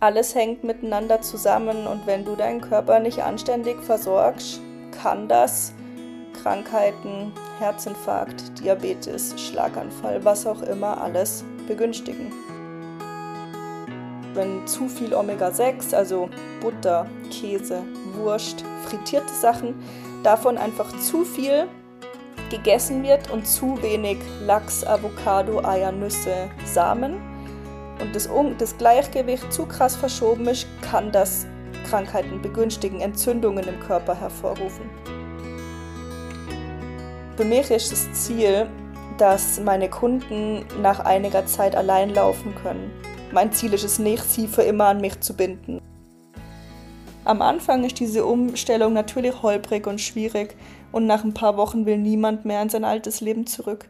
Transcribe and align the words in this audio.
alles 0.00 0.34
hängt 0.34 0.64
miteinander 0.64 1.20
zusammen 1.20 1.86
und 1.86 2.06
wenn 2.06 2.24
du 2.24 2.36
deinen 2.36 2.60
Körper 2.60 3.00
nicht 3.00 3.22
anständig 3.22 3.80
versorgst, 3.82 4.60
kann 5.02 5.28
das 5.28 5.72
Krankheiten, 6.42 7.32
Herzinfarkt, 7.58 8.58
Diabetes, 8.60 9.34
Schlaganfall, 9.40 10.24
was 10.24 10.46
auch 10.46 10.62
immer 10.62 11.00
alles 11.00 11.44
begünstigen. 11.66 12.32
Wenn 14.34 14.66
zu 14.66 14.88
viel 14.88 15.14
Omega-6, 15.14 15.94
also 15.94 16.28
Butter, 16.60 17.06
Käse, 17.30 17.82
Wurst, 18.16 18.64
frittierte 18.86 19.32
Sachen, 19.32 19.74
davon 20.24 20.58
einfach 20.58 20.90
zu 20.98 21.24
viel 21.24 21.66
gegessen 22.50 23.02
wird 23.04 23.30
und 23.30 23.46
zu 23.46 23.80
wenig 23.80 24.18
Lachs, 24.44 24.84
Avocado, 24.84 25.64
Eier, 25.64 25.92
Nüsse, 25.92 26.50
Samen 26.64 27.33
und 28.04 28.14
das, 28.14 28.28
das 28.58 28.76
Gleichgewicht 28.76 29.52
zu 29.52 29.66
krass 29.66 29.96
verschoben 29.96 30.46
ist, 30.46 30.66
kann 30.82 31.10
das 31.10 31.46
Krankheiten 31.88 32.40
begünstigen, 32.42 33.00
Entzündungen 33.00 33.66
im 33.66 33.80
Körper 33.80 34.14
hervorrufen. 34.14 34.88
Für 37.36 37.44
mich 37.44 37.70
ist 37.70 37.90
das 37.92 38.12
Ziel, 38.12 38.66
dass 39.18 39.58
meine 39.60 39.88
Kunden 39.88 40.64
nach 40.82 41.00
einiger 41.00 41.46
Zeit 41.46 41.74
allein 41.74 42.10
laufen 42.10 42.54
können. 42.54 42.90
Mein 43.32 43.52
Ziel 43.52 43.72
ist 43.72 43.84
es 43.84 43.98
nicht, 43.98 44.22
sie 44.22 44.46
für 44.46 44.62
immer 44.62 44.86
an 44.86 45.00
mich 45.00 45.20
zu 45.20 45.34
binden. 45.34 45.80
Am 47.24 47.40
Anfang 47.40 47.84
ist 47.84 47.98
diese 47.98 48.26
Umstellung 48.26 48.92
natürlich 48.92 49.42
holprig 49.42 49.86
und 49.86 50.00
schwierig 50.00 50.56
und 50.92 51.06
nach 51.06 51.24
ein 51.24 51.32
paar 51.32 51.56
Wochen 51.56 51.86
will 51.86 51.98
niemand 51.98 52.44
mehr 52.44 52.60
in 52.60 52.68
sein 52.68 52.84
altes 52.84 53.20
Leben 53.20 53.46
zurück. 53.46 53.88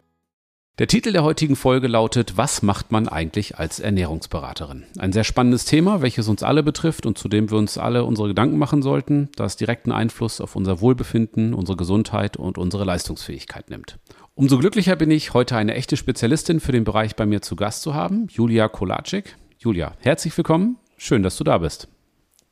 Der 0.80 0.88
Titel 0.88 1.12
der 1.12 1.22
heutigen 1.22 1.54
Folge 1.54 1.86
lautet 1.86 2.36
Was 2.36 2.60
macht 2.60 2.90
man 2.90 3.06
eigentlich 3.06 3.58
als 3.58 3.78
Ernährungsberaterin? 3.78 4.82
Ein 4.98 5.12
sehr 5.12 5.22
spannendes 5.22 5.66
Thema, 5.66 6.02
welches 6.02 6.26
uns 6.26 6.42
alle 6.42 6.64
betrifft 6.64 7.06
und 7.06 7.16
zu 7.16 7.28
dem 7.28 7.48
wir 7.48 7.58
uns 7.58 7.78
alle 7.78 8.04
unsere 8.04 8.26
Gedanken 8.26 8.58
machen 8.58 8.82
sollten, 8.82 9.28
das 9.36 9.54
direkten 9.54 9.92
Einfluss 9.92 10.40
auf 10.40 10.56
unser 10.56 10.80
Wohlbefinden, 10.80 11.54
unsere 11.54 11.76
Gesundheit 11.76 12.36
und 12.36 12.58
unsere 12.58 12.82
Leistungsfähigkeit 12.82 13.70
nimmt. 13.70 14.00
Umso 14.34 14.58
glücklicher 14.58 14.96
bin 14.96 15.12
ich, 15.12 15.32
heute 15.32 15.54
eine 15.54 15.74
echte 15.74 15.96
Spezialistin 15.96 16.58
für 16.58 16.72
den 16.72 16.82
Bereich 16.82 17.14
bei 17.14 17.24
mir 17.24 17.40
zu 17.40 17.54
Gast 17.54 17.82
zu 17.82 17.94
haben, 17.94 18.26
Julia 18.28 18.66
Kolacik. 18.66 19.36
Julia, 19.58 19.92
herzlich 20.00 20.36
willkommen. 20.36 20.78
Schön, 20.96 21.22
dass 21.22 21.36
du 21.36 21.44
da 21.44 21.58
bist. 21.58 21.86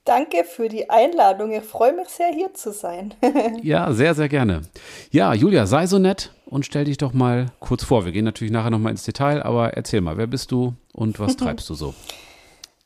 Danke 0.05 0.45
für 0.45 0.69
die 0.69 0.89
Einladung. 0.91 1.51
Ich 1.51 1.65
freue 1.65 1.93
mich 1.93 2.09
sehr, 2.09 2.33
hier 2.33 2.55
zu 2.55 2.71
sein. 2.71 3.15
ja, 3.63 3.93
sehr, 3.93 4.15
sehr 4.15 4.29
gerne. 4.29 4.63
Ja, 5.11 5.35
Julia, 5.35 5.67
sei 5.67 5.89
so 5.89 5.99
nett 5.99 6.31
und 6.53 6.67
stell 6.67 6.85
dich 6.85 6.99
doch 6.99 7.15
mal 7.15 7.47
kurz 7.61 7.83
vor. 7.83 8.05
Wir 8.05 8.13
gehen 8.13 8.27
natürlich 8.27 8.53
nachher 8.53 8.69
nochmal 8.69 8.93
ins 8.93 9.05
Detail, 9.05 9.43
aber 9.43 9.73
erzähl 9.73 10.03
mal, 10.03 10.19
wer 10.19 10.27
bist 10.27 10.53
du 10.53 10.75
und 10.93 11.19
was 11.19 11.37
treibst 11.39 11.71
du 11.71 11.75
so? 11.75 11.95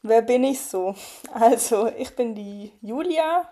Wer 0.02 0.22
bin 0.22 0.44
ich 0.44 0.60
so? 0.60 0.94
Also, 1.34 1.90
ich 1.98 2.14
bin 2.14 2.36
die 2.36 2.70
Julia. 2.80 3.48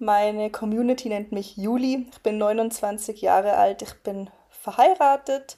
Meine 0.00 0.50
Community 0.50 1.08
nennt 1.08 1.30
mich 1.30 1.56
Juli. 1.56 2.08
Ich 2.10 2.20
bin 2.20 2.36
29 2.36 3.22
Jahre 3.22 3.52
alt. 3.52 3.80
Ich 3.82 3.94
bin 4.02 4.28
verheiratet 4.50 5.56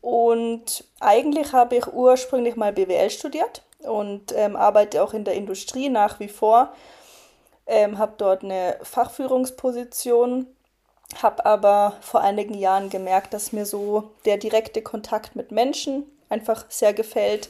und 0.00 0.84
eigentlich 1.00 1.52
habe 1.52 1.74
ich 1.74 1.92
ursprünglich 1.92 2.54
mal 2.54 2.72
BWL 2.72 3.10
studiert 3.10 3.62
und 3.80 4.32
ähm, 4.36 4.54
arbeite 4.54 5.02
auch 5.02 5.14
in 5.14 5.24
der 5.24 5.34
Industrie 5.34 5.88
nach 5.88 6.20
wie 6.20 6.28
vor. 6.28 6.72
Ähm, 7.66 7.98
habe 7.98 8.14
dort 8.18 8.44
eine 8.44 8.76
Fachführungsposition, 8.82 10.46
habe 11.22 11.44
aber 11.46 11.96
vor 12.00 12.20
einigen 12.20 12.54
Jahren 12.54 12.90
gemerkt, 12.90 13.32
dass 13.34 13.52
mir 13.52 13.66
so 13.66 14.10
der 14.24 14.36
direkte 14.38 14.82
Kontakt 14.82 15.36
mit 15.36 15.52
Menschen 15.52 16.04
einfach 16.28 16.64
sehr 16.68 16.92
gefällt. 16.92 17.48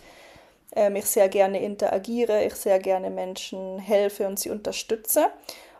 Ähm, 0.75 0.97
ich 0.97 1.07
sehr 1.07 1.29
gerne 1.29 1.62
interagiere, 1.62 2.45
ich 2.45 2.55
sehr 2.55 2.79
gerne 2.79 3.11
Menschen 3.11 3.79
helfe 3.79 4.27
und 4.27 4.39
sie 4.39 4.51
unterstütze. 4.51 5.27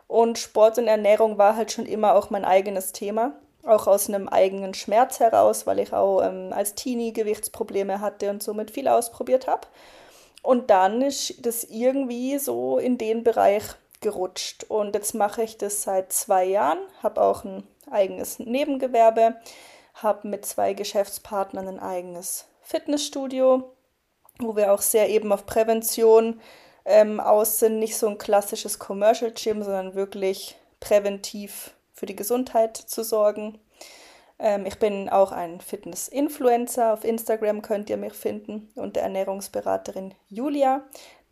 Und 0.07 0.37
Sport 0.37 0.77
und 0.77 0.87
Ernährung 0.87 1.37
war 1.37 1.55
halt 1.55 1.71
schon 1.71 1.85
immer 1.85 2.15
auch 2.15 2.29
mein 2.29 2.45
eigenes 2.45 2.93
Thema 2.93 3.33
auch 3.67 3.87
aus 3.87 4.09
einem 4.09 4.27
eigenen 4.27 4.73
Schmerz 4.73 5.19
heraus, 5.19 5.67
weil 5.67 5.79
ich 5.79 5.93
auch 5.93 6.21
ähm, 6.21 6.51
als 6.51 6.75
Teenie 6.75 7.13
Gewichtsprobleme 7.13 7.99
hatte 8.01 8.29
und 8.29 8.41
somit 8.41 8.71
viel 8.71 8.87
ausprobiert 8.87 9.47
habe. 9.47 9.67
Und 10.41 10.69
dann 10.69 11.01
ist 11.01 11.45
das 11.45 11.63
irgendwie 11.65 12.37
so 12.39 12.77
in 12.77 12.97
den 12.97 13.23
Bereich 13.23 13.63
gerutscht. 14.01 14.65
Und 14.65 14.95
jetzt 14.95 15.13
mache 15.13 15.43
ich 15.43 15.57
das 15.57 15.83
seit 15.83 16.11
zwei 16.11 16.45
Jahren, 16.45 16.79
habe 17.01 17.21
auch 17.21 17.43
ein 17.43 17.63
eigenes 17.89 18.39
Nebengewerbe, 18.39 19.35
habe 19.95 20.27
mit 20.27 20.45
zwei 20.45 20.73
Geschäftspartnern 20.73 21.67
ein 21.67 21.79
eigenes 21.79 22.45
Fitnessstudio, 22.61 23.73
wo 24.39 24.55
wir 24.55 24.73
auch 24.73 24.81
sehr 24.81 25.09
eben 25.09 25.31
auf 25.31 25.45
Prävention 25.45 26.41
ähm, 26.85 27.19
aus 27.19 27.59
sind. 27.59 27.79
Nicht 27.79 27.97
so 27.97 28.07
ein 28.07 28.17
klassisches 28.17 28.79
Commercial 28.79 29.31
Gym, 29.31 29.63
sondern 29.63 29.95
wirklich 29.95 30.55
präventiv 30.79 31.71
für 31.93 32.05
die 32.05 32.15
Gesundheit 32.15 32.77
zu 32.77 33.03
sorgen. 33.03 33.59
Ähm, 34.39 34.65
ich 34.65 34.77
bin 34.79 35.09
auch 35.09 35.31
ein 35.31 35.61
Fitness-Influencer. 35.61 36.93
Auf 36.93 37.03
Instagram 37.03 37.61
könnt 37.61 37.89
ihr 37.89 37.97
mich 37.97 38.13
finden 38.13 38.69
unter 38.75 39.01
Ernährungsberaterin 39.01 40.13
Julia. 40.29 40.83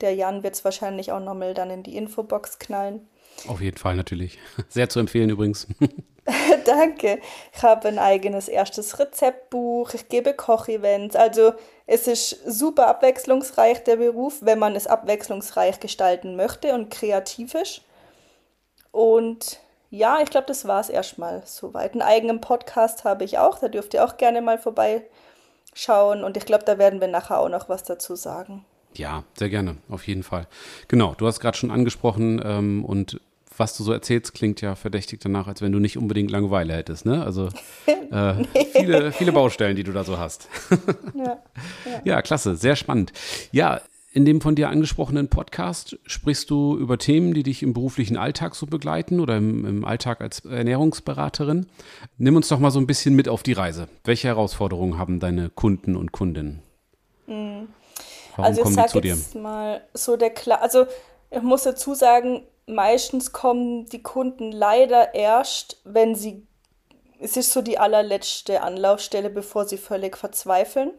Der 0.01 0.13
Jan 0.13 0.43
wird 0.43 0.55
es 0.55 0.65
wahrscheinlich 0.65 1.11
auch 1.11 1.19
nochmal 1.19 1.53
dann 1.53 1.69
in 1.69 1.83
die 1.83 1.97
Infobox 1.97 2.59
knallen. 2.59 3.07
Auf 3.47 3.61
jeden 3.61 3.77
Fall 3.77 3.95
natürlich. 3.95 4.39
Sehr 4.69 4.89
zu 4.89 4.99
empfehlen 4.99 5.29
übrigens. 5.29 5.67
Danke. 6.65 7.19
Ich 7.55 7.63
habe 7.63 7.87
ein 7.87 7.99
eigenes 7.99 8.47
erstes 8.47 8.99
Rezeptbuch. 8.99 9.93
Ich 9.93 10.09
gebe 10.09 10.33
Kochevents. 10.33 11.15
Also 11.15 11.53
es 11.85 12.07
ist 12.07 12.29
super 12.47 12.87
abwechslungsreich 12.87 13.83
der 13.83 13.97
Beruf, 13.97 14.39
wenn 14.41 14.59
man 14.59 14.75
es 14.75 14.87
abwechslungsreich 14.87 15.79
gestalten 15.79 16.35
möchte 16.35 16.73
und 16.73 16.89
kreativ 16.89 17.53
ist. 17.53 17.81
Und 18.91 19.59
ja, 19.89 20.19
ich 20.21 20.29
glaube, 20.29 20.47
das 20.47 20.67
war 20.67 20.81
es 20.81 20.89
erstmal 20.89 21.43
soweit. 21.45 21.93
Einen 21.93 22.01
eigenen 22.01 22.41
Podcast 22.41 23.03
habe 23.03 23.23
ich 23.23 23.37
auch, 23.37 23.59
da 23.59 23.67
dürft 23.67 23.93
ihr 23.93 24.03
auch 24.03 24.17
gerne 24.17 24.41
mal 24.41 24.57
vorbeischauen 24.57 26.23
und 26.23 26.37
ich 26.37 26.45
glaube, 26.45 26.65
da 26.65 26.77
werden 26.77 27.01
wir 27.01 27.07
nachher 27.07 27.39
auch 27.39 27.49
noch 27.49 27.69
was 27.69 27.83
dazu 27.83 28.15
sagen. 28.15 28.65
Ja, 28.93 29.23
sehr 29.37 29.49
gerne, 29.49 29.77
auf 29.89 30.07
jeden 30.07 30.23
Fall. 30.23 30.47
Genau, 30.87 31.13
du 31.15 31.27
hast 31.27 31.39
gerade 31.39 31.57
schon 31.57 31.71
angesprochen 31.71 32.41
ähm, 32.43 32.85
und 32.85 33.19
was 33.57 33.77
du 33.77 33.83
so 33.83 33.93
erzählst, 33.93 34.33
klingt 34.33 34.61
ja 34.61 34.75
verdächtig 34.75 35.21
danach, 35.21 35.47
als 35.47 35.61
wenn 35.61 35.71
du 35.71 35.79
nicht 35.79 35.97
unbedingt 35.97 36.29
Langeweile 36.29 36.73
hättest. 36.73 37.05
Ne? 37.05 37.23
Also 37.23 37.49
äh, 37.87 38.33
nee. 38.33 38.67
viele, 38.71 39.11
viele 39.11 39.31
Baustellen, 39.31 39.75
die 39.75 39.83
du 39.83 39.91
da 39.91 40.03
so 40.03 40.17
hast. 40.17 40.49
ja, 41.13 41.23
ja. 41.85 42.01
ja, 42.03 42.21
klasse, 42.21 42.55
sehr 42.55 42.75
spannend. 42.75 43.13
Ja, 43.51 43.81
in 44.15 44.23
dem 44.23 44.39
von 44.39 44.55
dir 44.55 44.69
angesprochenen 44.69 45.27
Podcast 45.27 45.99
sprichst 46.05 46.49
du 46.49 46.77
über 46.77 46.97
Themen, 46.97 47.33
die 47.33 47.43
dich 47.43 47.61
im 47.61 47.73
beruflichen 47.73 48.15
Alltag 48.15 48.55
so 48.55 48.65
begleiten 48.65 49.19
oder 49.19 49.35
im, 49.35 49.65
im, 49.65 49.83
Alltag 49.83 50.21
als 50.21 50.39
Ernährungsberaterin. 50.45 51.65
Nimm 52.17 52.37
uns 52.37 52.47
doch 52.47 52.59
mal 52.59 52.71
so 52.71 52.79
ein 52.79 52.87
bisschen 52.87 53.13
mit 53.13 53.27
auf 53.27 53.43
die 53.43 53.51
Reise. 53.51 53.89
Welche 54.05 54.29
Herausforderungen 54.29 54.97
haben 54.97 55.19
deine 55.19 55.49
Kunden 55.49 55.97
und 55.97 56.13
Kundinnen? 56.13 56.63
Mhm. 57.27 57.67
Warum 58.37 58.45
also 58.45 58.61
kommen 58.61 58.77
die 58.77 58.85
zu 58.87 59.01
dir? 59.01 59.17
mal 59.37 59.81
so 59.93 60.15
der 60.15 60.29
Kla 60.29 60.55
also 60.55 60.85
ich 61.29 61.41
muss 61.41 61.63
dazu 61.63 61.93
sagen, 61.93 62.43
meistens 62.67 63.33
kommen 63.33 63.85
die 63.87 64.01
Kunden 64.01 64.53
leider 64.53 65.13
erst, 65.13 65.81
wenn 65.83 66.15
sie 66.15 66.47
es 67.19 67.35
ist 67.35 67.51
so 67.51 67.61
die 67.61 67.79
allerletzte 67.79 68.61
Anlaufstelle, 68.61 69.29
bevor 69.29 69.65
sie 69.65 69.77
völlig 69.77 70.15
verzweifeln 70.15 70.91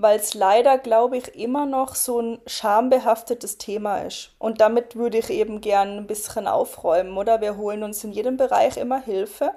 weil 0.00 0.20
es 0.20 0.34
leider, 0.34 0.78
glaube 0.78 1.16
ich, 1.16 1.34
immer 1.34 1.66
noch 1.66 1.96
so 1.96 2.20
ein 2.20 2.38
schambehaftetes 2.46 3.58
Thema 3.58 3.98
ist. 4.02 4.30
Und 4.38 4.60
damit 4.60 4.94
würde 4.94 5.18
ich 5.18 5.28
eben 5.28 5.60
gern 5.60 5.96
ein 5.96 6.06
bisschen 6.06 6.46
aufräumen, 6.46 7.16
oder? 7.16 7.40
Wir 7.40 7.56
holen 7.56 7.82
uns 7.82 8.04
in 8.04 8.12
jedem 8.12 8.36
Bereich 8.36 8.76
immer 8.76 9.00
Hilfe. 9.00 9.50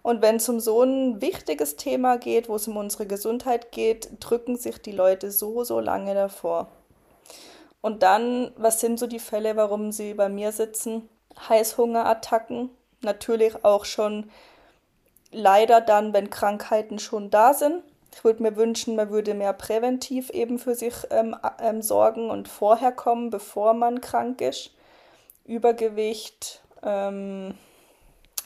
Und 0.00 0.22
wenn 0.22 0.36
es 0.36 0.48
um 0.48 0.60
so 0.60 0.82
ein 0.82 1.20
wichtiges 1.20 1.76
Thema 1.76 2.16
geht, 2.16 2.48
wo 2.48 2.56
es 2.56 2.66
um 2.66 2.78
unsere 2.78 3.06
Gesundheit 3.06 3.70
geht, 3.70 4.08
drücken 4.18 4.56
sich 4.56 4.80
die 4.80 4.92
Leute 4.92 5.30
so, 5.30 5.62
so 5.62 5.78
lange 5.78 6.14
davor. 6.14 6.68
Und 7.82 8.02
dann, 8.02 8.52
was 8.56 8.80
sind 8.80 8.98
so 8.98 9.06
die 9.06 9.18
Fälle, 9.18 9.56
warum 9.56 9.92
sie 9.92 10.14
bei 10.14 10.30
mir 10.30 10.52
sitzen? 10.52 11.06
Heißhungerattacken, 11.50 12.70
natürlich 13.02 13.62
auch 13.62 13.84
schon 13.84 14.30
leider 15.32 15.82
dann, 15.82 16.14
wenn 16.14 16.30
Krankheiten 16.30 16.98
schon 16.98 17.28
da 17.28 17.52
sind 17.52 17.82
ich 18.16 18.24
würde 18.24 18.42
mir 18.42 18.56
wünschen, 18.56 18.96
man 18.96 19.10
würde 19.10 19.34
mehr 19.34 19.52
präventiv 19.52 20.30
eben 20.30 20.58
für 20.58 20.74
sich 20.74 20.94
ähm, 21.10 21.36
ähm, 21.60 21.82
sorgen 21.82 22.30
und 22.30 22.48
vorher 22.48 22.90
kommen, 22.90 23.28
bevor 23.28 23.74
man 23.74 24.00
krank 24.00 24.40
ist. 24.40 24.70
Übergewicht, 25.44 26.62
ähm, 26.82 27.52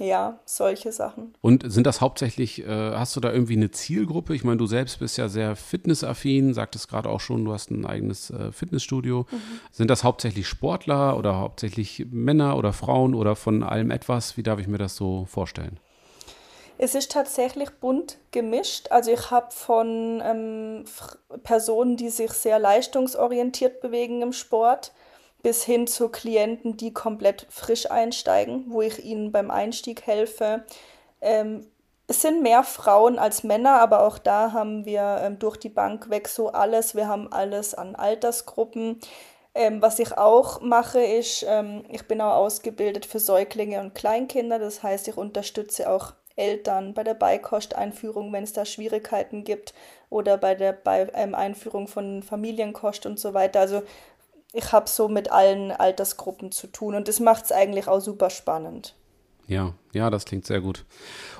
ja, 0.00 0.40
solche 0.44 0.90
Sachen. 0.90 1.34
Und 1.40 1.70
sind 1.70 1.86
das 1.86 2.00
hauptsächlich, 2.00 2.66
äh, 2.66 2.96
hast 2.96 3.14
du 3.14 3.20
da 3.20 3.32
irgendwie 3.32 3.56
eine 3.56 3.70
Zielgruppe? 3.70 4.34
Ich 4.34 4.42
meine, 4.42 4.56
du 4.56 4.66
selbst 4.66 4.98
bist 4.98 5.16
ja 5.18 5.28
sehr 5.28 5.54
fitnessaffin, 5.54 6.52
sagtest 6.52 6.88
gerade 6.88 7.08
auch 7.08 7.20
schon, 7.20 7.44
du 7.44 7.52
hast 7.52 7.70
ein 7.70 7.86
eigenes 7.86 8.30
äh, 8.30 8.50
Fitnessstudio. 8.50 9.26
Mhm. 9.30 9.40
Sind 9.70 9.88
das 9.88 10.02
hauptsächlich 10.02 10.48
Sportler 10.48 11.16
oder 11.16 11.36
hauptsächlich 11.36 12.06
Männer 12.10 12.56
oder 12.56 12.72
Frauen 12.72 13.14
oder 13.14 13.36
von 13.36 13.62
allem 13.62 13.92
etwas? 13.92 14.36
Wie 14.36 14.42
darf 14.42 14.58
ich 14.58 14.66
mir 14.66 14.78
das 14.78 14.96
so 14.96 15.26
vorstellen? 15.26 15.78
Es 16.82 16.94
ist 16.94 17.12
tatsächlich 17.12 17.68
bunt 17.72 18.16
gemischt. 18.30 18.90
Also 18.90 19.10
ich 19.10 19.30
habe 19.30 19.50
von 19.50 20.22
ähm, 20.24 20.84
Personen, 21.42 21.98
die 21.98 22.08
sich 22.08 22.32
sehr 22.32 22.58
leistungsorientiert 22.58 23.82
bewegen 23.82 24.22
im 24.22 24.32
Sport, 24.32 24.92
bis 25.42 25.62
hin 25.62 25.86
zu 25.86 26.08
Klienten, 26.08 26.78
die 26.78 26.94
komplett 26.94 27.46
frisch 27.50 27.90
einsteigen, 27.90 28.64
wo 28.68 28.80
ich 28.80 29.04
ihnen 29.04 29.30
beim 29.30 29.50
Einstieg 29.50 30.06
helfe. 30.06 30.64
Ähm, 31.20 31.66
es 32.06 32.22
sind 32.22 32.42
mehr 32.42 32.64
Frauen 32.64 33.18
als 33.18 33.44
Männer, 33.44 33.78
aber 33.78 34.02
auch 34.02 34.16
da 34.16 34.52
haben 34.52 34.86
wir 34.86 35.20
ähm, 35.22 35.38
durch 35.38 35.58
die 35.58 35.68
Bank 35.68 36.08
weg 36.08 36.28
so 36.28 36.48
alles. 36.48 36.94
Wir 36.94 37.08
haben 37.08 37.30
alles 37.30 37.74
an 37.74 37.94
Altersgruppen. 37.94 39.00
Ähm, 39.54 39.82
was 39.82 39.98
ich 39.98 40.16
auch 40.16 40.62
mache, 40.62 41.02
ist, 41.02 41.44
ähm, 41.46 41.84
ich 41.90 42.08
bin 42.08 42.22
auch 42.22 42.36
ausgebildet 42.36 43.04
für 43.04 43.18
Säuglinge 43.18 43.80
und 43.80 43.94
Kleinkinder. 43.94 44.58
Das 44.58 44.82
heißt, 44.82 45.08
ich 45.08 45.18
unterstütze 45.18 45.90
auch 45.90 46.14
Eltern 46.40 46.94
bei 46.94 47.04
der 47.04 47.14
Beikosteinführung, 47.14 48.32
wenn 48.32 48.44
es 48.44 48.52
da 48.52 48.64
Schwierigkeiten 48.64 49.44
gibt, 49.44 49.74
oder 50.08 50.38
bei 50.38 50.54
der 50.54 50.72
bei, 50.72 51.08
ähm, 51.14 51.34
Einführung 51.34 51.86
von 51.86 52.22
Familienkost 52.22 53.06
und 53.06 53.20
so 53.20 53.34
weiter. 53.34 53.60
Also 53.60 53.82
ich 54.52 54.72
habe 54.72 54.88
so 54.88 55.08
mit 55.08 55.30
allen 55.30 55.70
Altersgruppen 55.70 56.50
zu 56.50 56.66
tun 56.66 56.94
und 56.94 57.06
das 57.06 57.20
macht 57.20 57.44
es 57.44 57.52
eigentlich 57.52 57.86
auch 57.86 58.00
super 58.00 58.30
spannend. 58.30 58.94
Ja, 59.50 59.74
ja, 59.92 60.10
das 60.10 60.26
klingt 60.26 60.46
sehr 60.46 60.60
gut. 60.60 60.84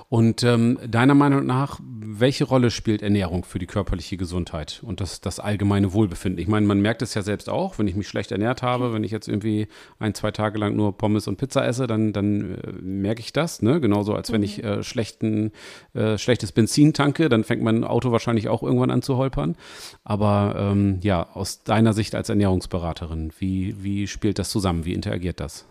Und 0.09 0.43
ähm, 0.43 0.81
deiner 0.85 1.15
Meinung 1.15 1.47
nach, 1.47 1.79
welche 1.81 2.43
Rolle 2.43 2.73
spielt 2.73 3.03
Ernährung 3.03 3.45
für 3.45 3.61
die 3.61 3.69
körperliche 3.69 4.17
Gesundheit 4.17 4.81
und 4.85 5.01
das, 5.01 5.21
das 5.21 5.39
allgemeine 5.39 5.93
Wohlbefinden? 5.93 6.43
Ich 6.43 6.49
meine, 6.49 6.67
man 6.67 6.81
merkt 6.81 7.03
es 7.03 7.15
ja 7.15 7.23
selbst 7.23 7.49
auch, 7.49 7.79
wenn 7.79 7.87
ich 7.87 7.95
mich 7.95 8.09
schlecht 8.09 8.33
ernährt 8.33 8.63
habe, 8.63 8.93
wenn 8.93 9.05
ich 9.05 9.13
jetzt 9.13 9.29
irgendwie 9.29 9.69
ein, 10.01 10.13
zwei 10.15 10.33
Tage 10.33 10.59
lang 10.59 10.75
nur 10.75 10.99
Pommes 10.99 11.29
und 11.29 11.37
Pizza 11.37 11.65
esse, 11.65 11.87
dann, 11.87 12.13
dann 12.13 12.57
äh, 12.57 12.73
merke 12.83 13.21
ich 13.21 13.33
das. 13.33 13.63
Ne? 13.63 13.81
Genauso 13.81 14.13
als 14.13 14.33
wenn 14.33 14.43
ich 14.43 14.59
mhm. 14.59 14.65
äh, 14.65 14.83
schlechten, 14.83 15.53
äh, 15.95 16.19
schlechtes 16.19 16.51
Benzin 16.51 16.93
tanke, 16.93 17.29
dann 17.29 17.45
fängt 17.45 17.63
mein 17.63 17.85
Auto 17.85 18.11
wahrscheinlich 18.11 18.49
auch 18.49 18.65
irgendwann 18.65 18.91
an 18.91 19.03
zu 19.03 19.19
holpern. 19.19 19.55
Aber 20.03 20.57
ähm, 20.59 20.99
ja, 21.03 21.29
aus 21.35 21.63
deiner 21.63 21.93
Sicht 21.93 22.17
als 22.17 22.29
Ernährungsberaterin, 22.29 23.31
wie, 23.39 23.77
wie 23.85 24.09
spielt 24.09 24.41
das 24.41 24.51
zusammen? 24.51 24.85
Wie 24.85 24.95
interagiert 24.95 25.39
das? 25.39 25.67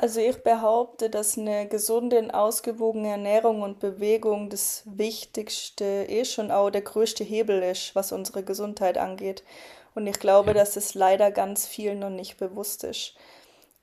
Also 0.00 0.20
ich 0.20 0.44
behaupte, 0.44 1.10
dass 1.10 1.36
eine 1.36 1.66
gesunde 1.66 2.20
und 2.20 2.30
ausgewogene 2.30 3.08
Ernährung 3.08 3.62
und 3.62 3.80
Bewegung 3.80 4.48
das 4.48 4.84
Wichtigste 4.86 5.84
ist 5.84 6.38
und 6.38 6.52
auch 6.52 6.70
der 6.70 6.82
größte 6.82 7.24
Hebel 7.24 7.64
ist, 7.64 7.96
was 7.96 8.12
unsere 8.12 8.44
Gesundheit 8.44 8.96
angeht. 8.96 9.42
Und 9.96 10.06
ich 10.06 10.20
glaube, 10.20 10.50
ja. 10.50 10.54
dass 10.54 10.76
es 10.76 10.94
leider 10.94 11.32
ganz 11.32 11.66
vielen 11.66 11.98
noch 11.98 12.10
nicht 12.10 12.36
bewusst 12.36 12.84
ist. 12.84 13.16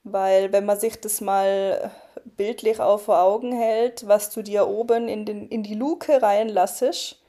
Weil 0.06 0.54
wenn 0.54 0.66
man 0.66 0.80
sich 0.80 1.02
das 1.02 1.20
mal 1.20 1.92
bildlich 2.24 2.80
auch 2.80 3.02
vor 3.02 3.20
Augen 3.20 3.52
hält, 3.52 4.08
was 4.08 4.30
du 4.30 4.42
dir 4.42 4.70
oben 4.70 5.10
in, 5.10 5.26
den, 5.26 5.50
in 5.50 5.64
die 5.64 5.76
Luke 5.76 6.22
reinlassest, 6.22 7.22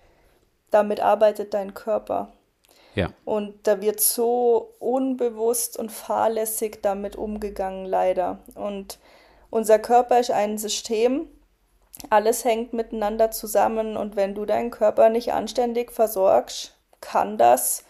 damit 0.70 1.00
arbeitet 1.00 1.54
dein 1.54 1.74
Körper. 1.74 2.32
Ja. 2.96 3.12
Und 3.25 3.66
da 3.66 3.81
wird 3.81 4.00
so 4.00 4.75
unbewusst 4.81 5.78
und 5.78 5.93
fahrlässig 5.93 6.81
damit 6.82 7.14
umgegangen, 7.14 7.84
leider. 7.84 8.40
Und 8.54 8.98
unser 9.50 9.78
Körper 9.78 10.19
ist 10.19 10.31
ein 10.31 10.58
System, 10.58 11.28
alles 12.10 12.44
hängt 12.44 12.72
miteinander 12.72 13.31
zusammen 13.31 13.96
und 13.96 14.16
wenn 14.16 14.34
du 14.34 14.44
deinen 14.44 14.70
Körper 14.70 15.08
nicht 15.08 15.32
anständig 15.32 15.93
versorgst, 15.93 16.76
kann 17.00 17.38
das 17.38 17.84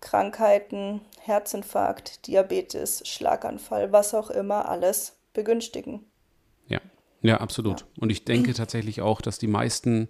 Krankheiten, 0.00 1.00
Herzinfarkt, 1.20 2.26
Diabetes, 2.26 3.06
Schlaganfall, 3.08 3.92
was 3.92 4.14
auch 4.14 4.30
immer, 4.30 4.68
alles 4.68 5.16
begünstigen. 5.32 6.04
Ja, 6.68 6.80
ja, 7.22 7.38
absolut. 7.38 7.80
Ja. 7.80 7.86
Und 8.00 8.10
ich 8.10 8.24
denke 8.24 8.54
tatsächlich 8.54 9.00
auch, 9.02 9.20
dass 9.20 9.38
die 9.38 9.46
meisten 9.46 10.08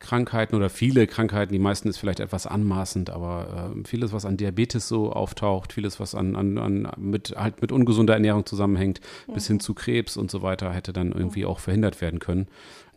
Krankheiten 0.00 0.54
oder 0.54 0.70
viele 0.70 1.06
Krankheiten, 1.06 1.52
die 1.52 1.58
meisten 1.58 1.88
ist 1.88 1.98
vielleicht 1.98 2.20
etwas 2.20 2.46
anmaßend, 2.46 3.10
aber 3.10 3.72
äh, 3.74 3.88
vieles, 3.88 4.12
was 4.12 4.24
an 4.24 4.36
Diabetes 4.36 4.86
so 4.86 5.12
auftaucht, 5.12 5.72
vieles, 5.72 5.98
was 5.98 6.14
an, 6.14 6.36
an, 6.36 6.56
an 6.58 6.88
mit, 6.96 7.34
halt 7.36 7.60
mit 7.62 7.72
ungesunder 7.72 8.14
Ernährung 8.14 8.46
zusammenhängt, 8.46 9.00
mhm. 9.26 9.32
bis 9.34 9.48
hin 9.48 9.60
zu 9.60 9.74
Krebs 9.74 10.16
und 10.16 10.30
so 10.30 10.42
weiter, 10.42 10.72
hätte 10.72 10.92
dann 10.92 11.12
irgendwie 11.12 11.44
auch 11.44 11.58
verhindert 11.58 12.00
werden 12.00 12.20
können. 12.20 12.46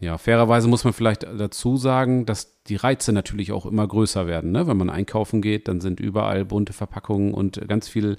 Ja, 0.01 0.18
fairerweise 0.18 0.68
muss 0.68 0.83
man 0.83 0.94
vielleicht 0.94 1.24
dazu 1.24 1.77
sagen, 1.77 2.25
dass 2.25 2.59
die 2.65 2.75
Reize 2.75 3.13
natürlich 3.13 3.51
auch 3.51 3.68
immer 3.68 3.88
größer 3.88 4.25
werden. 4.25 4.51
Ne? 4.51 4.65
Wenn 4.65 4.77
man 4.77 4.89
einkaufen 4.89 5.44
geht, 5.44 5.68
dann 5.68 5.80
sind 5.80 6.00
überall 6.00 6.44
bunte 6.44 6.74
Verpackungen 6.74 7.36
und 7.36 7.68
ganz 7.68 7.88
viel 7.88 8.18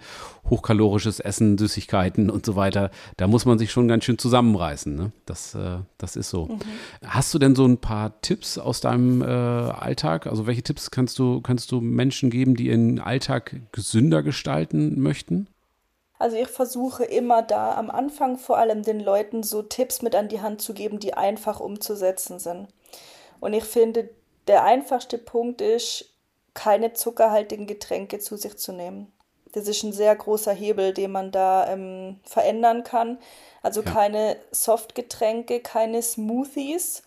hochkalorisches 0.49 1.19
Essen, 1.19 1.59
Süßigkeiten 1.59 2.31
und 2.31 2.47
so 2.47 2.55
weiter. 2.55 2.93
Da 3.17 3.27
muss 3.27 3.47
man 3.47 3.59
sich 3.59 3.73
schon 3.73 3.89
ganz 3.89 4.05
schön 4.05 4.17
zusammenreißen. 4.17 4.95
Ne? 4.95 5.11
Das, 5.27 5.57
äh, 5.57 5.79
das 5.99 6.15
ist 6.15 6.31
so. 6.31 6.47
Mhm. 6.47 6.61
Hast 7.05 7.35
du 7.35 7.41
denn 7.41 7.57
so 7.57 7.67
ein 7.67 7.79
paar 7.79 8.21
Tipps 8.21 8.59
aus 8.59 8.81
deinem 8.81 9.21
äh, 9.21 9.25
Alltag? 9.27 10.29
Also 10.29 10.47
welche 10.47 10.63
Tipps 10.63 10.93
kannst 10.93 11.19
du, 11.19 11.41
kannst 11.41 11.73
du 11.73 11.81
Menschen 11.81 12.31
geben, 12.31 12.55
die 12.55 12.69
ihren 12.69 13.01
Alltag 13.01 13.61
gesünder 13.73 14.23
gestalten 14.23 15.03
möchten? 15.03 15.49
Also 16.23 16.37
ich 16.37 16.47
versuche 16.47 17.03
immer 17.03 17.43
da 17.43 17.75
am 17.75 17.91
Anfang 17.91 18.39
vor 18.39 18.57
allem 18.57 18.85
den 18.85 19.01
Leuten 19.01 19.43
so 19.43 19.61
Tipps 19.61 20.03
mit 20.03 20.15
an 20.15 20.29
die 20.29 20.41
Hand 20.41 20.63
zu 20.63 20.73
geben, 20.73 21.01
die 21.01 21.15
einfach 21.15 21.59
umzusetzen 21.59 22.39
sind. 22.39 22.69
Und 23.41 23.55
ich 23.55 23.65
finde, 23.65 24.09
der 24.47 24.63
einfachste 24.63 25.19
Punkt 25.19 25.61
ist, 25.61 26.15
keine 26.55 26.93
zuckerhaltigen 26.93 27.67
Getränke 27.67 28.21
zu 28.21 28.37
sich 28.37 28.57
zu 28.57 28.71
nehmen. 28.73 29.11
Das 29.51 29.67
ist 29.67 29.83
ein 29.83 29.93
sehr 29.93 30.15
großer 30.15 30.53
Hebel, 30.53 30.95
den 30.95 31.11
man 31.11 31.33
da 31.33 31.67
ähm, 31.67 32.21
verändern 32.23 32.85
kann. 32.85 33.19
Also 33.61 33.83
ja. 33.83 33.91
keine 33.91 34.37
Softgetränke, 34.53 35.59
keine 35.59 36.03
Smoothies. 36.03 37.03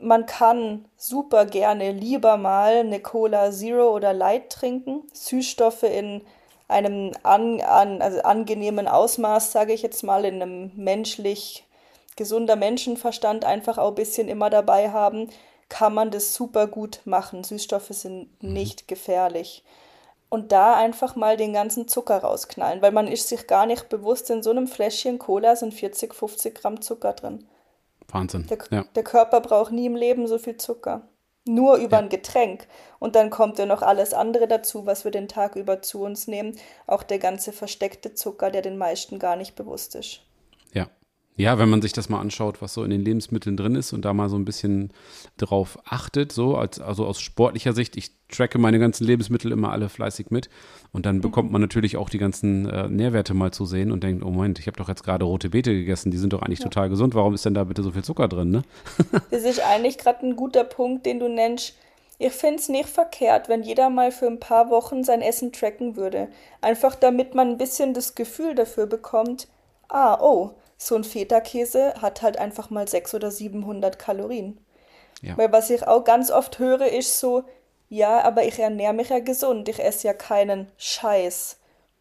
Man 0.00 0.26
kann 0.26 0.86
super 0.96 1.46
gerne 1.46 1.92
lieber 1.92 2.36
mal 2.36 2.78
eine 2.78 2.98
Cola 2.98 3.52
Zero 3.52 3.94
oder 3.94 4.12
Light 4.12 4.50
trinken. 4.50 5.04
Süßstoffe 5.12 5.84
in 5.84 6.22
einem 6.68 7.12
an, 7.22 7.60
an, 7.60 8.02
also 8.02 8.20
angenehmen 8.20 8.86
Ausmaß, 8.86 9.52
sage 9.52 9.72
ich 9.72 9.82
jetzt 9.82 10.02
mal, 10.02 10.24
in 10.24 10.42
einem 10.42 10.70
menschlich 10.76 11.66
gesunder 12.16 12.56
Menschenverstand 12.56 13.44
einfach 13.44 13.78
auch 13.78 13.90
ein 13.90 13.94
bisschen 13.94 14.28
immer 14.28 14.50
dabei 14.50 14.90
haben, 14.90 15.28
kann 15.68 15.94
man 15.94 16.10
das 16.10 16.34
super 16.34 16.66
gut 16.66 17.00
machen. 17.04 17.44
Süßstoffe 17.44 17.88
sind 17.90 18.42
mhm. 18.42 18.52
nicht 18.52 18.88
gefährlich. 18.88 19.64
Und 20.30 20.52
da 20.52 20.74
einfach 20.74 21.16
mal 21.16 21.38
den 21.38 21.54
ganzen 21.54 21.88
Zucker 21.88 22.18
rausknallen, 22.18 22.82
weil 22.82 22.92
man 22.92 23.08
ist 23.08 23.28
sich 23.28 23.46
gar 23.46 23.64
nicht 23.64 23.88
bewusst, 23.88 24.28
in 24.28 24.42
so 24.42 24.50
einem 24.50 24.66
Fläschchen 24.66 25.18
Cola 25.18 25.56
sind 25.56 25.72
40, 25.72 26.14
50 26.14 26.54
Gramm 26.54 26.82
Zucker 26.82 27.14
drin. 27.14 27.48
Wahnsinn. 28.08 28.46
Der, 28.48 28.58
ja. 28.70 28.84
der 28.94 29.04
Körper 29.04 29.40
braucht 29.40 29.72
nie 29.72 29.86
im 29.86 29.96
Leben 29.96 30.26
so 30.26 30.38
viel 30.38 30.58
Zucker 30.58 31.02
nur 31.46 31.76
über 31.76 31.96
ja. 31.96 32.02
ein 32.02 32.08
Getränk. 32.08 32.66
Und 32.98 33.14
dann 33.14 33.30
kommt 33.30 33.58
ja 33.58 33.66
noch 33.66 33.82
alles 33.82 34.12
andere 34.12 34.48
dazu, 34.48 34.86
was 34.86 35.04
wir 35.04 35.10
den 35.10 35.28
Tag 35.28 35.56
über 35.56 35.82
zu 35.82 36.02
uns 36.02 36.26
nehmen. 36.26 36.58
Auch 36.86 37.02
der 37.02 37.18
ganze 37.18 37.52
versteckte 37.52 38.14
Zucker, 38.14 38.50
der 38.50 38.62
den 38.62 38.78
meisten 38.78 39.18
gar 39.18 39.36
nicht 39.36 39.54
bewusst 39.54 39.94
ist. 39.94 40.22
Ja. 40.72 40.88
Ja, 41.38 41.56
wenn 41.56 41.68
man 41.68 41.80
sich 41.80 41.92
das 41.92 42.08
mal 42.08 42.20
anschaut, 42.20 42.60
was 42.60 42.74
so 42.74 42.82
in 42.82 42.90
den 42.90 43.04
Lebensmitteln 43.04 43.56
drin 43.56 43.76
ist 43.76 43.92
und 43.92 44.04
da 44.04 44.12
mal 44.12 44.28
so 44.28 44.34
ein 44.34 44.44
bisschen 44.44 44.92
drauf 45.36 45.78
achtet, 45.84 46.32
so 46.32 46.56
als, 46.56 46.80
also 46.80 47.06
aus 47.06 47.20
sportlicher 47.20 47.72
Sicht, 47.72 47.96
ich 47.96 48.10
tracke 48.28 48.58
meine 48.58 48.80
ganzen 48.80 49.06
Lebensmittel 49.06 49.52
immer 49.52 49.70
alle 49.70 49.88
fleißig 49.88 50.32
mit 50.32 50.50
und 50.92 51.06
dann 51.06 51.20
bekommt 51.20 51.52
man 51.52 51.60
natürlich 51.60 51.96
auch 51.96 52.10
die 52.10 52.18
ganzen 52.18 52.68
äh, 52.68 52.88
Nährwerte 52.88 53.34
mal 53.34 53.52
zu 53.52 53.66
sehen 53.66 53.92
und 53.92 54.02
denkt, 54.02 54.24
oh 54.24 54.30
Moment, 54.30 54.58
ich 54.58 54.66
habe 54.66 54.76
doch 54.76 54.88
jetzt 54.88 55.04
gerade 55.04 55.24
rote 55.24 55.50
Beete 55.50 55.72
gegessen, 55.72 56.10
die 56.10 56.16
sind 56.16 56.32
doch 56.32 56.42
eigentlich 56.42 56.58
ja. 56.58 56.64
total 56.64 56.88
gesund, 56.88 57.14
warum 57.14 57.34
ist 57.34 57.44
denn 57.44 57.54
da 57.54 57.62
bitte 57.62 57.84
so 57.84 57.92
viel 57.92 58.02
Zucker 58.02 58.26
drin, 58.26 58.50
ne? 58.50 58.62
das 59.30 59.44
ist 59.44 59.60
eigentlich 59.60 59.96
gerade 59.96 60.26
ein 60.26 60.34
guter 60.34 60.64
Punkt, 60.64 61.06
den 61.06 61.20
du 61.20 61.28
nennst. 61.28 61.76
Ich 62.18 62.32
finde 62.32 62.56
es 62.56 62.68
nicht 62.68 62.88
verkehrt, 62.88 63.48
wenn 63.48 63.62
jeder 63.62 63.90
mal 63.90 64.10
für 64.10 64.26
ein 64.26 64.40
paar 64.40 64.70
Wochen 64.70 65.04
sein 65.04 65.22
Essen 65.22 65.52
tracken 65.52 65.94
würde. 65.94 66.26
Einfach 66.60 66.96
damit 66.96 67.36
man 67.36 67.50
ein 67.50 67.58
bisschen 67.58 67.94
das 67.94 68.16
Gefühl 68.16 68.56
dafür 68.56 68.86
bekommt, 68.86 69.46
ah, 69.88 70.18
oh, 70.20 70.50
so 70.78 70.94
ein 70.94 71.04
Feta-Käse 71.04 71.94
hat 72.00 72.22
halt 72.22 72.38
einfach 72.38 72.70
mal 72.70 72.88
600 72.88 73.24
oder 73.24 73.30
700 73.30 73.98
Kalorien. 73.98 74.58
Ja. 75.20 75.36
Weil 75.36 75.52
was 75.52 75.68
ich 75.68 75.86
auch 75.86 76.04
ganz 76.04 76.30
oft 76.30 76.60
höre, 76.60 76.86
ist 76.86 77.18
so, 77.18 77.44
ja, 77.88 78.22
aber 78.22 78.44
ich 78.44 78.58
ernähre 78.58 78.94
mich 78.94 79.08
ja 79.08 79.18
gesund, 79.18 79.68
ich 79.68 79.82
esse 79.82 80.06
ja 80.06 80.14
keinen 80.14 80.70
Scheiß. 80.76 81.58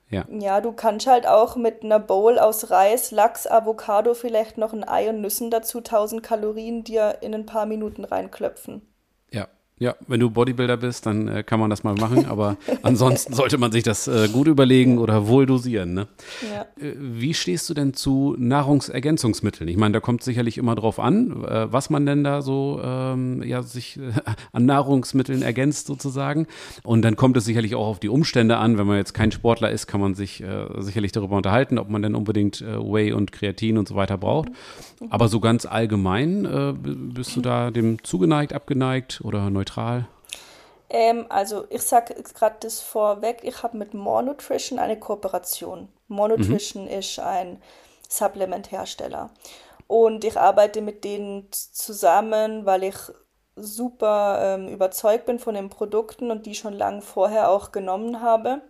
Ja. 0.10 0.26
ja, 0.30 0.62
du 0.62 0.72
kannst 0.72 1.06
halt 1.06 1.28
auch 1.28 1.58
mit 1.58 1.84
einer 1.84 2.00
Bowl 2.00 2.40
aus 2.40 2.72
Reis, 2.72 3.12
Lachs, 3.12 3.46
Avocado, 3.46 4.14
vielleicht 4.14 4.58
noch 4.58 4.72
ein 4.72 4.88
Ei 4.88 5.10
und 5.10 5.20
Nüssen 5.20 5.52
dazu 5.52 5.80
1000 5.80 6.24
Kalorien 6.24 6.86
dir 6.86 7.18
in 7.20 7.36
ein 7.36 7.46
paar 7.46 7.66
Minuten 7.66 8.06
reinklöpfen. 8.06 8.88
Ja, 9.32 9.50
Ja, 9.80 9.96
wenn 10.08 10.20
du 10.20 10.32
Bodybuilder 10.32 10.78
bist, 10.78 11.06
dann 11.06 11.28
äh, 11.28 11.44
kann 11.44 11.60
man 11.60 11.70
das 11.70 11.84
mal 11.84 11.94
machen, 11.94 12.26
aber 12.26 12.58
ansonsten 12.82 13.34
sollte 13.34 13.60
man 13.60 13.72
sich 13.72 13.84
das 13.84 14.08
äh, 14.08 14.28
gut 14.28 14.48
überlegen 14.48 14.98
oder 14.98 15.28
wohl 15.28 15.46
dosieren. 15.46 15.94
Ne? 15.94 16.08
Ja. 16.52 16.62
Äh, 16.84 16.96
wie 16.98 17.36
stehst 17.36 17.70
du 17.70 17.76
denn 17.76 17.94
zu 17.94 18.36
Nahrungsergänzungsmitteln? 18.40 19.70
Ich 19.70 19.78
meine, 19.78 19.94
da 19.94 20.00
kommt 20.00 20.24
sicherlich 20.24 20.58
immer 20.58 20.74
drauf 20.74 21.00
an, 21.00 21.44
äh, 21.44 21.72
was 21.72 21.92
man 21.92 22.08
denn 22.08 22.24
da 22.24 22.42
so 22.42 22.82
ähm, 22.84 23.44
ja, 23.44 23.62
sich 23.62 23.98
äh, 23.98 24.14
an 24.52 24.66
Nahrungsmitteln 24.66 25.44
ergänzt 25.44 25.86
sozusagen. 25.86 26.48
Und 26.82 27.04
dann 27.04 27.16
kommt 27.16 27.38
es 27.38 27.46
sicherlich 27.46 27.76
auch 27.76 27.86
auf 27.86 28.00
die 28.00 28.10
Umstände 28.10 28.58
an. 28.58 28.80
Wenn 28.80 28.88
man 28.88 28.98
jetzt 28.98 29.14
kein 29.14 29.32
Sportler 29.32 29.70
ist, 29.70 29.86
kann 29.86 30.02
man 30.02 30.16
sich 30.16 30.42
äh, 30.42 30.66
sicherlich 30.80 31.12
darüber 31.12 31.38
unterhalten, 31.38 31.78
ob 31.78 31.88
man 31.92 32.02
denn 32.02 32.16
unbedingt 32.16 32.62
Whey 32.62 33.14
und 33.14 33.32
Kreatin 33.32 33.78
und 33.78 33.88
so 33.88 33.94
weiter 33.96 34.18
braucht. 34.18 34.50
Mhm. 34.50 35.12
Aber 35.12 35.28
so 35.28 35.40
ganz 35.40 35.68
allgemein, 35.68 36.48
bist 37.14 37.36
du 37.36 37.42
da 37.42 37.70
dem 37.70 38.04
zugeneigt, 38.04 38.54
abgeneigt 38.54 39.22
oder 39.24 39.50
neutral? 39.50 39.67
Neutral? 39.68 40.08
Ähm, 40.90 41.26
also 41.30 41.66
ich 41.70 41.82
sage 41.82 42.16
gerade 42.34 42.58
das 42.62 42.80
vorweg, 42.80 43.40
ich 43.44 43.64
habe 43.64 43.78
mit 43.78 43.94
More 43.94 44.24
Nutrition 44.24 44.80
eine 44.80 44.98
Kooperation. 44.98 45.90
More 46.08 46.30
Nutrition 46.30 46.86
mhm. 46.86 46.92
ist 46.92 47.20
ein 47.20 47.62
Supplementhersteller. 48.08 49.30
Und 49.88 50.24
ich 50.24 50.38
arbeite 50.38 50.82
mit 50.82 51.04
denen 51.04 51.48
zusammen, 51.52 52.66
weil 52.66 52.84
ich 52.84 52.96
super 53.56 54.40
ähm, 54.42 54.68
überzeugt 54.70 55.26
bin 55.26 55.40
von 55.40 55.56
den 55.56 55.70
Produkten 55.70 56.30
und 56.32 56.46
die 56.46 56.56
schon 56.56 56.74
lange 56.74 57.02
vorher 57.02 57.50
auch 57.50 57.72
genommen 57.72 58.22
habe. 58.22 58.62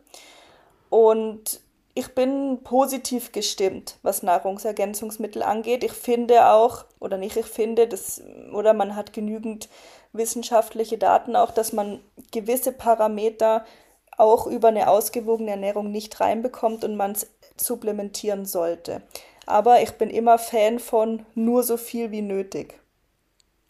Und 0.89 1.59
ich 1.93 2.13
bin 2.13 2.59
positiv 2.63 3.31
gestimmt, 3.31 3.97
was 4.03 4.23
Nahrungsergänzungsmittel 4.23 5.43
angeht. 5.43 5.83
Ich 5.83 5.93
finde 5.93 6.47
auch, 6.51 6.85
oder 6.99 7.17
nicht, 7.17 7.35
ich 7.35 7.47
finde, 7.47 7.87
das, 7.87 8.21
oder 8.53 8.73
man 8.73 8.95
hat 8.95 9.13
genügend 9.13 9.67
wissenschaftliche 10.13 10.97
Daten 10.97 11.35
auch, 11.35 11.51
dass 11.51 11.73
man 11.73 11.99
gewisse 12.31 12.71
Parameter 12.71 13.65
auch 14.17 14.47
über 14.47 14.69
eine 14.69 14.89
ausgewogene 14.89 15.51
Ernährung 15.51 15.91
nicht 15.91 16.19
reinbekommt 16.19 16.83
und 16.83 16.95
man 16.95 17.11
es 17.11 17.27
supplementieren 17.55 18.45
sollte. 18.45 19.01
Aber 19.45 19.81
ich 19.81 19.91
bin 19.93 20.09
immer 20.09 20.37
Fan 20.39 20.79
von 20.79 21.25
nur 21.35 21.63
so 21.63 21.77
viel 21.77 22.11
wie 22.11 22.21
nötig. 22.21 22.79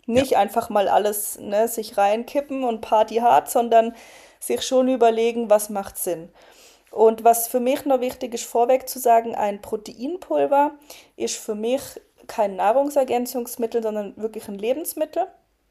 Nicht 0.05 0.31
ja. 0.31 0.39
einfach 0.39 0.69
mal 0.69 0.87
alles 0.87 1.37
ne, 1.39 1.67
sich 1.67 1.97
reinkippen 1.97 2.63
und 2.63 2.81
Party 2.81 3.15
hart, 3.15 3.49
sondern 3.49 3.93
sich 4.39 4.61
schon 4.61 4.87
überlegen, 4.87 5.49
was 5.49 5.69
macht 5.69 5.97
Sinn. 5.97 6.29
Und 6.91 7.23
was 7.25 7.47
für 7.47 7.59
mich 7.59 7.85
noch 7.85 7.99
wichtig 7.99 8.33
ist, 8.33 8.45
vorweg 8.45 8.87
zu 8.87 8.99
sagen, 8.99 9.35
ein 9.35 9.61
Proteinpulver 9.61 10.71
ist 11.17 11.35
für 11.35 11.55
mich 11.55 11.81
kein 12.27 12.55
Nahrungsergänzungsmittel, 12.55 13.83
sondern 13.83 14.15
wirklich 14.17 14.47
ein 14.47 14.57
Lebensmittel 14.57 15.27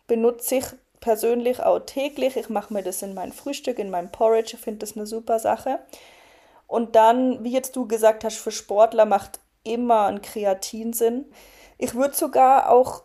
benutze 0.07 0.57
ich 0.57 0.65
persönlich 1.01 1.63
auch 1.63 1.81
täglich. 1.81 2.37
Ich 2.37 2.49
mache 2.49 2.73
mir 2.73 2.83
das 2.83 3.03
in 3.03 3.15
mein 3.15 3.33
Frühstück, 3.33 3.79
in 3.79 3.91
meinem 3.91 4.11
Porridge. 4.11 4.53
Ich 4.55 4.61
finde 4.61 4.81
das 4.81 4.97
eine 4.97 5.07
super 5.07 5.39
Sache. 5.39 5.79
Und 6.67 6.97
dann, 6.97 7.45
wie 7.45 7.53
jetzt 7.53 7.77
du 7.77 7.87
gesagt 7.87 8.25
hast, 8.25 8.39
für 8.39 8.51
Sportler 8.51 9.05
macht 9.05 9.41
immer 9.63 10.07
ein 10.07 10.23
Kreatin 10.23 10.93
Sinn. 10.93 11.27
Ich 11.79 11.95
würde 11.95 12.15
sogar 12.15 12.71
auch 12.71 13.03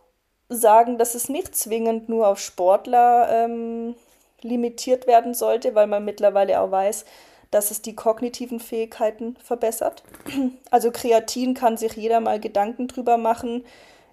sagen, 0.49 0.97
dass 0.97 1.15
es 1.15 1.29
nicht 1.29 1.55
zwingend 1.55 2.09
nur 2.09 2.27
auf 2.27 2.39
Sportler 2.39 3.27
ähm, 3.29 3.95
limitiert 4.41 5.07
werden 5.07 5.33
sollte, 5.33 5.75
weil 5.75 5.87
man 5.87 6.03
mittlerweile 6.05 6.59
auch 6.59 6.71
weiß, 6.71 7.05
dass 7.51 7.71
es 7.71 7.81
die 7.81 7.95
kognitiven 7.95 8.59
Fähigkeiten 8.59 9.35
verbessert. 9.37 10.03
Also 10.71 10.91
Kreatin 10.91 11.53
kann 11.53 11.77
sich 11.77 11.93
jeder 11.93 12.21
mal 12.21 12.39
Gedanken 12.39 12.87
drüber 12.87 13.17
machen, 13.17 13.65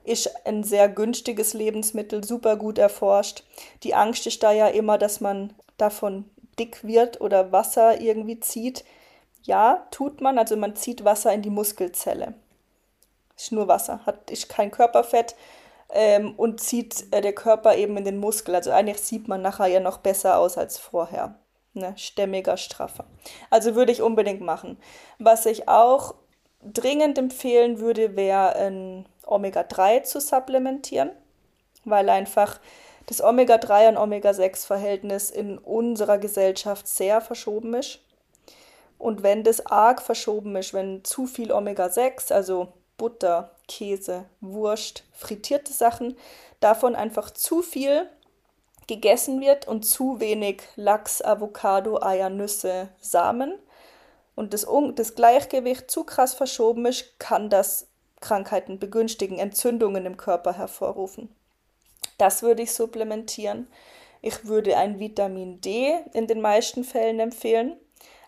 ist 0.09 0.47
ein 0.47 0.65
sehr 0.65 0.88
günstiges 0.88 1.55
Lebensmittel, 1.55 2.25
super 2.25 2.57
gut 2.57 2.79
erforscht. 2.79 3.45
Die 3.83 3.95
Angst 3.95 4.27
ist 4.27 4.43
da 4.43 4.53
ja 4.53 4.69
immer, 4.69 4.99
dass 4.99 5.21
man 5.21 5.55
davon 5.77 6.25
dick 6.59 6.85
wird 6.85 7.21
oder 7.21 7.53
Wasser 7.53 8.00
irgendwie 8.00 8.41
zieht. 8.41 8.85
Ja, 9.43 9.87
tut 9.91 10.21
man, 10.21 10.38
also 10.38 10.57
man 10.57 10.77
zieht 10.77 11.05
Wasser 11.05 11.33
in 11.33 11.43
die 11.43 11.50
Muskelzelle. 11.50 12.35
Ist 13.37 13.53
nur 13.53 13.69
Wasser, 13.69 14.05
hat, 14.05 14.31
ist 14.31 14.49
kein 14.49 14.71
Körperfett 14.71 15.37
ähm, 15.91 16.35
und 16.37 16.61
zieht 16.61 17.07
äh, 17.12 17.21
der 17.21 17.33
Körper 17.33 17.77
eben 17.77 17.97
in 17.97 18.05
den 18.05 18.19
Muskel. 18.19 18.55
Also 18.55 18.73
eigentlich 18.73 19.00
sieht 19.00 19.29
man 19.29 19.43
nachher 19.43 19.69
ja 19.69 19.81
noch 19.81 19.99
besser 19.99 20.38
aus 20.38 20.59
als 20.59 20.79
vorher. 20.79 21.37
Ne? 21.75 21.95
Stämmiger, 21.97 22.57
straffer. 22.57 23.05
Also 23.50 23.75
würde 23.75 23.93
ich 23.93 24.03
unbedingt 24.03 24.41
machen. 24.41 24.79
Was 25.19 25.47
ich 25.47 25.69
auch 25.69 26.15
dringend 26.62 27.19
empfehlen 27.19 27.79
würde, 27.79 28.17
wäre 28.17 28.57
ein 28.57 29.07
Omega-3 29.28 30.02
zu 30.02 30.20
supplementieren, 30.20 31.11
weil 31.85 32.08
einfach 32.08 32.61
das 33.06 33.23
Omega-3 33.23 33.90
und 33.90 33.97
Omega-6-Verhältnis 33.97 35.30
in 35.30 35.58
unserer 35.58 36.18
Gesellschaft 36.18 36.87
sehr 36.87 37.20
verschoben 37.20 37.75
ist. 37.75 38.00
Und 38.99 39.23
wenn 39.23 39.44
das 39.44 39.64
arg 39.64 40.02
verschoben 40.02 40.56
ist, 40.56 40.75
wenn 40.75 41.04
zu 41.04 41.26
viel 41.26 41.52
Omega-6, 41.52 42.32
also 42.32 42.68
Butter, 42.97 43.52
Käse, 43.68 44.25
Wurst, 44.40 45.04
frittierte 45.12 45.73
Sachen, 45.73 46.16
davon 46.61 46.97
einfach 46.97 47.30
zu 47.30 47.62
viel 47.62 48.08
gegessen 48.88 49.40
wird 49.40 49.68
und 49.68 49.85
zu 49.85 50.18
wenig 50.18 50.62
Lachs, 50.75 51.23
Avocado, 51.23 52.02
Eier, 52.02 52.30
Nüsse, 52.30 52.88
Samen 53.00 53.54
und 54.35 54.54
das, 54.54 54.66
das 54.94 55.14
Gleichgewicht 55.14 55.90
zu 55.90 56.04
krass 56.04 56.35
verschoben 56.35 56.87
ist, 56.87 57.18
kann 57.18 57.50
das 57.50 57.88
Krankheiten 58.21 58.79
begünstigen, 58.79 59.39
Entzündungen 59.39 60.07
im 60.07 60.17
Körper 60.17 60.55
hervorrufen. 60.55 61.29
Das 62.19 62.43
würde 62.43 62.63
ich 62.63 62.73
supplementieren. 62.73 63.69
Ich 64.21 64.47
würde 64.47 64.77
ein 64.77 64.99
Vitamin 64.99 65.61
D 65.61 65.95
in 66.13 66.27
den 66.27 66.41
meisten 66.41 66.85
Fällen 66.85 67.21
empfehlen. 67.21 67.77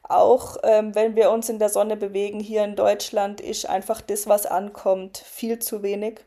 Auch 0.02 0.56
ähm, 0.62 0.94
wenn 0.94 1.14
wir 1.16 1.30
uns 1.30 1.48
in 1.48 1.58
der 1.58 1.68
Sonne 1.68 1.96
bewegen, 1.96 2.40
hier 2.40 2.64
in 2.64 2.76
Deutschland 2.76 3.40
ist 3.40 3.66
einfach 3.66 4.00
das, 4.00 4.26
was 4.26 4.46
ankommt, 4.46 5.18
viel 5.18 5.58
zu 5.58 5.82
wenig. 5.82 6.20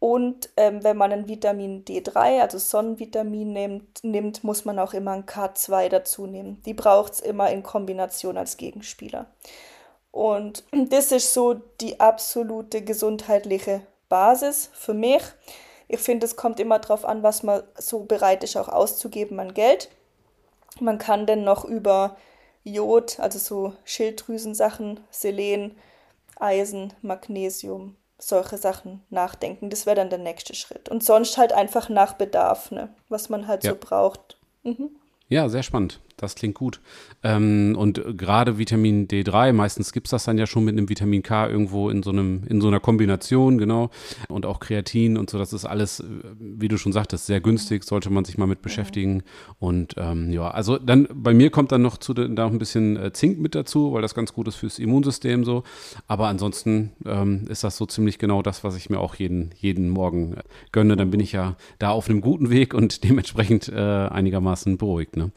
Und 0.00 0.48
ähm, 0.56 0.82
wenn 0.82 0.96
man 0.96 1.12
ein 1.12 1.28
Vitamin 1.28 1.84
D3, 1.84 2.40
also 2.40 2.58
Sonnenvitamin 2.58 3.52
nimmt, 3.52 4.02
nimmt, 4.02 4.42
muss 4.42 4.64
man 4.64 4.78
auch 4.78 4.94
immer 4.94 5.12
ein 5.12 5.26
K2 5.26 5.90
dazu 5.90 6.26
nehmen. 6.26 6.62
Die 6.64 6.72
braucht 6.72 7.12
es 7.12 7.20
immer 7.20 7.50
in 7.50 7.62
Kombination 7.62 8.38
als 8.38 8.56
Gegenspieler. 8.56 9.26
Und 10.12 10.64
das 10.72 11.12
ist 11.12 11.32
so 11.34 11.54
die 11.80 12.00
absolute 12.00 12.82
gesundheitliche 12.82 13.82
Basis 14.08 14.70
für 14.72 14.94
mich. 14.94 15.22
Ich 15.88 16.00
finde, 16.00 16.26
es 16.26 16.36
kommt 16.36 16.60
immer 16.60 16.78
darauf 16.78 17.04
an, 17.04 17.22
was 17.22 17.42
man 17.42 17.62
so 17.76 18.00
bereit 18.00 18.44
ist, 18.44 18.56
auch 18.56 18.68
auszugeben 18.68 19.40
an 19.40 19.54
Geld. 19.54 19.90
Man 20.80 20.98
kann 20.98 21.26
dann 21.26 21.44
noch 21.44 21.64
über 21.64 22.16
Jod, 22.62 23.18
also 23.18 23.38
so 23.38 23.74
Schilddrüsensachen, 23.84 25.00
Selen, 25.10 25.76
Eisen, 26.38 26.92
Magnesium, 27.02 27.96
solche 28.18 28.58
Sachen 28.58 29.02
nachdenken. 29.10 29.70
Das 29.70 29.86
wäre 29.86 29.96
dann 29.96 30.10
der 30.10 30.18
nächste 30.18 30.54
Schritt. 30.54 30.88
Und 30.88 31.02
sonst 31.02 31.38
halt 31.38 31.52
einfach 31.52 31.88
nach 31.88 32.14
Bedarf, 32.14 32.70
ne? 32.70 32.94
was 33.08 33.28
man 33.28 33.46
halt 33.46 33.64
ja. 33.64 33.72
so 33.72 33.76
braucht. 33.78 34.36
Mhm. 34.62 34.90
Ja, 35.28 35.48
sehr 35.48 35.62
spannend. 35.62 36.00
Das 36.20 36.34
klingt 36.34 36.54
gut. 36.54 36.82
Ähm, 37.22 37.74
und 37.78 38.02
gerade 38.18 38.58
Vitamin 38.58 39.08
D3, 39.08 39.54
meistens 39.54 39.92
gibt 39.92 40.06
es 40.06 40.10
das 40.10 40.24
dann 40.24 40.36
ja 40.36 40.46
schon 40.46 40.64
mit 40.64 40.76
einem 40.76 40.90
Vitamin 40.90 41.22
K 41.22 41.48
irgendwo 41.48 41.88
in 41.88 42.02
so 42.02 42.10
einem, 42.10 42.44
in 42.46 42.60
so 42.60 42.68
einer 42.68 42.78
Kombination, 42.78 43.56
genau. 43.56 43.90
Und 44.28 44.44
auch 44.44 44.60
Kreatin 44.60 45.16
und 45.16 45.30
so, 45.30 45.38
das 45.38 45.54
ist 45.54 45.64
alles, 45.64 46.04
wie 46.38 46.68
du 46.68 46.76
schon 46.76 46.92
sagtest, 46.92 47.24
sehr 47.24 47.40
günstig, 47.40 47.84
sollte 47.84 48.10
man 48.10 48.26
sich 48.26 48.36
mal 48.36 48.46
mit 48.46 48.60
beschäftigen. 48.60 49.22
Und 49.58 49.94
ähm, 49.96 50.30
ja, 50.30 50.50
also 50.50 50.76
dann 50.76 51.08
bei 51.10 51.32
mir 51.32 51.50
kommt 51.50 51.72
dann 51.72 51.80
noch 51.80 51.96
zu 51.96 52.12
da 52.12 52.28
noch 52.28 52.52
ein 52.52 52.58
bisschen 52.58 52.98
äh, 52.98 53.12
Zink 53.14 53.38
mit 53.38 53.54
dazu, 53.54 53.94
weil 53.94 54.02
das 54.02 54.14
ganz 54.14 54.34
gut 54.34 54.46
ist 54.46 54.56
fürs 54.56 54.78
Immunsystem 54.78 55.44
so. 55.44 55.62
Aber 56.06 56.28
ansonsten 56.28 56.92
ähm, 57.06 57.46
ist 57.48 57.64
das 57.64 57.78
so 57.78 57.86
ziemlich 57.86 58.18
genau 58.18 58.42
das, 58.42 58.62
was 58.62 58.76
ich 58.76 58.90
mir 58.90 59.00
auch 59.00 59.14
jeden, 59.14 59.52
jeden 59.56 59.88
Morgen 59.88 60.34
äh, 60.34 60.42
gönne. 60.70 60.96
Dann 60.96 61.10
bin 61.10 61.20
ich 61.20 61.32
ja 61.32 61.56
da 61.78 61.90
auf 61.90 62.10
einem 62.10 62.20
guten 62.20 62.50
Weg 62.50 62.74
und 62.74 63.04
dementsprechend 63.08 63.70
äh, 63.70 63.74
einigermaßen 63.74 64.76
beruhigt. 64.76 65.16
Ne? 65.16 65.30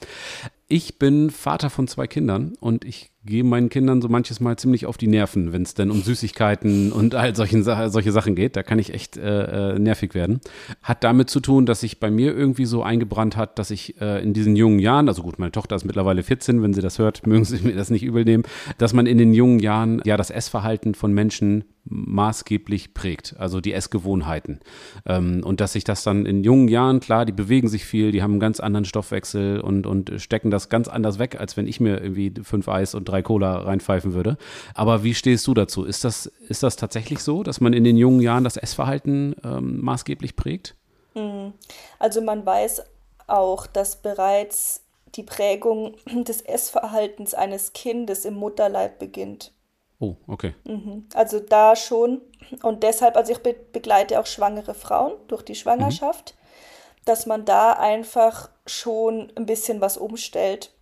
Ich 0.76 0.98
bin 0.98 1.30
Vater 1.30 1.70
von 1.70 1.88
zwei 1.88 2.08
Kindern 2.08 2.56
und 2.60 2.84
ich 2.84 3.12
gehe 3.26 3.44
meinen 3.44 3.70
Kindern 3.70 4.02
so 4.02 4.10
manches 4.10 4.40
Mal 4.40 4.58
ziemlich 4.58 4.86
auf 4.86 4.98
die 4.98 5.08
Nerven, 5.08 5.54
wenn 5.54 5.64
es 5.64 5.74
denn 5.74 5.92
um 5.92 6.02
Süßigkeiten 6.02 6.92
und 6.92 7.16
all 7.16 7.36
solchen, 7.36 7.64
solche 7.64 8.12
Sachen 8.12 8.36
geht. 8.36 8.56
Da 8.56 8.64
kann 8.64 8.80
ich 8.80 8.94
echt 8.94 9.18
äh, 9.18 9.76
äh, 9.76 9.80
nervig 9.80 10.14
werden. 10.14 10.42
Hat 10.82 11.04
damit 11.04 11.30
zu 11.30 11.40
tun, 11.40 11.66
dass 11.66 11.82
sich 11.82 12.00
bei 12.00 12.12
mir 12.12 12.36
irgendwie 12.36 12.66
so 12.66 12.84
eingebrannt 12.84 13.38
hat, 13.38 13.60
dass 13.60 13.72
ich 13.72 14.00
äh, 14.02 14.22
in 14.22 14.34
diesen 14.34 14.56
jungen 14.56 14.80
Jahren, 14.80 15.08
also 15.08 15.24
gut, 15.24 15.40
meine 15.40 15.52
Tochter 15.52 15.76
ist 15.76 15.86
mittlerweile 15.86 16.24
14, 16.24 16.62
wenn 16.62 16.74
sie 16.74 16.82
das 16.82 17.00
hört, 17.00 17.26
mögen 17.28 17.46
sie 17.46 17.66
mir 17.66 17.76
das 17.76 17.90
nicht 17.90 18.04
übel 18.04 18.26
nehmen, 18.26 18.44
dass 18.78 18.94
man 18.94 19.06
in 19.06 19.18
den 19.18 19.34
jungen 19.34 19.60
Jahren 19.60 20.02
ja 20.06 20.18
das 20.18 20.30
Essverhalten 20.30 20.94
von 20.94 21.14
Menschen 21.14 21.64
maßgeblich 21.86 22.94
prägt, 22.94 23.36
also 23.38 23.60
die 23.60 23.74
Essgewohnheiten. 23.74 24.60
Ähm, 25.06 25.42
und 25.44 25.60
dass 25.60 25.74
sich 25.74 25.84
das 25.84 26.04
dann 26.04 26.26
in 26.26 26.44
jungen 26.44 26.68
Jahren, 26.68 27.00
klar, 27.00 27.26
die 27.26 27.34
bewegen 27.34 27.68
sich 27.68 27.86
viel, 27.86 28.12
die 28.12 28.24
haben 28.24 28.32
einen 28.32 28.40
ganz 28.40 28.60
anderen 28.60 28.86
Stoffwechsel 28.86 29.60
und, 29.60 29.86
und 29.86 30.14
stecken 30.18 30.50
das 30.50 30.70
ganz 30.70 30.88
anders 30.88 31.20
weg, 31.20 31.40
als 31.40 31.58
wenn 31.58 31.68
ich 31.68 31.80
mir 31.80 32.02
irgendwie 32.02 32.34
fünf 32.44 32.70
Eis 32.70 32.96
und 32.96 33.10
drei 33.14 33.22
Cola 33.22 33.58
reinpfeifen 33.58 34.14
würde. 34.14 34.38
Aber 34.74 35.04
wie 35.04 35.14
stehst 35.14 35.46
du 35.48 35.54
dazu? 35.54 35.86
Ist 35.86 36.04
das, 36.04 36.26
ist 36.26 36.64
das 36.64 36.76
tatsächlich 36.76 37.20
so, 37.20 37.44
dass 37.44 37.62
man 37.62 37.74
in 37.74 37.84
den 37.84 37.96
jungen 37.96 38.22
Jahren 38.22 38.44
das 38.44 38.58
Essverhalten 38.58 39.36
ähm, 39.44 39.82
maßgeblich 39.82 40.36
prägt? 40.36 40.76
Mhm. 41.14 41.54
Also 42.00 42.22
man 42.22 42.46
weiß 42.46 42.84
auch, 43.28 43.68
dass 43.68 44.02
bereits 44.02 44.84
die 45.16 45.24
Prägung 45.24 45.96
des 46.28 46.42
Essverhaltens 46.42 47.34
eines 47.34 47.74
Kindes 47.74 48.26
im 48.26 48.34
Mutterleib 48.34 48.98
beginnt. 49.00 49.52
Oh, 50.00 50.16
okay. 50.28 50.54
Mhm. 50.66 51.06
Also 51.14 51.40
da 51.40 51.76
schon. 51.76 52.22
Und 52.64 52.84
deshalb, 52.84 53.16
also 53.16 53.32
ich 53.32 53.40
be 53.40 53.56
begleite 53.72 54.20
auch 54.20 54.26
schwangere 54.26 54.74
Frauen 54.74 55.14
durch 55.28 55.44
die 55.44 55.56
Schwangerschaft, 55.56 56.34
mhm. 56.36 57.06
dass 57.06 57.26
man 57.26 57.46
da 57.46 57.74
einfach 57.74 58.50
schon 58.66 59.32
ein 59.36 59.46
bisschen 59.46 59.82
was 59.82 59.98
umstellt 59.98 60.73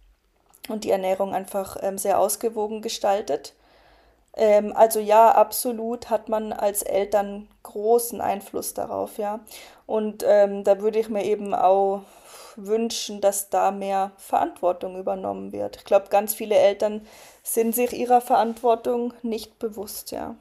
und 0.69 0.83
die 0.83 0.91
Ernährung 0.91 1.33
einfach 1.33 1.77
ähm, 1.81 1.97
sehr 1.97 2.19
ausgewogen 2.19 2.81
gestaltet. 2.81 3.53
Ähm, 4.35 4.75
also 4.75 4.99
ja, 4.99 5.31
absolut 5.31 6.09
hat 6.09 6.29
man 6.29 6.53
als 6.53 6.83
Eltern 6.83 7.47
großen 7.63 8.21
Einfluss 8.21 8.73
darauf, 8.73 9.17
ja. 9.17 9.41
Und 9.85 10.23
ähm, 10.25 10.63
da 10.63 10.79
würde 10.79 10.99
ich 10.99 11.09
mir 11.09 11.25
eben 11.25 11.53
auch 11.53 12.03
wünschen, 12.55 13.21
dass 13.21 13.49
da 13.49 13.71
mehr 13.71 14.11
Verantwortung 14.17 14.97
übernommen 14.97 15.51
wird. 15.51 15.77
Ich 15.77 15.83
glaube, 15.85 16.07
ganz 16.09 16.33
viele 16.33 16.55
Eltern 16.55 17.05
sind 17.43 17.75
sich 17.75 17.93
ihrer 17.93 18.21
Verantwortung 18.21 19.13
nicht 19.21 19.59
bewusst, 19.59 20.11
ja. 20.11 20.35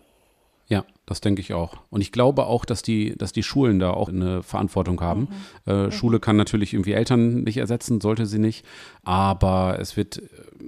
Ja, 0.68 0.84
das 1.10 1.20
denke 1.20 1.40
ich 1.40 1.52
auch. 1.52 1.76
Und 1.90 2.02
ich 2.02 2.12
glaube 2.12 2.46
auch, 2.46 2.64
dass 2.64 2.82
die, 2.82 3.16
dass 3.18 3.32
die 3.32 3.42
Schulen 3.42 3.80
da 3.80 3.90
auch 3.90 4.08
eine 4.08 4.44
Verantwortung 4.44 5.00
haben. 5.00 5.22
Mhm. 5.22 5.28
Äh, 5.66 5.84
mhm. 5.86 5.90
Schule 5.90 6.20
kann 6.20 6.36
natürlich 6.36 6.72
irgendwie 6.72 6.92
Eltern 6.92 7.42
nicht 7.42 7.56
ersetzen, 7.56 8.00
sollte 8.00 8.26
sie 8.26 8.38
nicht. 8.38 8.64
Aber 9.02 9.76
es 9.80 9.96
wird 9.96 10.18
äh, 10.18 10.22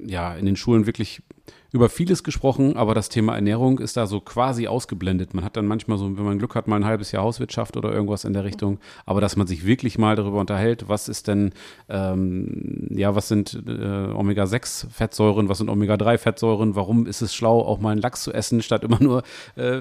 ja 0.05 0.35
in 0.35 0.45
den 0.45 0.57
Schulen 0.57 0.87
wirklich 0.87 1.23
über 1.73 1.89
vieles 1.89 2.23
gesprochen, 2.23 2.77
aber 2.77 2.95
das 2.95 3.09
Thema 3.09 3.35
Ernährung 3.35 3.79
ist 3.79 3.97
da 3.97 4.07
so 4.07 4.21
quasi 4.21 4.67
ausgeblendet. 4.67 5.33
Man 5.33 5.43
hat 5.43 5.57
dann 5.57 5.67
manchmal 5.67 5.97
so, 5.97 6.17
wenn 6.19 6.25
man 6.25 6.39
Glück 6.39 6.55
hat, 6.55 6.69
mal 6.69 6.77
ein 6.77 6.85
halbes 6.85 7.13
Jahr 7.13 7.25
Hauswirtschaft 7.25 7.79
oder 7.79 7.91
irgendwas 7.91 8.25
in 8.25 8.35
der 8.35 8.45
Richtung. 8.45 8.79
Aber 9.07 9.23
dass 9.23 9.37
man 9.37 9.47
sich 9.47 9.65
wirklich 9.65 9.97
mal 9.97 10.15
darüber 10.15 10.39
unterhält, 10.39 10.89
was 10.89 11.09
ist 11.09 11.29
denn, 11.29 11.53
ähm, 11.89 12.89
ja, 12.91 13.15
was 13.15 13.29
sind 13.29 13.55
äh, 13.67 14.13
Omega-6-Fettsäuren, 14.13 15.49
was 15.49 15.59
sind 15.59 15.71
Omega-3-Fettsäuren, 15.71 16.77
warum 16.77 17.07
ist 17.07 17.23
es 17.23 17.35
schlau, 17.35 17.61
auch 17.63 17.81
mal 17.81 17.93
einen 17.93 18.03
Lachs 18.03 18.23
zu 18.23 18.35
essen, 18.35 18.61
statt 18.61 18.85
immer 18.85 19.03
nur 19.03 19.23
äh, 19.57 19.81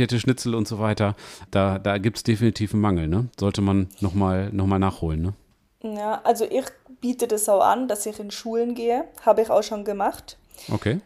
frittierte 0.00 0.20
Schnitzel 0.20 0.54
und 0.54 0.66
so 0.66 0.78
weiter. 0.78 1.14
Da, 1.50 1.78
da 1.78 1.98
gibt 1.98 2.16
es 2.16 2.22
definitiv 2.22 2.72
einen 2.72 2.80
Mangel, 2.80 3.06
ne? 3.06 3.28
Sollte 3.38 3.60
man 3.60 3.88
nochmal 4.00 4.50
noch 4.50 4.66
mal 4.66 4.78
nachholen, 4.78 5.20
ne? 5.20 5.34
Ja, 5.82 6.20
also 6.24 6.44
ich 6.44 6.64
biete 7.00 7.26
das 7.28 7.48
auch 7.48 7.62
an, 7.62 7.86
dass 7.86 8.06
ich 8.06 8.18
in 8.18 8.30
Schulen 8.30 8.74
gehe. 8.74 9.04
Habe 9.26 9.42
ich 9.42 9.50
auch 9.50 9.62
schon 9.62 9.84
gemacht. 9.84 10.38
Okay. 10.72 11.00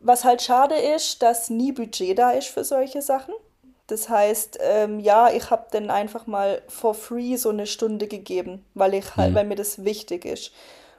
Was 0.00 0.24
halt 0.24 0.42
schade 0.42 0.74
ist, 0.74 1.22
dass 1.22 1.48
nie 1.48 1.72
Budget 1.72 2.18
da 2.18 2.30
ist 2.32 2.48
für 2.48 2.64
solche 2.64 3.02
Sachen. 3.02 3.34
Das 3.86 4.08
heißt, 4.08 4.58
ähm, 4.62 4.98
ja, 4.98 5.30
ich 5.30 5.50
habe 5.50 5.66
dann 5.70 5.90
einfach 5.90 6.26
mal 6.26 6.62
for 6.68 6.94
free 6.94 7.36
so 7.36 7.50
eine 7.50 7.66
Stunde 7.66 8.08
gegeben, 8.08 8.64
weil 8.74 8.94
ich 8.94 9.16
halt, 9.16 9.32
mhm. 9.32 9.34
weil 9.36 9.46
mir 9.46 9.56
das 9.56 9.84
wichtig 9.84 10.24
ist. 10.24 10.52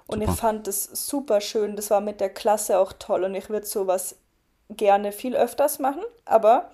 Und 0.07 0.19
super. 0.19 0.31
ich 0.31 0.39
fand 0.39 0.67
das 0.67 0.83
super 0.85 1.41
schön. 1.41 1.75
Das 1.75 1.89
war 1.89 1.99
mit 1.99 2.21
der 2.21 2.29
Klasse 2.29 2.79
auch 2.79 2.93
toll 2.93 3.23
und 3.23 3.35
ich 3.35 3.49
würde 3.49 3.65
sowas 3.65 4.15
gerne 4.69 5.11
viel 5.11 5.35
öfters 5.35 5.79
machen. 5.79 6.03
Aber 6.25 6.71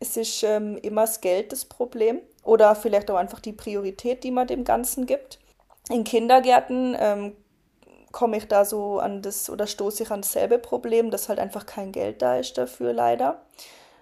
es 0.00 0.16
ist 0.16 0.42
ähm, 0.42 0.78
immer 0.78 1.02
das 1.02 1.20
Geld 1.20 1.52
das 1.52 1.66
Problem 1.66 2.20
oder 2.42 2.74
vielleicht 2.74 3.10
auch 3.10 3.16
einfach 3.16 3.40
die 3.40 3.52
Priorität, 3.52 4.24
die 4.24 4.30
man 4.30 4.46
dem 4.46 4.64
Ganzen 4.64 5.06
gibt. 5.06 5.38
In 5.90 6.04
Kindergärten 6.04 6.96
ähm, 6.98 7.36
komme 8.10 8.38
ich 8.38 8.48
da 8.48 8.64
so 8.64 8.98
an 8.98 9.22
das 9.22 9.50
oder 9.50 9.66
stoße 9.66 10.02
ich 10.02 10.10
an 10.10 10.22
dasselbe 10.22 10.58
Problem, 10.58 11.10
dass 11.10 11.28
halt 11.28 11.38
einfach 11.38 11.66
kein 11.66 11.92
Geld 11.92 12.22
da 12.22 12.38
ist 12.38 12.56
dafür 12.58 12.92
leider. 12.92 13.42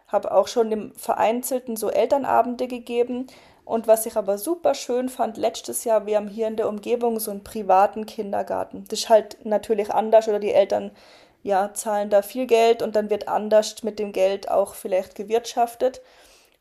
Habe 0.06 0.32
auch 0.32 0.48
schon 0.48 0.70
dem 0.70 0.94
Vereinzelten 0.94 1.76
so 1.76 1.90
Elternabende 1.90 2.68
gegeben. 2.68 3.26
Und 3.64 3.86
was 3.86 4.06
ich 4.06 4.16
aber 4.16 4.38
super 4.38 4.74
schön 4.74 5.10
fand, 5.10 5.36
letztes 5.36 5.84
Jahr, 5.84 6.06
wir 6.06 6.16
haben 6.16 6.28
hier 6.28 6.48
in 6.48 6.56
der 6.56 6.68
Umgebung 6.68 7.20
so 7.20 7.30
einen 7.30 7.44
privaten 7.44 8.06
Kindergarten. 8.06 8.84
Das 8.88 9.00
ist 9.00 9.08
halt 9.10 9.44
natürlich 9.44 9.92
anders 9.92 10.26
oder 10.28 10.38
die 10.38 10.54
Eltern 10.54 10.92
ja, 11.42 11.72
zahlen 11.74 12.10
da 12.10 12.22
viel 12.22 12.46
Geld 12.46 12.82
und 12.82 12.96
dann 12.96 13.10
wird 13.10 13.28
anders 13.28 13.82
mit 13.82 13.98
dem 13.98 14.12
Geld 14.12 14.50
auch 14.50 14.74
vielleicht 14.74 15.14
gewirtschaftet. 15.14 16.00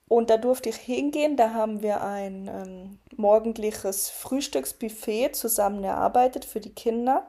Und 0.07 0.29
da 0.29 0.37
durfte 0.37 0.69
ich 0.69 0.77
hingehen, 0.77 1.35
da 1.35 1.53
haben 1.53 1.81
wir 1.81 2.01
ein 2.01 2.47
ähm, 2.47 2.99
morgendliches 3.17 4.09
Frühstücksbuffet 4.09 5.35
zusammen 5.35 5.83
erarbeitet 5.83 6.45
für 6.45 6.61
die 6.61 6.73
Kinder. 6.73 7.27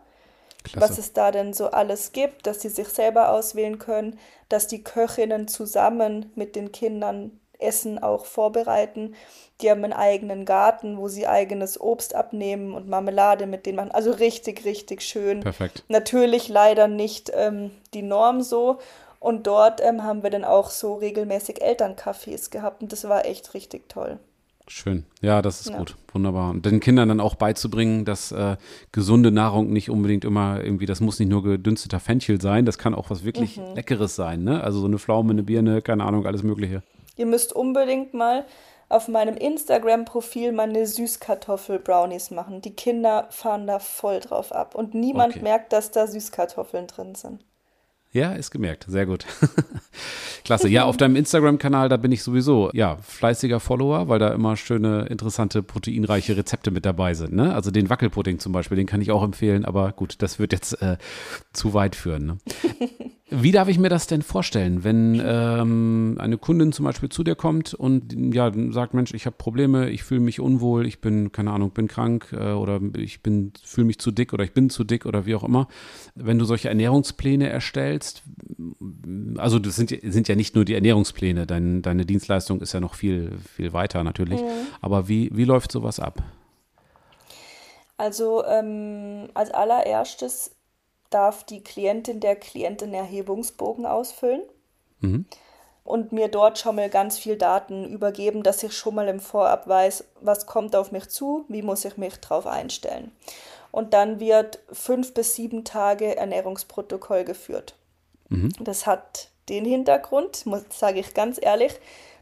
Klasse. 0.64 0.90
was 0.90 0.98
es 0.98 1.12
da 1.12 1.30
denn 1.30 1.52
so 1.52 1.70
alles 1.70 2.12
gibt, 2.12 2.46
dass 2.46 2.60
sie 2.60 2.68
sich 2.68 2.88
selber 2.88 3.30
auswählen 3.30 3.78
können, 3.78 4.18
dass 4.48 4.66
die 4.66 4.82
Köchinnen 4.82 5.48
zusammen 5.48 6.32
mit 6.34 6.56
den 6.56 6.72
Kindern 6.72 7.38
Essen 7.58 7.98
auch 7.98 8.24
vorbereiten. 8.24 9.14
Die 9.60 9.70
haben 9.70 9.82
einen 9.82 9.92
eigenen 9.92 10.44
Garten, 10.44 10.98
wo 10.98 11.08
sie 11.08 11.26
eigenes 11.26 11.80
Obst 11.80 12.14
abnehmen 12.14 12.74
und 12.74 12.88
Marmelade 12.88 13.46
mit 13.46 13.66
denen 13.66 13.76
machen. 13.76 13.90
Also 13.90 14.12
richtig, 14.12 14.64
richtig 14.64 15.02
schön. 15.02 15.40
Perfekt. 15.40 15.84
Natürlich 15.88 16.48
leider 16.48 16.86
nicht 16.88 17.32
ähm, 17.34 17.70
die 17.94 18.02
Norm 18.02 18.40
so. 18.42 18.78
Und 19.20 19.48
dort 19.48 19.80
ähm, 19.82 20.04
haben 20.04 20.22
wir 20.22 20.30
dann 20.30 20.44
auch 20.44 20.70
so 20.70 20.94
regelmäßig 20.94 21.62
Elterncafés 21.62 22.50
gehabt 22.50 22.82
und 22.82 22.92
das 22.92 23.08
war 23.08 23.26
echt 23.26 23.52
richtig 23.54 23.88
toll. 23.88 24.20
Schön. 24.68 25.04
Ja, 25.22 25.40
das 25.40 25.60
ist 25.60 25.70
ja. 25.70 25.78
gut. 25.78 25.96
Wunderbar. 26.12 26.50
Und 26.50 26.66
den 26.66 26.80
Kindern 26.80 27.08
dann 27.08 27.20
auch 27.20 27.34
beizubringen, 27.34 28.04
dass 28.04 28.32
äh, 28.32 28.56
gesunde 28.92 29.30
Nahrung 29.30 29.72
nicht 29.72 29.90
unbedingt 29.90 30.24
immer 30.24 30.62
irgendwie, 30.62 30.86
das 30.86 31.00
muss 31.00 31.18
nicht 31.18 31.30
nur 31.30 31.42
gedünsteter 31.42 32.00
Fenchel 32.00 32.40
sein, 32.40 32.66
das 32.66 32.76
kann 32.78 32.94
auch 32.94 33.10
was 33.10 33.24
wirklich 33.24 33.56
mhm. 33.56 33.74
Leckeres 33.74 34.14
sein, 34.14 34.44
ne? 34.44 34.62
Also 34.62 34.80
so 34.80 34.86
eine 34.86 34.98
Pflaume, 34.98 35.30
eine 35.30 35.42
Birne, 35.42 35.80
keine 35.80 36.04
Ahnung, 36.04 36.26
alles 36.26 36.42
Mögliche. 36.42 36.82
Ihr 37.18 37.26
müsst 37.26 37.52
unbedingt 37.52 38.14
mal 38.14 38.46
auf 38.88 39.08
meinem 39.08 39.36
Instagram-Profil 39.36 40.52
meine 40.52 40.86
Süßkartoffel-Brownies 40.86 42.30
machen. 42.30 42.62
Die 42.62 42.74
Kinder 42.74 43.26
fahren 43.30 43.66
da 43.66 43.80
voll 43.80 44.20
drauf 44.20 44.52
ab. 44.52 44.74
Und 44.74 44.94
niemand 44.94 45.34
okay. 45.34 45.42
merkt, 45.42 45.72
dass 45.74 45.90
da 45.90 46.06
Süßkartoffeln 46.06 46.86
drin 46.86 47.14
sind. 47.14 47.44
Ja, 48.10 48.32
ist 48.32 48.50
gemerkt. 48.50 48.86
Sehr 48.88 49.04
gut. 49.04 49.26
Klasse. 50.44 50.68
Ja, 50.68 50.84
auf 50.84 50.96
deinem 50.96 51.16
Instagram-Kanal, 51.16 51.90
da 51.90 51.98
bin 51.98 52.10
ich 52.10 52.22
sowieso, 52.22 52.70
ja, 52.72 52.96
fleißiger 53.02 53.60
Follower, 53.60 54.08
weil 54.08 54.18
da 54.18 54.32
immer 54.32 54.56
schöne, 54.56 55.04
interessante, 55.10 55.62
proteinreiche 55.62 56.34
Rezepte 56.34 56.70
mit 56.70 56.86
dabei 56.86 57.12
sind. 57.12 57.34
Ne? 57.34 57.54
Also 57.54 57.70
den 57.70 57.90
Wackelpudding 57.90 58.38
zum 58.38 58.52
Beispiel, 58.52 58.78
den 58.78 58.86
kann 58.86 59.02
ich 59.02 59.10
auch 59.10 59.22
empfehlen, 59.22 59.66
aber 59.66 59.92
gut, 59.92 60.22
das 60.22 60.38
wird 60.38 60.54
jetzt 60.54 60.80
äh, 60.80 60.96
zu 61.52 61.74
weit 61.74 61.94
führen. 61.94 62.26
Ne? 62.26 62.38
Wie 63.30 63.52
darf 63.52 63.68
ich 63.68 63.78
mir 63.78 63.90
das 63.90 64.06
denn 64.06 64.22
vorstellen, 64.22 64.84
wenn 64.84 65.20
ähm, 65.22 66.16
eine 66.18 66.38
Kundin 66.38 66.72
zum 66.72 66.86
Beispiel 66.86 67.10
zu 67.10 67.22
dir 67.22 67.34
kommt 67.34 67.74
und 67.74 68.34
ja 68.34 68.50
sagt, 68.70 68.94
Mensch, 68.94 69.12
ich 69.12 69.26
habe 69.26 69.36
Probleme, 69.36 69.90
ich 69.90 70.02
fühle 70.02 70.20
mich 70.20 70.40
unwohl, 70.40 70.86
ich 70.86 71.02
bin, 71.02 71.30
keine 71.30 71.50
Ahnung, 71.50 71.72
bin 71.72 71.88
krank 71.88 72.32
äh, 72.32 72.52
oder 72.52 72.80
ich 72.96 73.22
bin, 73.22 73.52
fühle 73.62 73.86
mich 73.86 73.98
zu 73.98 74.12
dick 74.12 74.32
oder 74.32 74.44
ich 74.44 74.54
bin 74.54 74.70
zu 74.70 74.82
dick 74.82 75.04
oder 75.04 75.26
wie 75.26 75.34
auch 75.34 75.44
immer. 75.44 75.68
Wenn 76.14 76.38
du 76.38 76.46
solche 76.46 76.70
Ernährungspläne 76.70 77.50
erstellst, 77.50 78.22
also 79.36 79.58
das 79.58 79.76
sind, 79.76 79.94
sind 80.02 80.28
ja 80.28 80.34
nicht 80.34 80.54
nur 80.54 80.64
die 80.64 80.74
Ernährungspläne, 80.74 81.46
dein, 81.46 81.82
deine 81.82 82.06
Dienstleistung 82.06 82.62
ist 82.62 82.72
ja 82.72 82.80
noch 82.80 82.94
viel, 82.94 83.32
viel 83.54 83.74
weiter 83.74 84.04
natürlich. 84.04 84.40
Mhm. 84.40 84.46
Aber 84.80 85.08
wie, 85.08 85.30
wie 85.34 85.44
läuft 85.44 85.70
sowas 85.70 86.00
ab? 86.00 86.22
Also 87.98 88.44
ähm, 88.46 89.28
als 89.34 89.50
allererstes 89.50 90.52
darf 91.10 91.44
die 91.44 91.62
Klientin 91.62 92.20
der 92.20 92.36
Klient 92.36 92.82
einen 92.82 92.94
Erhebungsbogen 92.94 93.86
ausfüllen 93.86 94.42
mhm. 95.00 95.26
und 95.84 96.12
mir 96.12 96.28
dort 96.28 96.58
schon 96.58 96.76
mal 96.76 96.90
ganz 96.90 97.18
viel 97.18 97.36
Daten 97.36 97.84
übergeben, 97.84 98.42
dass 98.42 98.62
ich 98.62 98.72
schon 98.72 98.94
mal 98.94 99.08
im 99.08 99.20
Vorab 99.20 99.66
weiß, 99.66 100.04
was 100.20 100.46
kommt 100.46 100.76
auf 100.76 100.92
mich 100.92 101.08
zu, 101.08 101.44
wie 101.48 101.62
muss 101.62 101.84
ich 101.84 101.96
mich 101.96 102.16
darauf 102.16 102.46
einstellen. 102.46 103.12
Und 103.70 103.94
dann 103.94 104.18
wird 104.20 104.60
fünf 104.72 105.14
bis 105.14 105.34
sieben 105.34 105.64
Tage 105.64 106.16
Ernährungsprotokoll 106.16 107.24
geführt. 107.24 107.74
Mhm. 108.28 108.50
Das 108.60 108.86
hat 108.86 109.28
den 109.48 109.64
Hintergrund, 109.64 110.44
sage 110.70 111.00
ich 111.00 111.14
ganz 111.14 111.38
ehrlich, 111.40 111.74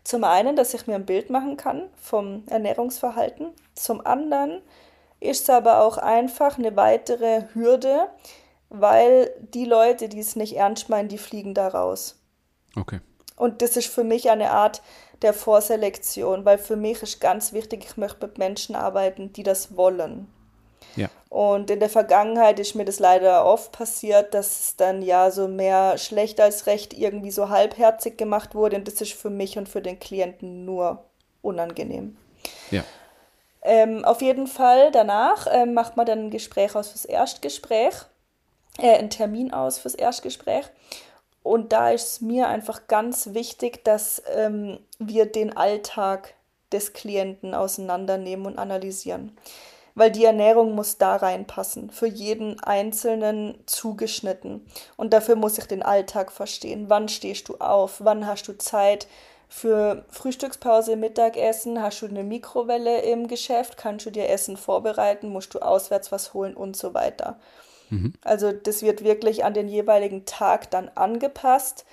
zum 0.05 0.23
einen, 0.23 0.55
dass 0.55 0.75
ich 0.75 0.87
mir 0.87 0.95
ein 0.95 1.07
Bild 1.07 1.31
machen 1.31 1.57
kann 1.57 1.83
vom 2.01 2.45
Ernährungsverhalten. 2.47 3.49
Zum 3.75 4.07
anderen 4.07 4.63
ist 5.19 5.43
es 5.43 5.51
aber 5.51 5.83
auch 5.83 5.99
einfach 5.99 6.59
eine 6.59 6.77
weitere 6.77 7.43
Hürde, 7.55 8.09
weil 8.69 9.31
die 9.55 9.65
Leute, 9.65 10.09
die 10.09 10.21
es 10.21 10.37
nicht 10.37 10.57
ernst 10.57 10.89
meinen, 10.89 11.09
die 11.09 11.19
fliegen 11.19 11.55
da 11.55 11.69
raus. 11.69 12.21
Okay. 12.75 13.01
Und 13.37 13.63
das 13.63 13.77
ist 13.77 13.89
für 13.89 14.05
mich 14.05 14.31
eine 14.31 14.51
Art 14.51 14.83
der 15.23 15.35
Vorselektion, 15.35 16.45
weil 16.45 16.59
für 16.59 16.77
mich 16.77 17.03
ist 17.03 17.21
ganz 17.21 17.53
wichtig, 17.53 17.85
ich 17.85 17.97
möchte 17.97 18.27
mit 18.27 18.39
Menschen 18.39 18.75
arbeiten, 18.75 19.33
die 19.33 19.43
das 19.43 19.77
wollen. 19.77 20.29
Ja. 20.95 21.09
Und 21.29 21.71
in 21.71 21.81
der 21.81 21.91
Vergangenheit 21.91 22.59
ist 22.59 22.75
mir 22.75 22.85
das 22.85 22.99
leider 22.99 23.45
oft 23.45 23.73
passiert, 23.73 24.33
dass 24.35 24.61
es 24.61 24.77
dann 24.77 25.03
ja 25.03 25.31
so 25.31 25.49
mehr 25.49 25.99
schlecht 25.99 26.41
als 26.41 26.67
recht 26.67 26.95
irgendwie 26.95 27.31
so 27.31 27.51
halbherzig 27.51 28.17
gemacht 28.17 28.55
wurde. 28.55 28.77
Und 28.77 28.89
das 28.89 29.01
ist 29.01 29.13
für 29.13 29.31
mich 29.31 29.59
und 29.59 29.69
für 29.69 29.83
den 29.83 29.99
Klienten 29.99 30.65
nur 30.65 31.05
unangenehm. 31.43 32.17
Ja. 32.71 32.85
Ähm, 33.63 34.05
auf 34.05 34.23
jeden 34.23 34.47
Fall 34.47 34.91
danach 34.93 35.47
ähm, 35.51 35.75
macht 35.75 35.97
man 35.97 36.07
dann 36.07 36.27
ein 36.27 36.31
Gespräch 36.31 36.75
aus 36.75 36.91
fürs 36.91 37.05
Erstgespräch 37.05 38.07
äh, 38.79 38.97
einen 38.97 39.11
Termin 39.11 39.53
aus 39.53 39.79
fürs 39.79 39.95
Erstgespräch. 39.95 40.67
Und 41.43 41.73
da 41.73 41.91
ist 41.91 42.23
mir 42.23 42.49
einfach 42.49 42.89
ganz 42.89 43.33
wichtig, 43.33 43.85
dass 43.85 44.23
ähm, 44.35 44.81
wir 44.99 45.27
den 45.27 45.57
Alltag 45.57 46.35
des 46.73 46.93
Klienten 46.93 47.55
auseinandernehmen 47.55 48.47
und 48.47 48.59
analysieren. 48.59 49.37
weil 49.99 50.11
die 50.11 50.27
Ernährung 50.27 50.75
muss 50.75 50.99
da 50.99 51.17
reinpassen, 51.17 51.91
für 51.91 52.07
jeden 52.07 52.63
Einzelnen 52.63 53.59
zugeschnitten. 53.65 54.67
Und 54.97 55.15
dafür 55.15 55.37
muss 55.37 55.57
ich 55.59 55.65
den 55.65 55.83
Alltag 55.83 56.31
verstehen. 56.31 56.85
Wann 56.89 57.09
stehst 57.09 57.49
du 57.49 57.57
auf? 57.57 57.97
Wann 58.05 58.27
hast 58.27 58.47
du 58.47 58.53
Zeit? 58.59 59.09
Für 59.49 60.05
Frühstückspause, 60.11 60.97
Mittagessen 60.97 61.81
hast 61.81 62.03
du 62.03 62.07
eine 62.07 62.25
Mikrowelle 62.25 63.03
im 63.03 63.27
Geschäft, 63.27 63.77
kannst 63.79 64.05
du 64.05 64.11
dir 64.11 64.29
Essen 64.29 64.57
vorbereiten, 64.59 65.29
musst 65.31 65.55
du 65.55 65.61
auswärts 65.61 66.13
was 66.13 66.35
holen 66.35 66.55
und 66.55 66.77
so 66.77 66.93
weiter. 66.93 67.39
Mhm. 67.91 68.15
Also 68.23 68.53
das 68.53 68.83
wird 68.83 69.05
wirklich 69.05 69.45
an 69.45 69.55
den 69.55 69.69
jeweiligen 69.69 70.25
Tag 70.25 70.71
dann 70.71 70.91
angepasst. 70.95 71.85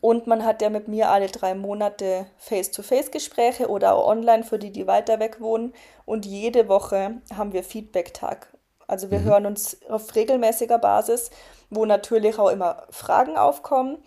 Und 0.00 0.26
man 0.26 0.44
hat 0.44 0.62
ja 0.62 0.70
mit 0.70 0.88
mir 0.88 1.10
alle 1.10 1.26
drei 1.26 1.54
Monate 1.54 2.26
Face-to-Face-Gespräche 2.38 3.68
oder 3.68 3.94
auch 3.94 4.06
online 4.06 4.42
für 4.42 4.58
die, 4.58 4.70
die 4.70 4.86
weiter 4.86 5.20
weg 5.20 5.40
wohnen. 5.40 5.74
Und 6.06 6.24
jede 6.24 6.68
Woche 6.68 7.16
haben 7.34 7.52
wir 7.52 7.62
Feedback-Tag. 7.62 8.48
Also 8.86 9.10
wir 9.10 9.20
mhm. 9.20 9.24
hören 9.24 9.46
uns 9.46 9.78
auf 9.88 10.14
regelmäßiger 10.14 10.78
Basis, 10.78 11.30
wo 11.70 11.84
natürlich 11.84 12.38
auch 12.38 12.50
immer 12.50 12.86
Fragen 12.90 13.36
aufkommen. 13.36 13.98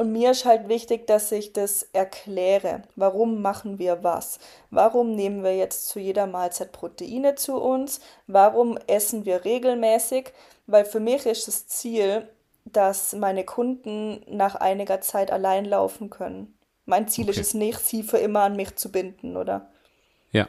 Und 0.00 0.12
mir 0.12 0.30
ist 0.30 0.46
halt 0.46 0.70
wichtig, 0.70 1.06
dass 1.06 1.30
ich 1.30 1.52
das 1.52 1.82
erkläre. 1.92 2.80
Warum 2.96 3.42
machen 3.42 3.78
wir 3.78 4.02
was? 4.02 4.38
Warum 4.70 5.14
nehmen 5.14 5.44
wir 5.44 5.54
jetzt 5.54 5.88
zu 5.88 6.00
jeder 6.00 6.26
Mahlzeit 6.26 6.72
Proteine 6.72 7.34
zu 7.34 7.60
uns? 7.60 8.00
Warum 8.26 8.78
essen 8.86 9.26
wir 9.26 9.44
regelmäßig? 9.44 10.32
Weil 10.66 10.86
für 10.86 11.00
mich 11.00 11.26
ist 11.26 11.48
das 11.48 11.66
Ziel, 11.66 12.26
dass 12.64 13.12
meine 13.12 13.44
Kunden 13.44 14.24
nach 14.26 14.54
einiger 14.54 15.02
Zeit 15.02 15.30
allein 15.30 15.66
laufen 15.66 16.08
können. 16.08 16.56
Mein 16.86 17.06
Ziel 17.06 17.28
okay. 17.28 17.32
ist 17.32 17.48
es 17.48 17.52
nicht, 17.52 17.80
sie 17.80 18.02
für 18.02 18.16
immer 18.16 18.40
an 18.40 18.56
mich 18.56 18.76
zu 18.76 18.90
binden, 18.90 19.36
oder? 19.36 19.68
Ja, 20.32 20.48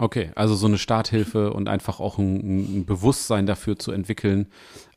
Okay, 0.00 0.30
also 0.34 0.54
so 0.54 0.66
eine 0.66 0.78
Starthilfe 0.78 1.52
und 1.52 1.68
einfach 1.68 2.00
auch 2.00 2.16
ein, 2.16 2.78
ein 2.78 2.84
Bewusstsein 2.86 3.44
dafür 3.44 3.78
zu 3.78 3.92
entwickeln, 3.92 4.46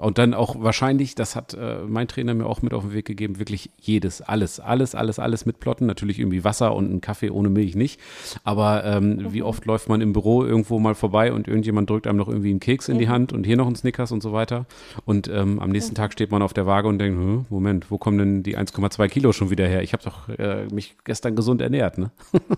und 0.04 0.18
dann 0.18 0.34
auch 0.34 0.58
wahrscheinlich, 0.60 1.16
das 1.16 1.34
hat 1.34 1.54
äh, 1.54 1.78
mein 1.88 2.10
Trainer 2.10 2.34
mir 2.34 2.46
auch 2.46 2.62
mit 2.62 2.74
auf 2.74 2.84
den 2.84 2.94
Weg 2.94 3.06
gegeben, 3.06 3.40
wirklich 3.40 3.70
jedes, 3.80 4.22
alles, 4.22 4.60
alles, 4.60 4.96
alles, 4.96 5.18
alles 5.18 5.46
mitplotten. 5.46 5.88
Natürlich 5.88 6.20
irgendwie 6.20 6.44
Wasser 6.44 6.76
und 6.76 6.90
einen 6.90 7.00
Kaffee 7.00 7.30
ohne 7.30 7.50
Milch 7.50 7.76
nicht. 7.76 8.02
Aber 8.44 8.84
ähm, 8.84 9.16
mhm. 9.16 9.34
wie 9.34 9.44
oft 9.44 9.64
läuft 9.66 9.88
man 9.88 10.02
im 10.02 10.12
Büro 10.12 10.44
irgendwo 10.44 10.78
mal 10.78 10.94
vorbei 10.94 11.32
und 11.32 11.48
irgendjemand 11.48 11.90
drückt 11.90 12.06
einem 12.06 12.18
noch 12.18 12.28
irgendwie 12.28 12.50
einen 12.50 12.60
Keks 12.60 12.90
in 12.90 12.98
die 12.98 13.06
mhm. 13.06 13.12
Hand 13.12 13.34
und 13.34 13.46
hier 13.46 13.56
noch 13.56 13.66
einen 13.66 13.78
Snickers 13.78 14.12
und 14.12 14.22
so 14.22 14.34
weiter. 14.34 14.66
Und 15.06 15.30
ähm, 15.30 15.60
am 15.60 15.70
nächsten 15.70 15.94
mhm. 15.94 15.98
Tag 15.98 16.12
steht 16.12 16.32
man 16.32 16.42
auf 16.42 16.52
der 16.52 16.66
Waage 16.66 16.90
und 16.90 17.00
denkt, 17.00 17.18
hm, 17.18 17.46
Moment, 17.50 17.90
wo 17.90 17.98
kommen 17.98 18.18
denn 18.18 18.44
die 18.44 18.58
1,2 18.58 19.08
Kilo 19.08 19.32
schon 19.32 19.52
wieder 19.52 19.68
her? 19.68 19.84
Ich 19.84 19.94
habe 19.94 20.04
doch 20.04 20.28
äh, 20.28 20.66
mich 20.66 20.98
gestern 21.06 21.34
gesund 21.38 21.62
ernährt, 21.62 21.98
ne? 21.98 22.12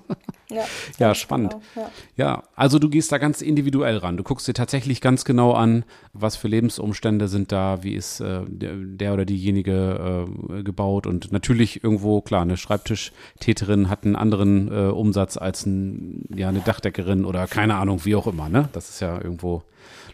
ja, 0.49 0.65
ja, 0.99 1.15
spannend. 1.15 1.55
Genau, 1.73 1.87
ja. 2.17 2.25
ja, 2.25 2.43
also 2.55 2.79
du 2.79 2.89
gehst 2.89 3.11
da 3.11 3.17
ganz 3.17 3.41
individuell 3.41 3.97
ran. 3.97 4.17
Du 4.17 4.23
guckst 4.23 4.47
dir 4.47 4.53
tatsächlich 4.53 4.99
ganz 4.99 5.25
genau 5.25 5.53
an, 5.53 5.85
was 6.13 6.35
für 6.35 6.47
Lebensumstände 6.47 7.27
sind 7.27 7.45
sind 7.45 7.51
da, 7.51 7.83
wie 7.83 7.95
ist 7.95 8.21
äh, 8.21 8.41
der 8.47 9.13
oder 9.13 9.25
diejenige 9.25 10.25
äh, 10.57 10.63
gebaut 10.63 11.05
und 11.05 11.31
natürlich 11.31 11.83
irgendwo, 11.83 12.21
klar, 12.21 12.41
eine 12.41 12.57
Schreibtischtäterin 12.57 13.89
hat 13.89 14.05
einen 14.05 14.15
anderen 14.15 14.71
äh, 14.71 14.89
Umsatz 14.89 15.37
als 15.37 15.65
ein, 15.65 16.23
ja, 16.33 16.49
eine 16.49 16.61
Dachdeckerin 16.61 17.25
oder 17.25 17.47
keine 17.47 17.75
Ahnung, 17.75 18.05
wie 18.05 18.15
auch 18.15 18.27
immer, 18.27 18.49
ne? 18.49 18.69
Das 18.71 18.89
ist 18.89 19.01
ja 19.01 19.21
irgendwo 19.21 19.63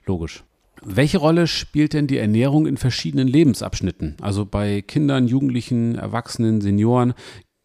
logisch. 0.05 0.43
Welche 0.83 1.19
Rolle 1.19 1.45
spielt 1.45 1.93
denn 1.93 2.07
die 2.07 2.17
Ernährung 2.17 2.65
in 2.65 2.77
verschiedenen 2.77 3.27
Lebensabschnitten? 3.27 4.17
Also 4.19 4.45
bei 4.45 4.81
Kindern, 4.81 5.27
Jugendlichen, 5.27 5.95
Erwachsenen, 5.95 6.59
Senioren, 6.59 7.13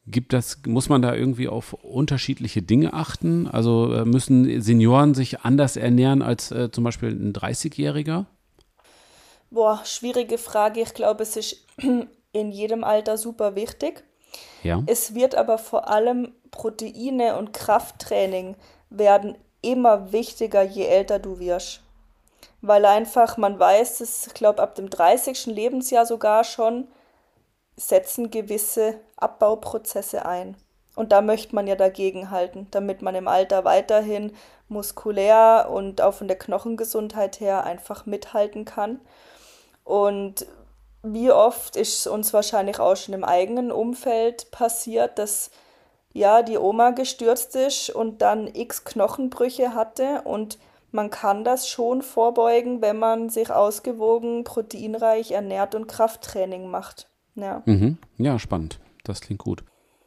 Gibt 0.08 0.32
das, 0.32 0.58
muss 0.66 0.88
man 0.88 1.02
da 1.02 1.14
irgendwie 1.14 1.48
auf 1.48 1.72
unterschiedliche 1.72 2.62
Dinge 2.62 2.92
achten? 2.92 3.48
Also 3.48 3.92
äh, 3.92 4.04
müssen 4.04 4.60
Senioren 4.62 5.14
sich 5.14 5.40
anders 5.40 5.76
ernähren 5.76 6.22
als 6.22 6.52
äh, 6.52 6.70
zum 6.70 6.84
Beispiel 6.84 7.10
ein 7.10 7.32
30-Jähriger? 7.32 8.26
Boah, 9.50 9.80
schwierige 9.84 10.38
Frage. 10.38 10.80
Ich 10.80 10.94
glaube, 10.94 11.24
es 11.24 11.36
ist 11.36 11.66
in 12.32 12.52
jedem 12.52 12.84
Alter 12.84 13.18
super 13.18 13.56
wichtig. 13.56 14.04
Ja. 14.62 14.82
Es 14.86 15.14
wird 15.14 15.34
aber 15.34 15.58
vor 15.58 15.88
allem 15.88 16.32
Proteine 16.52 17.36
und 17.36 17.52
Krafttraining 17.52 18.56
werden 18.90 19.36
immer 19.62 20.12
wichtiger, 20.12 20.62
je 20.62 20.84
älter 20.84 21.18
du 21.18 21.38
wirst. 21.38 21.82
Weil 22.60 22.84
einfach, 22.84 23.36
man 23.36 23.58
weiß 23.58 24.00
es, 24.00 24.28
ich 24.28 24.34
glaube, 24.34 24.62
ab 24.62 24.74
dem 24.74 24.88
30. 24.88 25.46
Lebensjahr 25.46 26.06
sogar 26.06 26.44
schon, 26.44 26.86
setzen 27.76 28.30
gewisse 28.30 28.94
Abbauprozesse 29.16 30.26
ein. 30.26 30.56
Und 30.94 31.12
da 31.12 31.20
möchte 31.20 31.54
man 31.54 31.66
ja 31.66 31.76
dagegen 31.76 32.30
halten, 32.30 32.68
damit 32.70 33.02
man 33.02 33.14
im 33.14 33.28
Alter 33.28 33.64
weiterhin 33.64 34.34
muskulär 34.68 35.68
und 35.70 36.00
auch 36.00 36.14
von 36.14 36.26
der 36.26 36.38
Knochengesundheit 36.38 37.38
her 37.38 37.64
einfach 37.64 38.06
mithalten 38.06 38.64
kann. 38.64 39.00
Und 39.84 40.46
wie 41.02 41.30
oft 41.30 41.76
ist 41.76 42.06
uns 42.06 42.32
wahrscheinlich 42.32 42.80
auch 42.80 42.96
schon 42.96 43.14
im 43.14 43.24
eigenen 43.24 43.70
Umfeld 43.70 44.50
passiert, 44.50 45.18
dass 45.18 45.50
ja 46.12 46.42
die 46.42 46.58
Oma 46.58 46.90
gestürzt 46.90 47.54
ist 47.54 47.90
und 47.90 48.22
dann 48.22 48.48
x 48.52 48.84
Knochenbrüche 48.84 49.74
hatte 49.74 50.22
und 50.22 50.58
man 50.92 51.10
kann 51.10 51.44
das 51.44 51.68
schon 51.68 52.00
vorbeugen, 52.00 52.80
wenn 52.80 52.98
man 52.98 53.28
sich 53.28 53.50
ausgewogen, 53.50 54.44
proteinreich 54.44 55.32
ernährt 55.32 55.74
und 55.74 55.88
Krafttraining 55.88 56.70
macht. 56.70 57.06
Ja, 57.36 57.62
mhm. 57.66 57.98
ja 58.18 58.38
spannend. 58.38 58.80
Das 59.04 59.20
klingt 59.20 59.40
gut. 59.40 59.62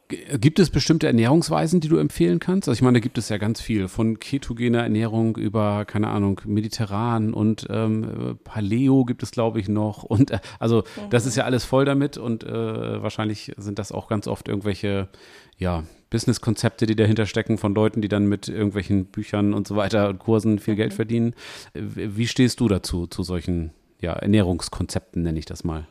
Gibt 0.08 0.58
es 0.58 0.70
bestimmte 0.70 1.06
Ernährungsweisen, 1.06 1.78
die 1.78 1.86
du 1.86 1.96
empfehlen 1.96 2.40
kannst? 2.40 2.68
Also 2.68 2.76
ich 2.76 2.82
meine, 2.82 2.98
da 2.98 3.00
gibt 3.00 3.16
es 3.16 3.28
ja 3.28 3.38
ganz 3.38 3.60
viel, 3.60 3.86
von 3.86 4.18
ketogener 4.18 4.82
Ernährung 4.82 5.36
über, 5.36 5.84
keine 5.84 6.08
Ahnung, 6.08 6.40
mediterran 6.46 7.32
und 7.32 7.68
ähm, 7.70 8.36
Paleo 8.42 9.04
gibt 9.04 9.22
es, 9.22 9.30
glaube 9.30 9.60
ich, 9.60 9.68
noch. 9.68 10.02
Und 10.10 10.32
äh, 10.32 10.40
also 10.58 10.78
mhm. 10.78 11.10
das 11.10 11.26
ist 11.26 11.36
ja 11.36 11.44
alles 11.44 11.64
voll 11.64 11.84
damit 11.84 12.18
und 12.18 12.42
äh, 12.42 13.02
wahrscheinlich 13.02 13.52
sind 13.56 13.78
das 13.78 13.92
auch 13.92 14.08
ganz 14.08 14.26
oft 14.26 14.48
irgendwelche, 14.48 15.08
ja, 15.56 15.84
Business-Konzepte, 16.10 16.86
die 16.86 16.96
dahinter 16.96 17.26
stecken 17.26 17.56
von 17.56 17.72
Leuten, 17.72 18.02
die 18.02 18.08
dann 18.08 18.26
mit 18.26 18.48
irgendwelchen 18.48 19.04
Büchern 19.06 19.54
und 19.54 19.68
so 19.68 19.76
weiter 19.76 20.08
und 20.08 20.18
Kursen 20.18 20.58
viel 20.58 20.74
mhm. 20.74 20.78
Geld 20.78 20.94
verdienen. 20.94 21.34
Wie 21.72 22.26
stehst 22.26 22.58
du 22.58 22.66
dazu, 22.66 23.06
zu 23.06 23.22
solchen 23.22 23.70
ja, 24.00 24.14
Ernährungskonzepten, 24.14 25.22
nenne 25.22 25.38
ich 25.38 25.44
das 25.44 25.62
mal? 25.62 25.86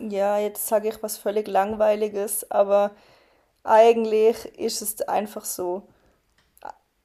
Ja, 0.00 0.38
jetzt 0.38 0.66
sage 0.66 0.88
ich 0.88 1.02
was 1.02 1.18
völlig 1.18 1.46
Langweiliges, 1.46 2.50
aber 2.50 2.92
eigentlich 3.64 4.46
ist 4.58 4.80
es 4.80 5.02
einfach 5.02 5.44
so. 5.44 5.82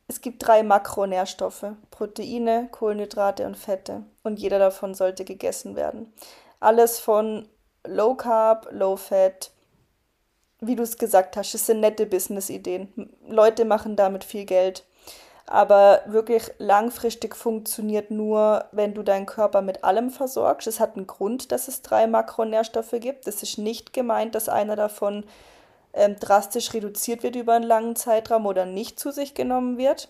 Es 0.07 0.21
gibt 0.21 0.45
drei 0.47 0.63
Makronährstoffe: 0.63 1.65
Proteine, 1.91 2.69
Kohlenhydrate 2.71 3.45
und 3.45 3.57
Fette. 3.57 4.03
Und 4.23 4.39
jeder 4.39 4.59
davon 4.59 4.93
sollte 4.93 5.25
gegessen 5.25 5.75
werden. 5.75 6.13
Alles 6.61 6.99
von 6.99 7.49
Low 7.85 8.15
Carb, 8.15 8.69
Low 8.71 8.95
Fat. 8.95 9.51
Wie 10.61 10.75
du 10.75 10.83
es 10.83 10.97
gesagt 10.97 11.35
hast, 11.35 11.53
es 11.53 11.65
sind 11.65 11.81
nette 11.81 12.05
Business-Ideen. 12.05 13.13
Leute 13.27 13.65
machen 13.65 13.97
damit 13.97 14.23
viel 14.23 14.45
Geld 14.45 14.85
aber 15.47 16.01
wirklich 16.07 16.51
langfristig 16.57 17.35
funktioniert 17.35 18.09
nur, 18.09 18.65
wenn 18.71 18.93
du 18.93 19.03
deinen 19.03 19.27
Körper 19.27 19.61
mit 19.61 19.83
allem 19.83 20.09
versorgst. 20.09 20.67
Es 20.67 20.79
hat 20.79 20.95
einen 20.95 21.05
Grund, 21.05 21.51
dass 21.51 21.67
es 21.67 21.83
drei 21.83 22.07
Makronährstoffe 22.07 22.95
gibt. 22.99 23.27
Es 23.27 23.43
ist 23.43 23.59
nicht 23.59 23.93
gemeint, 23.93 24.33
dass 24.33 24.49
einer 24.49 24.75
davon 24.75 25.23
ähm, 25.93 26.15
drastisch 26.19 26.73
reduziert 26.73 27.21
wird 27.21 27.35
über 27.35 27.53
einen 27.53 27.65
langen 27.65 27.95
Zeitraum 27.95 28.47
oder 28.47 28.65
nicht 28.65 28.99
zu 28.99 29.11
sich 29.11 29.35
genommen 29.35 29.77
wird. 29.77 30.09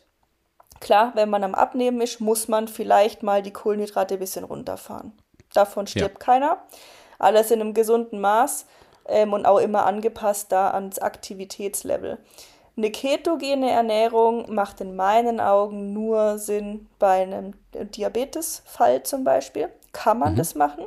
Klar, 0.80 1.12
wenn 1.15 1.30
man 1.30 1.43
am 1.43 1.56
Abnehmen 1.56 2.02
ist, 2.02 2.21
muss 2.21 2.48
man 2.48 2.67
vielleicht 2.67 3.21
mal 3.21 3.41
die 3.41 3.54
Kohlenhydrate 3.54 4.15
ein 4.15 4.19
bisschen 4.19 4.45
runterfahren. 4.45 5.13
Davon 5.54 5.88
stirbt 5.88 6.19
ja. 6.19 6.26
keiner. 6.26 6.58
Alles 7.19 7.52
in 7.52 7.62
einem 7.62 7.74
gesunden 7.74 8.19
Maß 8.19 8.65
ähm, 9.08 9.34
und 9.34 9.45
auch 9.45 9.60
immer 9.60 9.86
angepasst 9.86 10.52
da 10.52 10.71
ans 10.71 11.00
Aktivitätslevel. 11.00 12.19
Eine 12.78 12.92
ketogene 12.92 13.72
Ernährung 13.72 14.54
macht 14.54 14.82
in 14.82 14.96
meinen 14.96 15.40
Augen 15.40 15.94
nur 15.94 16.38
Sinn 16.38 16.88
bei 17.00 17.24
einem 17.24 17.54
Diabetesfall 17.74 19.04
zum 19.04 19.24
Beispiel. 19.24 19.70
Kann 19.94 20.20
man 20.20 20.34
mhm. 20.34 20.38
das 20.38 20.56
machen? 20.56 20.86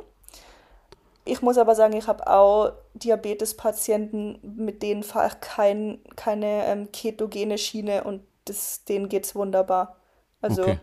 Ich 1.25 1.41
muss 1.41 1.57
aber 1.57 1.75
sagen, 1.75 1.95
ich 1.95 2.07
habe 2.07 2.27
auch 2.27 2.73
Diabetespatienten, 2.93 4.39
mit 4.41 4.81
denen 4.83 5.03
fahre 5.03 5.27
ich 5.27 5.39
kein, 5.41 5.99
keine 6.15 6.65
ähm, 6.65 6.91
ketogene 6.91 7.57
Schiene 7.57 8.03
und 8.03 8.21
das, 8.45 8.83
denen 8.85 9.09
geht 9.09 9.25
es 9.25 9.35
wunderbar. 9.35 9.97
Also 10.41 10.63
okay. 10.63 10.79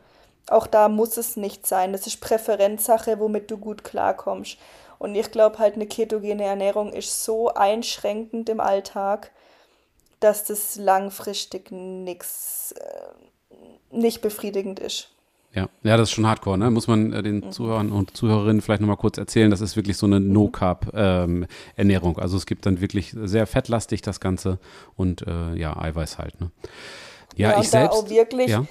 auch 0.48 0.66
da 0.66 0.88
muss 0.88 1.16
es 1.16 1.36
nicht 1.36 1.66
sein. 1.66 1.92
Das 1.92 2.06
ist 2.06 2.20
Präferenzsache, 2.20 3.18
womit 3.18 3.50
du 3.50 3.58
gut 3.58 3.84
klarkommst. 3.84 4.58
Und 4.98 5.14
ich 5.14 5.30
glaube 5.30 5.58
halt, 5.58 5.74
eine 5.74 5.86
ketogene 5.86 6.44
Ernährung 6.44 6.92
ist 6.92 7.24
so 7.24 7.52
einschränkend 7.52 8.48
im 8.48 8.60
Alltag, 8.60 9.32
dass 10.20 10.44
das 10.44 10.76
langfristig 10.76 11.70
nichts 11.70 12.72
äh, 12.72 13.96
nicht 13.96 14.20
befriedigend 14.20 14.80
ist. 14.80 15.10
Ja, 15.56 15.70
ja, 15.82 15.96
das 15.96 16.10
ist 16.10 16.14
schon 16.14 16.26
hardcore, 16.26 16.58
ne? 16.58 16.70
Muss 16.70 16.86
man 16.86 17.14
äh, 17.14 17.22
den 17.22 17.36
mhm. 17.36 17.50
Zuhörern 17.50 17.90
und 17.90 18.14
Zuhörerinnen 18.14 18.60
vielleicht 18.60 18.82
nochmal 18.82 18.98
kurz 18.98 19.16
erzählen. 19.16 19.50
Das 19.50 19.62
ist 19.62 19.74
wirklich 19.74 19.96
so 19.96 20.04
eine 20.04 20.20
mhm. 20.20 20.32
No-Carb-Ernährung. 20.32 22.16
Ähm, 22.16 22.22
also 22.22 22.36
es 22.36 22.44
gibt 22.44 22.66
dann 22.66 22.82
wirklich 22.82 23.16
sehr 23.18 23.46
fettlastig 23.46 24.02
das 24.02 24.20
Ganze 24.20 24.58
und 24.96 25.26
äh, 25.26 25.54
ja, 25.54 25.74
Eiweiß 25.74 26.18
halt, 26.18 26.38
ne? 26.40 26.50
Ja, 27.36 27.52
ja 27.52 27.60
ich 27.60 27.70
selbst. 27.70 27.96
auch 27.96 28.10
wirklich, 28.10 28.48
ja? 28.48 28.66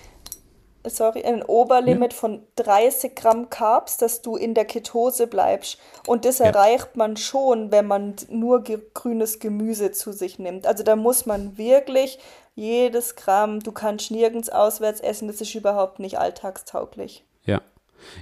Sorry, 0.90 1.24
ein 1.24 1.44
Oberlimit 1.44 2.14
ja. 2.14 2.20
von 2.20 2.44
30 2.56 3.16
Gramm 3.16 3.50
Carbs, 3.50 3.98
dass 3.98 4.22
du 4.22 4.36
in 4.36 4.54
der 4.54 4.66
Ketose 4.66 5.28
bleibst. 5.28 5.78
Und 6.08 6.26
das 6.26 6.40
ja. 6.40 6.46
erreicht 6.46 6.96
man 6.96 7.18
schon, 7.18 7.72
wenn 7.72 7.88
man 7.88 8.16
nur 8.30 8.64
grünes 8.64 9.40
Gemüse 9.40 9.92
zu 9.92 10.12
sich 10.12 10.40
nimmt. 10.40 10.68
Also 10.68 10.84
da 10.84 10.96
muss 10.96 11.26
man 11.26 11.58
wirklich 11.58 12.20
jedes 12.56 13.16
Gramm, 13.16 13.60
du 13.60 13.72
kannst 13.72 14.12
nirgends 14.12 14.50
auswärts 14.50 15.02
essen, 15.02 15.28
das 15.28 15.42
ist 15.42 15.56
überhaupt 15.56 16.00
nicht 16.00 16.18
alltagstauglich. 16.18 17.26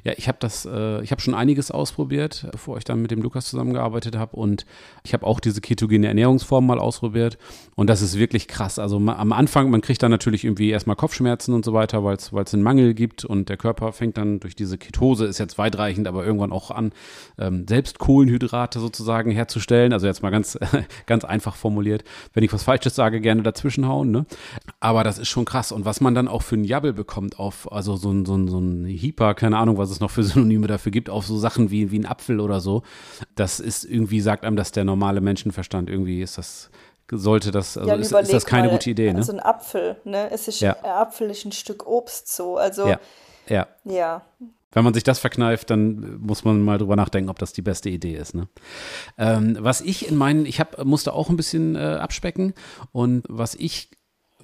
Ja. 0.04 0.14
Ich 0.18 0.28
habe 0.28 0.38
das, 0.40 0.66
äh, 0.66 1.02
ich 1.02 1.12
habe 1.12 1.22
schon 1.22 1.34
einiges 1.34 1.72
ausprobiert, 1.72 2.48
bevor 2.52 2.78
ich 2.78 2.84
dann 2.84 3.02
mit 3.02 3.12
dem 3.12 3.22
Lukas 3.22 3.46
zusammengearbeitet 3.46 4.18
habe 4.18 4.36
und 4.36 4.66
ich 5.04 5.14
habe 5.14 5.26
auch 5.26 5.40
diese 5.40 5.62
ketogene 5.62 6.08
Ernährungsform 6.08 6.66
mal 6.66 6.80
ausprobiert 6.80 7.38
und 7.76 7.90
das 7.90 8.02
ist 8.02 8.18
wirklich 8.18 8.48
krass. 8.48 8.80
Also 8.80 8.98
am 8.98 9.34
Anfang, 9.34 9.70
man 9.70 9.82
kriegt 9.82 10.04
dann 10.04 10.12
natürlich 10.12 10.44
irgendwie 10.44 10.70
erstmal 10.70 10.96
Kopfschmerzen 10.96 11.54
und 11.54 11.66
so 11.66 11.74
weiter, 11.74 12.04
weil 12.04 12.16
es 12.16 12.54
einen 12.54 12.64
Mangel 12.64 12.94
gibt 12.94 13.26
und 13.26 13.50
der 13.50 13.58
Körper 13.58 13.92
fängt 13.92 14.18
dann 14.18 14.40
durch 14.40 14.56
diese 14.56 14.78
Ketose, 14.78 15.26
ist 15.26 15.40
jetzt 15.40 15.58
weitreichend, 15.58 16.08
aber 16.08 16.26
irgendwann 16.26 16.52
auch 16.52 16.72
an, 16.72 16.92
ähm, 17.38 17.66
selbst 17.68 18.00
Kohlenhydrate 18.00 18.80
sozusagen 18.80 19.32
herzustellen. 19.32 19.94
Also 19.94 20.08
jetzt 20.08 20.22
mal 20.22 20.30
ganz, 20.30 20.58
ganz 21.06 21.26
einfach 21.26 21.56
formuliert. 21.56 22.04
Wenn 22.34 22.44
ich 22.44 22.54
was 22.54 22.64
Falsches 22.64 22.96
sage, 22.96 23.22
gerne 23.22 23.44
dazwischenhauen. 23.44 24.12
Ne? 24.12 24.26
Aber 24.80 25.04
das 25.04 25.18
ist 25.18 25.30
schon 25.30 25.46
krass 25.46 25.72
und 25.72 25.86
was 25.86 26.02
man 26.02 26.16
dann 26.16 26.28
auch 26.28 26.42
für 26.42 26.56
ein 26.56 26.64
Jabbel 26.64 26.94
bekommt 26.94 27.40
auf, 27.40 27.72
also 27.72 27.96
so 27.96 28.12
ein, 28.12 28.26
so 28.26 28.36
ein, 28.36 28.48
so 28.48 28.60
ein 28.60 28.86
Hyper, 28.86 29.34
keine 29.34 29.58
Ahnung, 29.58 29.73
Ahnung, 29.74 29.78
was 29.78 29.90
es 29.90 30.00
noch 30.00 30.12
für 30.12 30.24
Synonyme 30.24 30.68
dafür 30.68 30.92
gibt, 30.92 31.10
auf 31.10 31.26
so 31.26 31.38
Sachen 31.38 31.72
wie, 31.72 31.92
wie 31.92 32.00
ein 32.00 32.06
Apfel 32.06 32.40
oder 32.40 32.60
so. 32.60 32.84
Das 33.36 33.60
ist 33.60 33.84
irgendwie, 33.86 34.22
sagt 34.22 34.46
einem 34.46 34.56
das 34.56 34.72
der 34.72 34.86
normale 34.86 35.22
Menschenverstand. 35.22 35.90
Irgendwie 35.90 36.22
ist 36.22 36.38
das 36.38 36.70
sollte 37.12 37.52
das, 37.52 37.78
also 37.78 37.90
ja, 37.90 37.96
ist, 37.96 38.12
ist, 38.12 38.34
das 38.34 38.46
keine 38.46 38.68
mal, 38.68 38.74
gute 38.74 38.90
Idee, 38.90 39.12
ne? 39.12 39.20
Also 39.20 39.34
ein 39.34 39.40
Apfel, 39.40 39.98
ne? 40.04 40.32
Es 40.32 40.48
ist 40.48 40.62
ja. 40.62 40.76
ein 40.82 40.86
Apfel 40.86 41.30
ist 41.30 41.46
ein 41.46 41.52
Stück 41.52 41.86
Obst 41.86 42.34
so. 42.34 42.58
Also 42.58 42.88
ja. 42.88 43.00
ja. 43.48 43.68
ja. 43.84 44.22
Wenn 44.72 44.84
man 44.84 44.96
sich 44.96 45.04
das 45.04 45.20
verkneift, 45.20 45.70
dann 45.70 46.18
muss 46.22 46.44
man 46.44 46.62
mal 46.62 46.80
drüber 46.80 46.96
nachdenken, 46.96 47.30
ob 47.30 47.38
das 47.38 47.54
die 47.54 47.62
beste 47.62 47.90
Idee 47.90 48.16
ist. 48.16 48.34
Ne? 48.34 48.48
Ähm, 49.20 49.58
was 49.60 49.82
ich 49.82 50.10
in 50.10 50.16
meinen, 50.16 50.48
ich 50.48 50.60
hab, 50.60 50.84
musste 50.86 51.14
auch 51.14 51.30
ein 51.30 51.38
bisschen 51.38 51.76
äh, 51.76 51.80
abspecken 51.80 52.56
und 52.92 53.26
was 53.30 53.54
ich 53.54 53.92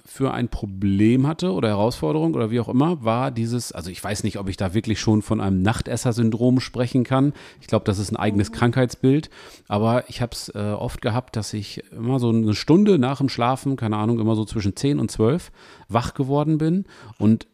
für 0.04 0.32
ein 0.32 0.48
Problem 0.48 1.26
hatte 1.26 1.52
oder 1.52 1.68
Herausforderung 1.68 2.34
oder 2.34 2.50
wie 2.50 2.60
auch 2.60 2.68
immer, 2.68 3.04
war 3.04 3.30
dieses, 3.30 3.72
also 3.72 3.90
ich 3.90 4.02
weiß 4.02 4.24
nicht, 4.24 4.38
ob 4.38 4.48
ich 4.48 4.56
da 4.56 4.74
wirklich 4.74 5.00
schon 5.00 5.22
von 5.22 5.40
einem 5.40 5.62
Nachtesser-Syndrom 5.62 6.60
sprechen 6.60 7.04
kann. 7.04 7.32
Ich 7.60 7.66
glaube, 7.66 7.84
das 7.84 7.98
ist 7.98 8.10
ein 8.10 8.16
eigenes 8.16 8.50
mhm. 8.50 8.54
Krankheitsbild, 8.54 9.30
aber 9.68 10.08
ich 10.08 10.20
habe 10.20 10.32
es 10.32 10.48
äh, 10.54 10.58
oft 10.58 11.02
gehabt, 11.02 11.36
dass 11.36 11.52
ich 11.52 11.82
immer 11.92 12.18
so 12.18 12.30
eine 12.30 12.54
Stunde 12.54 12.98
nach 12.98 13.18
dem 13.18 13.28
Schlafen, 13.28 13.76
keine 13.76 13.96
Ahnung, 13.96 14.20
immer 14.20 14.36
so 14.36 14.44
zwischen 14.44 14.76
10 14.76 14.98
und 14.98 15.10
12 15.10 15.52
wach 15.88 16.14
geworden 16.14 16.58
bin 16.58 16.84
und 17.18 17.46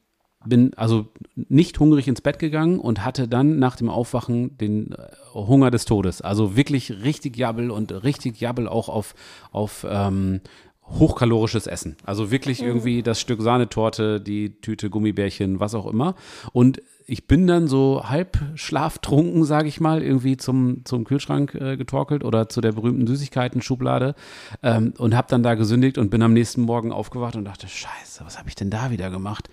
bin 0.48 0.74
also 0.74 1.08
nicht 1.34 1.78
hungrig 1.78 2.08
ins 2.08 2.20
Bett 2.20 2.38
gegangen 2.38 2.78
und 2.78 3.04
hatte 3.04 3.28
dann 3.28 3.58
nach 3.58 3.76
dem 3.76 3.88
Aufwachen 3.88 4.56
den 4.58 4.92
äh, 4.92 4.96
Hunger 5.34 5.70
des 5.70 5.84
Todes. 5.84 6.22
Also 6.22 6.56
wirklich 6.56 7.02
richtig 7.02 7.36
Jabbel 7.36 7.70
und 7.70 7.92
richtig 8.04 8.40
Jabbel 8.40 8.68
auch 8.68 8.88
auf, 8.88 9.14
auf 9.50 9.86
ähm, 9.88 10.40
hochkalorisches 10.88 11.66
Essen. 11.66 11.96
Also 12.04 12.30
wirklich 12.30 12.60
mhm. 12.60 12.68
irgendwie 12.68 13.02
das 13.02 13.20
Stück 13.20 13.42
Sahnetorte, 13.42 14.20
die 14.20 14.60
Tüte 14.60 14.90
Gummibärchen, 14.90 15.60
was 15.60 15.74
auch 15.74 15.86
immer. 15.86 16.14
Und 16.52 16.80
ich 17.06 17.26
bin 17.26 17.46
dann 17.46 17.68
so 17.68 18.02
halb 18.04 18.38
schlaftrunken, 18.56 19.44
sage 19.44 19.68
ich 19.68 19.80
mal, 19.80 20.02
irgendwie 20.02 20.36
zum, 20.36 20.84
zum 20.84 21.04
Kühlschrank 21.04 21.54
äh, 21.54 21.76
getorkelt 21.76 22.24
oder 22.24 22.48
zu 22.48 22.60
der 22.60 22.72
berühmten 22.72 23.06
Süßigkeiten-Schublade 23.06 24.14
ähm, 24.62 24.92
und 24.98 25.16
habe 25.16 25.28
dann 25.30 25.42
da 25.42 25.54
gesündigt 25.54 25.98
und 25.98 26.10
bin 26.10 26.22
am 26.22 26.32
nächsten 26.32 26.62
Morgen 26.62 26.92
aufgewacht 26.92 27.36
und 27.36 27.44
dachte, 27.44 27.68
scheiße, 27.68 28.24
was 28.24 28.38
habe 28.38 28.48
ich 28.48 28.56
denn 28.56 28.70
da 28.70 28.90
wieder 28.90 29.10
gemacht? 29.10 29.48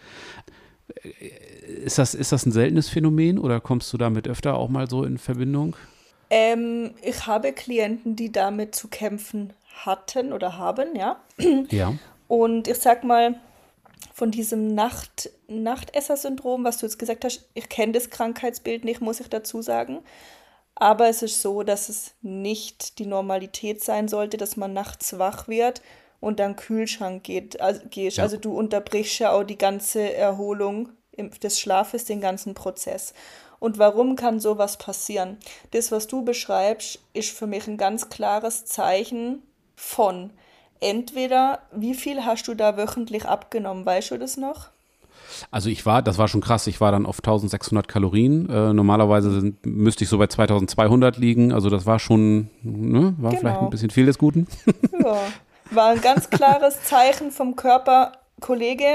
Äh, 1.03 1.09
ist 1.83 1.99
das, 1.99 2.15
ist 2.15 2.31
das 2.31 2.45
ein 2.45 2.51
seltenes 2.51 2.89
Phänomen 2.89 3.37
oder 3.37 3.59
kommst 3.59 3.93
du 3.93 3.97
damit 3.97 4.27
öfter 4.27 4.55
auch 4.55 4.69
mal 4.69 4.89
so 4.89 5.03
in 5.03 5.17
Verbindung? 5.17 5.75
Ähm, 6.29 6.91
ich 7.03 7.27
habe 7.27 7.51
Klienten, 7.51 8.15
die 8.15 8.31
damit 8.31 8.73
zu 8.73 8.87
kämpfen 8.87 9.53
hatten 9.73 10.33
oder 10.33 10.57
haben, 10.57 10.95
ja. 10.95 11.21
Ja. 11.69 11.93
Und 12.27 12.67
ich 12.67 12.79
sag 12.79 13.03
mal, 13.03 13.39
von 14.13 14.31
diesem 14.31 14.73
Nacht 14.73 15.29
Nachtesser-Syndrom, 15.47 16.63
was 16.63 16.77
du 16.77 16.86
jetzt 16.86 16.99
gesagt 16.99 17.25
hast, 17.25 17.47
ich 17.53 17.69
kenne 17.69 17.93
das 17.93 18.09
Krankheitsbild 18.09 18.86
nicht, 18.86 19.01
muss 19.01 19.19
ich 19.19 19.29
dazu 19.29 19.62
sagen. 19.62 19.99
Aber 20.75 21.07
es 21.07 21.21
ist 21.21 21.41
so, 21.41 21.63
dass 21.63 21.89
es 21.89 22.15
nicht 22.21 22.99
die 22.99 23.05
Normalität 23.05 23.83
sein 23.83 24.07
sollte, 24.07 24.38
dass 24.38 24.57
man 24.57 24.73
nachts 24.73 25.19
wach 25.19 25.47
wird 25.47 25.81
und 26.19 26.39
dann 26.39 26.55
Kühlschrank 26.55 27.23
geht, 27.23 27.62
also, 27.62 27.81
gehst. 27.89 28.17
Ja. 28.17 28.23
Also 28.23 28.38
du 28.38 28.57
unterbrichst 28.57 29.19
ja 29.19 29.31
auch 29.31 29.43
die 29.43 29.57
ganze 29.57 30.13
Erholung 30.13 30.89
des 31.17 31.59
Schlafes, 31.59 32.05
den 32.05 32.21
ganzen 32.21 32.55
Prozess. 32.55 33.13
Und 33.59 33.77
warum 33.77 34.15
kann 34.15 34.39
sowas 34.39 34.77
passieren? 34.77 35.38
Das, 35.71 35.91
was 35.91 36.07
du 36.07 36.23
beschreibst, 36.23 36.99
ist 37.13 37.29
für 37.29 37.47
mich 37.47 37.67
ein 37.67 37.77
ganz 37.77 38.09
klares 38.09 38.65
Zeichen 38.65 39.43
von 39.75 40.31
entweder, 40.79 41.59
wie 41.71 41.93
viel 41.93 42.25
hast 42.25 42.47
du 42.47 42.53
da 42.53 42.77
wöchentlich 42.77 43.25
abgenommen? 43.25 43.86
Weißt 43.86 44.12
du 44.12 44.17
das 44.17 44.38
noch? 44.38 44.69
Also 45.51 45.69
ich 45.69 45.86
war, 45.86 46.01
das 46.01 46.17
war 46.17 46.27
schon 46.27 46.41
krass, 46.41 46.67
ich 46.67 46.81
war 46.81 46.91
dann 46.91 47.05
auf 47.05 47.19
1600 47.19 47.88
Kalorien. 47.88 48.49
Äh, 48.49 48.73
normalerweise 48.73 49.31
sind, 49.31 49.65
müsste 49.65 50.03
ich 50.03 50.09
so 50.09 50.17
bei 50.17 50.27
2200 50.27 51.17
liegen. 51.17 51.51
Also 51.51 51.69
das 51.69 51.86
war 51.86 51.99
schon, 51.99 52.49
ne, 52.62 53.15
war 53.17 53.31
genau. 53.31 53.41
vielleicht 53.41 53.62
ein 53.62 53.69
bisschen 53.69 53.89
viel 53.89 54.05
des 54.05 54.17
Guten. 54.17 54.47
Ja, 55.03 55.17
war 55.71 55.89
ein 55.89 56.01
ganz 56.01 56.29
klares 56.29 56.83
Zeichen 56.83 57.31
vom 57.31 57.55
Körper, 57.55 58.13
Kollege, 58.39 58.86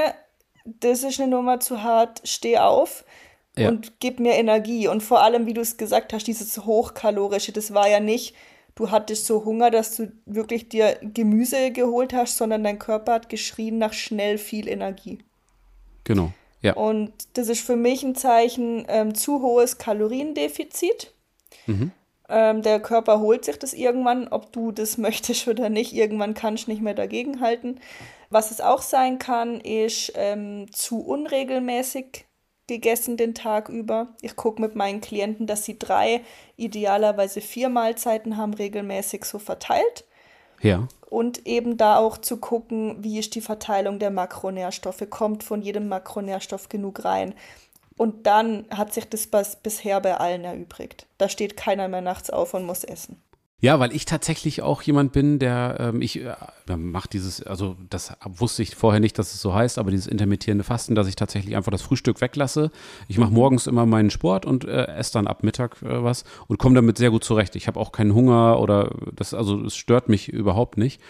das 0.65 1.03
ist 1.03 1.21
eine 1.21 1.31
Nummer 1.31 1.61
zu 1.61 1.83
hart, 1.83 2.23
steh 2.25 2.59
auf. 2.59 3.05
Ja. 3.57 3.69
Und 3.69 4.01
gib 4.01 4.21
mir 4.21 4.35
Energie. 4.35 4.87
Und 4.87 5.03
vor 5.03 5.23
allem, 5.23 5.47
wie 5.47 5.55
du 5.55 5.61
es 5.61 5.77
gesagt 5.77 6.13
hast, 6.13 6.27
dieses 6.27 6.65
Hochkalorische, 6.65 7.53
das 7.53 7.75
war 7.75 7.89
ja 7.89 7.99
nicht, 7.99 8.35
du 8.79 8.93
hattest 8.93 9.27
so 9.27 9.45
Hunger, 9.45 9.73
dass 9.73 9.97
du 9.97 10.13
wirklich 10.25 10.69
dir 10.69 10.99
Gemüse 11.03 11.73
geholt 11.73 12.13
hast, 12.13 12.37
sondern 12.37 12.63
dein 12.63 12.79
Körper 12.79 13.15
hat 13.15 13.29
geschrien 13.29 13.79
nach 13.79 13.93
schnell 13.93 14.39
viel 14.39 14.69
Energie. 14.69 15.19
Genau. 16.05 16.33
Ja. 16.63 16.75
Und 16.75 17.13
das 17.35 17.49
ist 17.49 17.61
für 17.61 17.75
mich 17.75 18.05
ein 18.05 18.15
Zeichen 18.15 18.85
ähm, 18.89 19.17
zu 19.17 19.43
hohes 19.43 19.79
Kaloriendefizit. 19.79 21.13
Mhm. 21.67 21.91
Ähm, 22.29 22.63
der 22.63 22.79
Körper 22.79 23.19
holt 23.19 23.45
sich 23.45 23.59
das 23.59 23.75
irgendwann, 23.75 24.29
ob 24.29 24.53
du 24.53 24.71
das 24.71 24.97
möchtest 24.99 25.49
oder 25.49 25.71
nicht. 25.71 25.93
Irgendwann 25.93 26.35
kannst 26.35 26.69
du 26.69 26.71
nicht 26.71 26.83
mehr 26.83 26.95
dagegenhalten. 26.95 27.81
Was 28.31 28.53
es 28.53 28.61
auch 28.61 28.83
sein 28.83 29.19
kann, 29.19 29.61
ist 29.61 30.13
ähm, 30.15 30.71
zu 30.71 31.01
unregelmäßig 31.01 32.28
gegessen 32.69 33.17
den 33.17 33.35
Tag 33.35 33.69
über. 33.69 34.09
Ich 34.21 34.37
gucke 34.37 34.63
mit 34.63 34.77
meinen 34.77 35.01
Klienten, 35.01 35.49
dass 35.49 35.65
sie 35.65 35.79
drei, 35.79 36.21
idealerweise 36.57 37.41
vier 37.41 37.69
Mahlzeiten 37.69 38.37
haben, 38.37 38.55
regelmäßig 38.55 39.25
so 39.25 39.41
verteilt. 39.41 40.05
Ja. 40.61 40.87
Und 41.11 41.47
eben 41.47 41.77
da 41.77 41.97
auch 41.97 42.19
zu 42.19 42.37
gucken, 42.37 43.03
wie 43.03 43.19
ist 43.19 43.35
die 43.35 43.41
Verteilung 43.41 43.99
der 43.99 44.11
Makronährstoffe, 44.11 45.05
kommt 45.09 45.43
von 45.43 45.63
jedem 45.63 45.89
Makronährstoff 45.89 46.69
genug 46.69 47.05
rein. 47.05 47.35
Und 47.97 48.27
dann 48.27 48.67
hat 48.71 48.93
sich 48.93 49.09
das 49.09 49.57
bisher 49.57 50.01
bei 50.01 50.17
allen 50.17 50.45
erübrigt. 50.45 51.07
Da 51.17 51.29
steht 51.29 51.57
keiner 51.57 51.89
mehr 51.89 52.03
nachts 52.03 52.31
auf 52.31 52.55
und 52.55 52.65
muss 52.65 52.85
essen. 52.85 53.21
Ja, 53.61 53.81
weil 53.81 53.93
ich 53.93 54.05
tatsächlich 54.05 54.63
auch 54.63 54.83
jemand 54.83 55.11
bin, 55.11 55.41
der 55.41 55.79
ähm, 55.81 56.01
ich 56.01 56.25
äh, 56.25 56.77
mache 56.77 57.09
dieses, 57.09 57.43
also 57.43 57.77
das 57.91 58.13
wusste 58.25 58.63
ich 58.63 58.77
vorher 58.77 59.01
nicht, 59.01 59.19
dass 59.19 59.35
es 59.35 59.41
so 59.41 59.53
heißt, 59.53 59.79
aber 59.79 59.91
dieses 59.91 60.07
intermittierende 60.07 60.63
Fasten, 60.63 60.95
dass 60.95 61.09
ich 61.09 61.17
tatsächlich 61.17 61.57
einfach 61.57 61.73
das 61.73 61.83
Frühstück 61.83 62.21
weglasse. 62.21 62.71
Ich 63.09 63.19
mache 63.19 63.33
morgens 63.33 63.67
immer 63.67 63.85
meinen 63.85 64.11
Sport 64.11 64.47
und 64.47 64.65
äh, 64.65 64.87
esse 64.87 65.15
dann 65.15 65.27
ab 65.27 65.43
Mittag 65.43 65.83
äh, 65.83 66.05
was 66.05 66.23
und 66.47 66.59
komme 66.59 66.77
damit 66.77 66.99
sehr 66.99 67.11
gut 67.11 67.25
zurecht. 67.25 67.57
Ich 67.57 67.67
habe 67.67 67.81
auch 67.81 67.91
keinen 67.91 68.15
Hunger 68.15 68.61
oder 68.61 68.93
das, 69.17 69.35
also 69.35 69.61
es 69.65 69.75
stört 69.75 70.09
mich 70.09 70.29
überhaupt 70.29 70.79
nicht. 70.79 71.01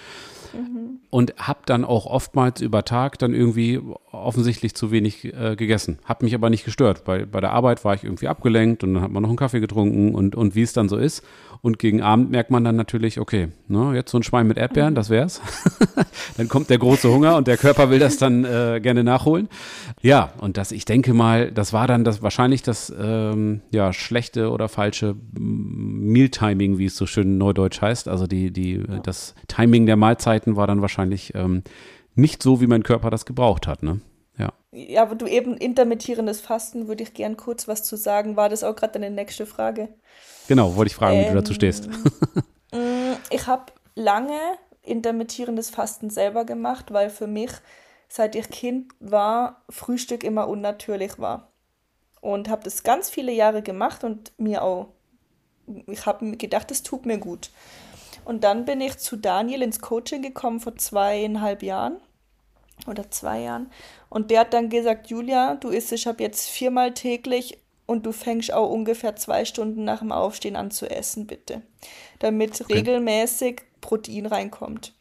Mhm. 0.54 1.00
Und 1.10 1.34
habe 1.36 1.60
dann 1.66 1.84
auch 1.84 2.06
oftmals 2.06 2.62
über 2.62 2.84
Tag 2.84 3.18
dann 3.18 3.34
irgendwie 3.34 3.80
offensichtlich 4.10 4.74
zu 4.74 4.90
wenig 4.90 5.24
äh, 5.24 5.56
gegessen. 5.56 5.98
Habe 6.04 6.24
mich 6.24 6.34
aber 6.34 6.48
nicht 6.48 6.64
gestört. 6.64 7.04
Bei, 7.04 7.26
bei 7.26 7.40
der 7.40 7.52
Arbeit 7.52 7.84
war 7.84 7.94
ich 7.94 8.04
irgendwie 8.04 8.28
abgelenkt 8.28 8.82
und 8.84 8.94
dann 8.94 9.02
hat 9.02 9.10
man 9.10 9.22
noch 9.22 9.28
einen 9.28 9.36
Kaffee 9.36 9.60
getrunken 9.60 10.14
und, 10.14 10.34
und 10.34 10.54
wie 10.54 10.62
es 10.62 10.72
dann 10.72 10.88
so 10.88 10.96
ist. 10.96 11.22
Und 11.60 11.78
gegen 11.78 12.02
Abend 12.02 12.30
merkt 12.30 12.50
man 12.50 12.64
dann 12.64 12.76
natürlich, 12.76 13.18
okay, 13.18 13.48
ne, 13.66 13.92
jetzt 13.94 14.10
so 14.10 14.18
ein 14.18 14.22
Schwein 14.22 14.46
mit 14.46 14.58
Erdbeeren, 14.58 14.94
das 14.94 15.10
wär's. 15.10 15.40
dann 16.36 16.48
kommt 16.48 16.70
der 16.70 16.78
große 16.78 17.10
Hunger 17.10 17.36
und 17.36 17.46
der 17.46 17.56
Körper 17.56 17.90
will 17.90 17.98
das 17.98 18.16
dann 18.16 18.44
äh, 18.44 18.80
gerne 18.82 19.04
nachholen. 19.04 19.48
Ja, 20.02 20.32
und 20.40 20.56
das, 20.56 20.72
ich 20.72 20.84
denke 20.84 21.14
mal, 21.14 21.50
das 21.50 21.72
war 21.72 21.86
dann 21.86 22.04
das 22.04 22.22
wahrscheinlich 22.22 22.62
das 22.62 22.92
ähm, 22.98 23.62
ja, 23.70 23.92
schlechte 23.92 24.50
oder 24.50 24.68
falsche 24.68 25.16
Mealtiming, 25.38 26.78
wie 26.78 26.86
es 26.86 26.96
so 26.96 27.06
schön 27.06 27.38
neudeutsch 27.38 27.80
heißt. 27.80 28.08
Also 28.08 28.26
die, 28.26 28.52
die, 28.52 28.82
das 29.02 29.34
Timing 29.48 29.86
der 29.86 29.96
Mahlzeiten 29.96 30.56
war 30.56 30.66
dann 30.66 30.80
wahrscheinlich 30.80 31.34
ähm, 31.34 31.62
nicht 32.14 32.42
so, 32.42 32.60
wie 32.60 32.66
mein 32.66 32.82
Körper 32.82 33.10
das 33.10 33.26
gebraucht 33.26 33.66
hat, 33.66 33.82
ne? 33.82 34.00
Ja. 34.72 35.02
Aber 35.02 35.14
du 35.14 35.26
eben 35.26 35.56
intermittierendes 35.56 36.40
Fasten, 36.40 36.88
würde 36.88 37.02
ich 37.02 37.14
gern 37.14 37.36
kurz 37.36 37.68
was 37.68 37.84
zu 37.84 37.96
sagen. 37.96 38.36
War 38.36 38.48
das 38.48 38.64
auch 38.64 38.76
gerade 38.76 38.94
deine 38.94 39.10
nächste 39.10 39.46
Frage? 39.46 39.88
Genau, 40.46 40.76
wollte 40.76 40.90
ich 40.90 40.96
fragen, 40.96 41.16
ähm, 41.16 41.24
wie 41.24 41.28
du 41.28 41.34
dazu 41.36 41.54
stehst. 41.54 41.88
Mm, 42.70 43.14
ich 43.30 43.46
habe 43.46 43.72
lange 43.94 44.38
intermittierendes 44.82 45.70
Fasten 45.70 46.10
selber 46.10 46.44
gemacht, 46.44 46.92
weil 46.92 47.08
für 47.08 47.26
mich 47.26 47.50
seit 48.08 48.34
ich 48.34 48.48
Kind 48.50 48.92
war, 49.00 49.62
Frühstück 49.68 50.24
immer 50.24 50.48
unnatürlich 50.48 51.18
war. 51.18 51.52
Und 52.20 52.48
habe 52.48 52.64
das 52.64 52.82
ganz 52.82 53.08
viele 53.10 53.32
Jahre 53.32 53.62
gemacht 53.62 54.02
und 54.02 54.32
mir 54.38 54.62
auch, 54.62 54.88
ich 55.86 56.06
habe 56.06 56.24
mir 56.24 56.36
gedacht, 56.36 56.70
es 56.70 56.82
tut 56.82 57.06
mir 57.06 57.18
gut. 57.18 57.50
Und 58.24 58.44
dann 58.44 58.64
bin 58.64 58.80
ich 58.80 58.98
zu 58.98 59.16
Daniel 59.16 59.62
ins 59.62 59.80
Coaching 59.80 60.22
gekommen 60.22 60.60
vor 60.60 60.74
zweieinhalb 60.76 61.62
Jahren 61.62 61.98
oder 62.86 63.10
zwei 63.10 63.40
Jahren. 63.40 63.70
Und 64.08 64.30
der 64.30 64.40
hat 64.40 64.54
dann 64.54 64.70
gesagt, 64.70 65.08
Julia, 65.08 65.54
du 65.56 65.68
isst 65.68 65.92
ich 65.92 66.06
habe 66.06 66.22
jetzt 66.22 66.48
viermal 66.48 66.94
täglich 66.94 67.58
und 67.86 68.04
du 68.06 68.12
fängst 68.12 68.52
auch 68.52 68.70
ungefähr 68.70 69.16
zwei 69.16 69.44
Stunden 69.44 69.84
nach 69.84 70.00
dem 70.00 70.12
Aufstehen 70.12 70.56
an 70.56 70.70
zu 70.70 70.90
essen, 70.90 71.26
bitte. 71.26 71.62
Damit 72.18 72.60
okay. 72.60 72.74
regelmäßig 72.74 73.62
Protein 73.80 74.26
reinkommt. 74.26 74.92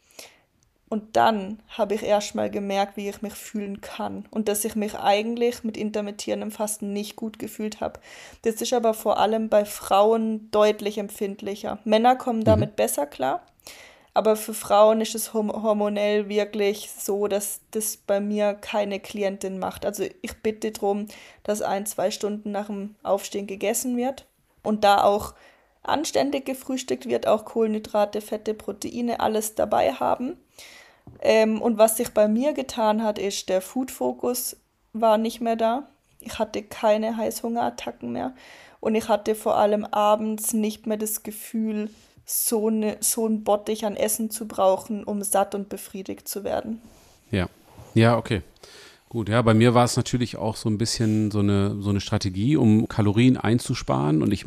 Und 0.88 1.16
dann 1.16 1.60
habe 1.68 1.94
ich 1.94 2.02
erstmal 2.02 2.50
gemerkt, 2.50 2.96
wie 2.96 3.10
ich 3.10 3.20
mich 3.20 3.34
fühlen 3.34 3.82
kann 3.82 4.24
und 4.30 4.48
dass 4.48 4.64
ich 4.64 4.74
mich 4.74 4.94
eigentlich 4.94 5.62
mit 5.62 5.76
intermittierendem 5.76 6.50
Fasten 6.50 6.94
nicht 6.94 7.14
gut 7.14 7.38
gefühlt 7.38 7.80
habe. 7.80 8.00
Das 8.42 8.54
ist 8.62 8.72
aber 8.72 8.94
vor 8.94 9.18
allem 9.18 9.50
bei 9.50 9.66
Frauen 9.66 10.50
deutlich 10.50 10.96
empfindlicher. 10.96 11.78
Männer 11.84 12.16
kommen 12.16 12.42
damit 12.42 12.70
mhm. 12.70 12.76
besser 12.76 13.06
klar, 13.06 13.42
aber 14.18 14.34
für 14.34 14.52
Frauen 14.52 15.00
ist 15.00 15.14
es 15.14 15.32
hormonell 15.32 16.28
wirklich 16.28 16.90
so, 16.90 17.28
dass 17.28 17.60
das 17.70 17.96
bei 17.96 18.18
mir 18.18 18.52
keine 18.52 18.98
Klientin 18.98 19.60
macht. 19.60 19.86
Also 19.86 20.06
ich 20.22 20.42
bitte 20.42 20.72
darum, 20.72 21.06
dass 21.44 21.62
ein, 21.62 21.86
zwei 21.86 22.10
Stunden 22.10 22.50
nach 22.50 22.66
dem 22.66 22.96
Aufstehen 23.04 23.46
gegessen 23.46 23.96
wird 23.96 24.26
und 24.64 24.82
da 24.82 25.04
auch 25.04 25.34
anständig 25.84 26.46
gefrühstückt 26.46 27.08
wird, 27.08 27.28
auch 27.28 27.44
Kohlenhydrate, 27.44 28.20
Fette, 28.20 28.54
Proteine, 28.54 29.20
alles 29.20 29.54
dabei 29.54 29.92
haben. 29.92 30.36
Ähm, 31.20 31.62
und 31.62 31.78
was 31.78 31.96
sich 31.96 32.12
bei 32.12 32.26
mir 32.26 32.54
getan 32.54 33.04
hat, 33.04 33.20
ist, 33.20 33.48
der 33.48 33.60
Food-Fokus 33.60 34.56
war 34.94 35.16
nicht 35.16 35.40
mehr 35.40 35.54
da. 35.54 35.88
Ich 36.18 36.40
hatte 36.40 36.64
keine 36.64 37.16
Heißhungerattacken 37.16 38.10
mehr 38.10 38.34
und 38.80 38.96
ich 38.96 39.08
hatte 39.08 39.36
vor 39.36 39.58
allem 39.58 39.84
abends 39.84 40.54
nicht 40.54 40.88
mehr 40.88 40.96
das 40.96 41.22
Gefühl, 41.22 41.88
so, 42.28 42.68
ne, 42.68 42.98
so 43.00 43.26
ein 43.26 43.42
Bottich 43.42 43.86
an 43.86 43.96
Essen 43.96 44.30
zu 44.30 44.46
brauchen, 44.46 45.02
um 45.02 45.22
satt 45.22 45.54
und 45.54 45.68
befriedigt 45.68 46.28
zu 46.28 46.44
werden. 46.44 46.82
Ja, 47.30 47.48
ja, 47.94 48.16
okay. 48.16 48.42
Gut, 49.08 49.30
ja, 49.30 49.40
bei 49.40 49.54
mir 49.54 49.72
war 49.72 49.84
es 49.84 49.96
natürlich 49.96 50.36
auch 50.36 50.56
so 50.56 50.68
ein 50.68 50.76
bisschen 50.76 51.30
so 51.30 51.38
eine, 51.38 51.80
so 51.80 51.88
eine 51.88 52.00
Strategie, 52.00 52.56
um 52.56 52.88
Kalorien 52.88 53.38
einzusparen. 53.38 54.22
Und 54.22 54.32
ich 54.32 54.44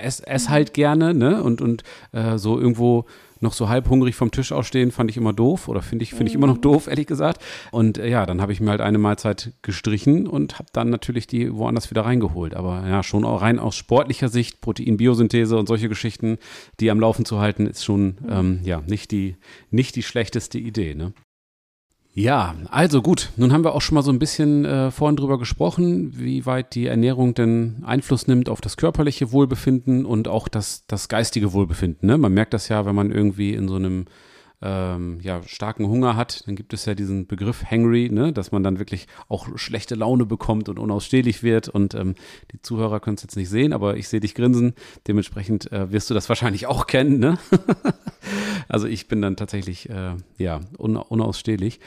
esse 0.00 0.26
ess 0.26 0.48
halt 0.48 0.72
gerne, 0.72 1.12
ne? 1.12 1.42
Und, 1.42 1.60
und 1.60 1.82
äh, 2.12 2.38
so 2.38 2.58
irgendwo 2.58 3.04
noch 3.40 3.52
so 3.52 3.68
halb 3.68 3.88
hungrig 3.88 4.14
vom 4.14 4.30
Tisch 4.30 4.50
ausstehen, 4.50 4.90
fand 4.90 5.10
ich 5.10 5.16
immer 5.16 5.32
doof 5.32 5.68
oder 5.68 5.82
finde 5.82 6.02
ich, 6.02 6.14
find 6.14 6.28
ich 6.28 6.34
immer 6.34 6.46
noch 6.46 6.56
mhm. 6.56 6.62
doof, 6.62 6.86
ehrlich 6.86 7.06
gesagt. 7.06 7.42
Und 7.70 7.98
äh, 7.98 8.08
ja, 8.08 8.26
dann 8.26 8.40
habe 8.40 8.52
ich 8.52 8.60
mir 8.60 8.70
halt 8.70 8.80
eine 8.80 8.98
Mahlzeit 8.98 9.52
gestrichen 9.62 10.26
und 10.26 10.58
habe 10.58 10.68
dann 10.72 10.90
natürlich 10.90 11.26
die 11.26 11.54
woanders 11.54 11.90
wieder 11.90 12.04
reingeholt. 12.04 12.54
Aber 12.54 12.86
ja, 12.88 13.02
schon 13.02 13.24
auch 13.24 13.42
rein 13.42 13.58
aus 13.58 13.76
sportlicher 13.76 14.28
Sicht, 14.28 14.60
Proteinbiosynthese 14.60 15.56
und 15.56 15.68
solche 15.68 15.88
Geschichten, 15.88 16.38
die 16.80 16.90
am 16.90 16.98
Laufen 16.98 17.24
zu 17.24 17.38
halten, 17.38 17.66
ist 17.66 17.84
schon 17.84 18.16
mhm. 18.20 18.28
ähm, 18.30 18.60
ja 18.64 18.82
nicht 18.86 19.10
die, 19.10 19.36
nicht 19.70 19.96
die 19.96 20.02
schlechteste 20.02 20.58
Idee. 20.58 20.94
Ne? 20.94 21.12
Ja, 22.18 22.56
also 22.68 23.00
gut. 23.00 23.30
Nun 23.36 23.52
haben 23.52 23.62
wir 23.62 23.76
auch 23.76 23.80
schon 23.80 23.94
mal 23.94 24.02
so 24.02 24.10
ein 24.10 24.18
bisschen 24.18 24.64
äh, 24.64 24.90
vorhin 24.90 25.14
drüber 25.14 25.38
gesprochen, 25.38 26.18
wie 26.18 26.46
weit 26.46 26.74
die 26.74 26.88
Ernährung 26.88 27.32
denn 27.32 27.84
Einfluss 27.86 28.26
nimmt 28.26 28.48
auf 28.48 28.60
das 28.60 28.76
körperliche 28.76 29.30
Wohlbefinden 29.30 30.04
und 30.04 30.26
auch 30.26 30.48
das, 30.48 30.84
das 30.88 31.08
geistige 31.08 31.52
Wohlbefinden. 31.52 32.08
Ne? 32.08 32.18
Man 32.18 32.34
merkt 32.34 32.54
das 32.54 32.68
ja, 32.68 32.84
wenn 32.86 32.96
man 32.96 33.12
irgendwie 33.12 33.54
in 33.54 33.68
so 33.68 33.76
einem 33.76 34.06
ähm, 34.60 35.20
ja, 35.20 35.42
starken 35.44 35.86
Hunger 35.86 36.16
hat, 36.16 36.46
dann 36.46 36.56
gibt 36.56 36.72
es 36.72 36.84
ja 36.84 36.94
diesen 36.94 37.26
Begriff 37.26 37.64
Hangry, 37.70 38.10
ne? 38.10 38.32
dass 38.32 38.50
man 38.50 38.62
dann 38.62 38.78
wirklich 38.78 39.06
auch 39.28 39.48
schlechte 39.56 39.94
Laune 39.94 40.26
bekommt 40.26 40.68
und 40.68 40.78
unausstehlich 40.78 41.42
wird. 41.42 41.68
Und 41.68 41.94
ähm, 41.94 42.14
die 42.52 42.60
Zuhörer 42.60 43.00
können 43.00 43.16
es 43.16 43.22
jetzt 43.22 43.36
nicht 43.36 43.48
sehen, 43.48 43.72
aber 43.72 43.96
ich 43.96 44.08
sehe 44.08 44.20
dich 44.20 44.34
grinsen. 44.34 44.74
Dementsprechend 45.06 45.70
äh, 45.70 45.92
wirst 45.92 46.10
du 46.10 46.14
das 46.14 46.28
wahrscheinlich 46.28 46.66
auch 46.66 46.86
kennen. 46.86 47.18
Ne? 47.18 47.38
Also 48.70 48.86
ich 48.86 49.08
bin 49.08 49.22
dann 49.22 49.36
tatsächlich 49.36 49.88
äh, 49.88 50.16
ja 50.36 50.60
un 50.76 50.96
unausstehlich. 50.96 51.80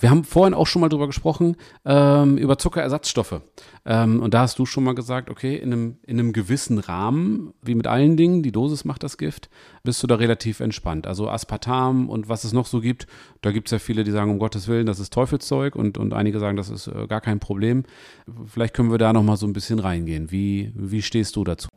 Wir 0.00 0.10
haben 0.10 0.24
vorhin 0.24 0.54
auch 0.54 0.66
schon 0.66 0.80
mal 0.80 0.88
drüber 0.88 1.06
gesprochen, 1.06 1.56
ähm, 1.84 2.38
über 2.38 2.58
Zuckerersatzstoffe. 2.58 3.40
Ähm, 3.84 4.22
und 4.22 4.32
da 4.34 4.40
hast 4.40 4.58
du 4.58 4.66
schon 4.66 4.84
mal 4.84 4.94
gesagt, 4.94 5.28
okay, 5.28 5.56
in 5.56 5.72
einem, 5.72 5.98
in 6.06 6.18
einem 6.18 6.32
gewissen 6.32 6.78
Rahmen, 6.78 7.52
wie 7.62 7.74
mit 7.74 7.86
allen 7.86 8.16
Dingen, 8.16 8.42
die 8.42 8.52
Dosis 8.52 8.84
macht 8.84 9.02
das 9.02 9.18
Gift, 9.18 9.50
bist 9.82 10.02
du 10.02 10.06
da 10.06 10.16
relativ 10.16 10.60
entspannt. 10.60 11.06
Also 11.06 11.28
Aspartam 11.28 12.08
und 12.08 12.28
was 12.28 12.44
es 12.44 12.52
noch 12.52 12.66
so 12.66 12.80
gibt, 12.80 13.06
da 13.40 13.50
gibt 13.50 13.68
es 13.68 13.72
ja 13.72 13.78
viele, 13.78 14.04
die 14.04 14.10
sagen, 14.10 14.30
um 14.30 14.38
Gottes 14.38 14.68
Willen, 14.68 14.86
das 14.86 15.00
ist 15.00 15.12
Teufelszeug 15.12 15.74
und, 15.74 15.98
und 15.98 16.12
einige 16.12 16.38
sagen, 16.38 16.56
das 16.56 16.70
ist 16.70 16.86
äh, 16.86 17.06
gar 17.08 17.20
kein 17.20 17.40
Problem. 17.40 17.84
Vielleicht 18.46 18.74
können 18.74 18.90
wir 18.90 18.98
da 18.98 19.12
noch 19.12 19.22
mal 19.22 19.36
so 19.36 19.46
ein 19.46 19.52
bisschen 19.52 19.80
reingehen. 19.80 20.30
Wie, 20.30 20.72
wie 20.76 21.02
stehst 21.02 21.34
du 21.34 21.44
dazu? 21.44 21.68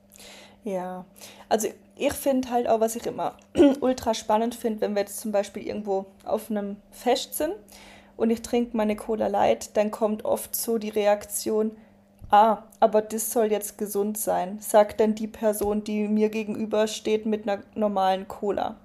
Ja, 0.64 1.06
also 1.50 1.70
ich 1.98 2.14
finde 2.14 2.52
halt 2.52 2.68
auch, 2.68 2.80
was 2.80 2.96
ich 2.96 3.06
immer 3.08 3.36
ultra 3.82 4.14
spannend 4.14 4.54
finde, 4.54 4.82
wenn 4.82 4.94
wir 4.94 5.02
jetzt 5.02 5.20
zum 5.20 5.32
Beispiel 5.32 5.66
irgendwo 5.66 6.06
auf 6.24 6.52
einem 6.52 6.78
Fest 6.92 7.36
sind 7.36 7.54
und 8.22 8.30
ich 8.30 8.44
trinke 8.44 8.78
meine 8.78 8.96
Cola 8.96 9.26
Light, 9.26 9.76
dann 9.76 9.90
kommt 9.90 10.26
oft 10.26 10.56
so 10.56 10.78
die 10.78 10.90
Reaktion, 10.90 11.72
ah, 12.30 12.60
aber 12.80 13.02
das 13.02 13.32
soll 13.32 13.48
jetzt 13.48 13.80
gesund 13.80 14.16
sein, 14.16 14.60
sagt 14.60 15.00
dann 15.00 15.16
die 15.16 15.26
Person, 15.26 15.84
die 15.84 16.08
mir 16.08 16.30
gegenüber 16.30 16.86
steht 16.86 17.26
mit 17.26 17.50
einer 17.50 17.64
normalen 17.74 18.28
Cola. 18.28 18.76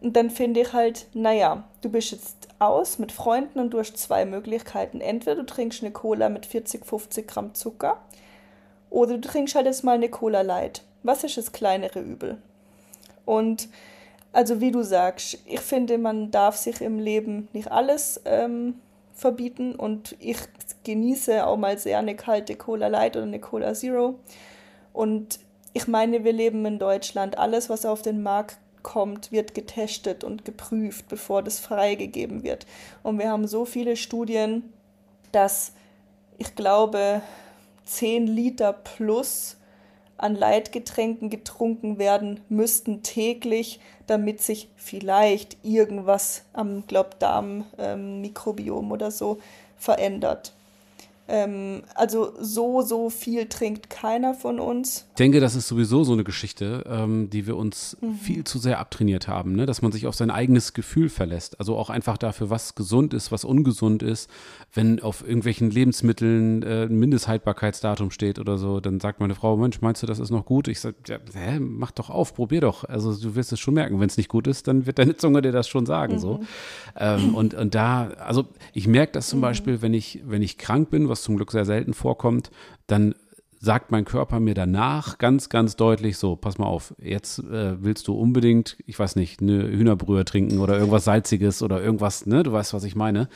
Und 0.00 0.14
dann 0.14 0.30
finde 0.30 0.60
ich 0.60 0.72
halt, 0.72 1.08
naja, 1.12 1.64
du 1.80 1.88
bist 1.88 2.12
jetzt 2.12 2.46
aus 2.60 3.00
mit 3.00 3.10
Freunden 3.10 3.58
und 3.58 3.70
du 3.70 3.80
hast 3.80 3.98
zwei 3.98 4.24
Möglichkeiten. 4.24 5.00
Entweder 5.00 5.34
du 5.34 5.46
trinkst 5.46 5.82
eine 5.82 5.90
Cola 5.90 6.28
mit 6.28 6.46
40, 6.46 6.86
50 6.86 7.26
Gramm 7.26 7.52
Zucker 7.52 8.00
oder 8.90 9.18
du 9.18 9.28
trinkst 9.28 9.56
halt 9.56 9.66
jetzt 9.66 9.82
mal 9.82 9.96
eine 9.96 10.08
Cola 10.08 10.42
Light. 10.42 10.84
Was 11.02 11.24
ist 11.24 11.36
das 11.36 11.50
kleinere 11.50 11.98
Übel? 11.98 12.38
Und 13.24 13.68
also 14.36 14.60
wie 14.60 14.70
du 14.70 14.82
sagst, 14.82 15.38
ich 15.46 15.60
finde, 15.60 15.96
man 15.96 16.30
darf 16.30 16.56
sich 16.56 16.82
im 16.82 16.98
Leben 16.98 17.48
nicht 17.54 17.72
alles 17.72 18.20
ähm, 18.26 18.74
verbieten 19.14 19.74
und 19.74 20.14
ich 20.18 20.36
genieße 20.84 21.46
auch 21.46 21.56
mal 21.56 21.78
sehr 21.78 22.00
eine 22.00 22.16
kalte 22.16 22.54
Cola 22.54 22.88
Light 22.88 23.16
oder 23.16 23.24
eine 23.24 23.40
Cola 23.40 23.72
Zero. 23.72 24.16
Und 24.92 25.38
ich 25.72 25.88
meine, 25.88 26.22
wir 26.22 26.34
leben 26.34 26.66
in 26.66 26.78
Deutschland. 26.78 27.38
Alles, 27.38 27.70
was 27.70 27.86
auf 27.86 28.02
den 28.02 28.22
Markt 28.22 28.58
kommt, 28.82 29.32
wird 29.32 29.54
getestet 29.54 30.22
und 30.22 30.44
geprüft, 30.44 31.08
bevor 31.08 31.42
das 31.42 31.58
freigegeben 31.58 32.42
wird. 32.42 32.66
Und 33.02 33.18
wir 33.18 33.30
haben 33.30 33.46
so 33.46 33.64
viele 33.64 33.96
Studien, 33.96 34.70
dass 35.32 35.72
ich 36.36 36.54
glaube, 36.54 37.22
10 37.86 38.26
Liter 38.26 38.74
plus 38.74 39.56
an 40.18 40.34
Leitgetränken 40.34 41.30
getrunken 41.30 41.98
werden 41.98 42.40
müssten 42.48 43.02
täglich, 43.02 43.80
damit 44.06 44.40
sich 44.40 44.68
vielleicht 44.76 45.56
irgendwas 45.62 46.44
am 46.52 46.84
glaub, 46.86 47.18
Darmmikrobiom 47.18 48.84
ähm, 48.86 48.92
oder 48.92 49.10
so 49.10 49.38
verändert. 49.76 50.52
Ähm, 51.28 51.82
also 51.94 52.32
so, 52.40 52.82
so 52.82 53.10
viel 53.10 53.46
trinkt 53.46 53.90
keiner 53.90 54.34
von 54.34 54.60
uns. 54.60 55.06
Ich 55.10 55.16
denke, 55.16 55.40
das 55.40 55.54
ist 55.56 55.66
sowieso 55.68 56.04
so 56.04 56.12
eine 56.12 56.24
Geschichte, 56.24 56.84
ähm, 56.88 57.30
die 57.30 57.46
wir 57.46 57.56
uns 57.56 57.96
mhm. 58.00 58.14
viel 58.14 58.44
zu 58.44 58.58
sehr 58.58 58.78
abtrainiert 58.78 59.26
haben, 59.26 59.56
ne? 59.56 59.66
dass 59.66 59.82
man 59.82 59.90
sich 59.92 60.06
auf 60.06 60.14
sein 60.14 60.30
eigenes 60.30 60.72
Gefühl 60.72 61.08
verlässt. 61.08 61.58
Also 61.58 61.76
auch 61.76 61.90
einfach 61.90 62.16
dafür, 62.16 62.50
was 62.50 62.74
gesund 62.74 63.12
ist, 63.12 63.32
was 63.32 63.44
ungesund 63.44 64.02
ist. 64.02 64.30
Wenn 64.72 65.02
auf 65.02 65.22
irgendwelchen 65.26 65.70
Lebensmitteln 65.70 66.62
äh, 66.62 66.84
ein 66.84 66.98
Mindesthaltbarkeitsdatum 66.98 68.10
steht 68.10 68.38
oder 68.38 68.58
so, 68.58 68.80
dann 68.80 69.00
sagt 69.00 69.20
meine 69.20 69.34
Frau, 69.34 69.56
Mensch, 69.56 69.80
meinst 69.80 70.02
du, 70.02 70.06
das 70.06 70.18
ist 70.18 70.30
noch 70.30 70.44
gut? 70.44 70.68
Ich 70.68 70.80
sage, 70.80 70.96
ja, 71.08 71.18
hä, 71.32 71.58
mach 71.58 71.90
doch 71.90 72.10
auf, 72.10 72.34
probier 72.34 72.60
doch. 72.60 72.84
Also 72.84 73.14
du 73.14 73.34
wirst 73.34 73.52
es 73.52 73.58
schon 73.58 73.74
merken, 73.74 73.98
wenn 74.00 74.08
es 74.08 74.16
nicht 74.16 74.28
gut 74.28 74.46
ist, 74.46 74.68
dann 74.68 74.86
wird 74.86 74.98
deine 74.98 75.16
Zunge 75.16 75.42
dir 75.42 75.52
das 75.52 75.68
schon 75.68 75.86
sagen. 75.86 76.14
Mhm. 76.14 76.18
So. 76.18 76.40
Ähm, 76.96 77.34
und, 77.34 77.54
und 77.54 77.74
da, 77.74 78.08
also 78.18 78.46
ich 78.72 78.86
merke 78.86 79.12
das 79.12 79.28
zum 79.28 79.40
mhm. 79.40 79.42
Beispiel, 79.42 79.82
wenn 79.82 79.94
ich, 79.94 80.20
wenn 80.24 80.42
ich 80.42 80.58
krank 80.58 80.90
bin, 80.90 81.08
was 81.08 81.15
was 81.16 81.22
zum 81.22 81.36
Glück 81.36 81.50
sehr 81.50 81.64
selten 81.64 81.94
vorkommt, 81.94 82.50
dann 82.86 83.14
sagt 83.58 83.90
mein 83.90 84.04
Körper 84.04 84.38
mir 84.38 84.54
danach 84.54 85.18
ganz, 85.18 85.48
ganz 85.48 85.76
deutlich 85.76 86.18
so, 86.18 86.36
pass 86.36 86.58
mal 86.58 86.66
auf, 86.66 86.94
jetzt 86.98 87.38
äh, 87.38 87.82
willst 87.82 88.06
du 88.06 88.14
unbedingt, 88.14 88.76
ich 88.86 88.98
weiß 88.98 89.16
nicht, 89.16 89.40
eine 89.40 89.66
Hühnerbrühe 89.68 90.24
trinken 90.24 90.58
oder 90.58 90.76
irgendwas 90.76 91.04
Salziges 91.04 91.62
oder 91.62 91.82
irgendwas, 91.82 92.26
ne, 92.26 92.42
du 92.42 92.52
weißt, 92.52 92.74
was 92.74 92.84
ich 92.84 92.94
meine. 92.94 93.28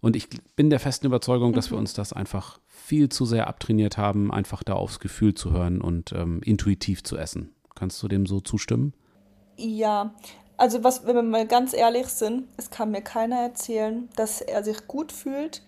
Und 0.00 0.16
ich 0.16 0.28
bin 0.54 0.70
der 0.70 0.80
festen 0.80 1.06
Überzeugung, 1.06 1.52
dass 1.52 1.70
wir 1.70 1.76
mhm. 1.76 1.82
uns 1.82 1.94
das 1.94 2.12
einfach 2.12 2.60
viel 2.68 3.08
zu 3.08 3.24
sehr 3.24 3.48
abtrainiert 3.48 3.98
haben, 3.98 4.32
einfach 4.32 4.62
da 4.62 4.74
aufs 4.74 5.00
Gefühl 5.00 5.34
zu 5.34 5.52
hören 5.52 5.80
und 5.80 6.12
ähm, 6.12 6.40
intuitiv 6.44 7.02
zu 7.02 7.16
essen. 7.16 7.52
Kannst 7.74 8.02
du 8.02 8.08
dem 8.08 8.26
so 8.26 8.40
zustimmen? 8.40 8.92
Ja, 9.56 10.14
also 10.56 10.84
was, 10.84 11.06
wenn 11.06 11.16
wir 11.16 11.22
mal 11.22 11.46
ganz 11.46 11.74
ehrlich 11.74 12.06
sind, 12.06 12.44
es 12.56 12.70
kann 12.70 12.90
mir 12.90 13.02
keiner 13.02 13.40
erzählen, 13.40 14.08
dass 14.14 14.40
er 14.40 14.62
sich 14.62 14.86
gut 14.86 15.10
fühlt, 15.10 15.62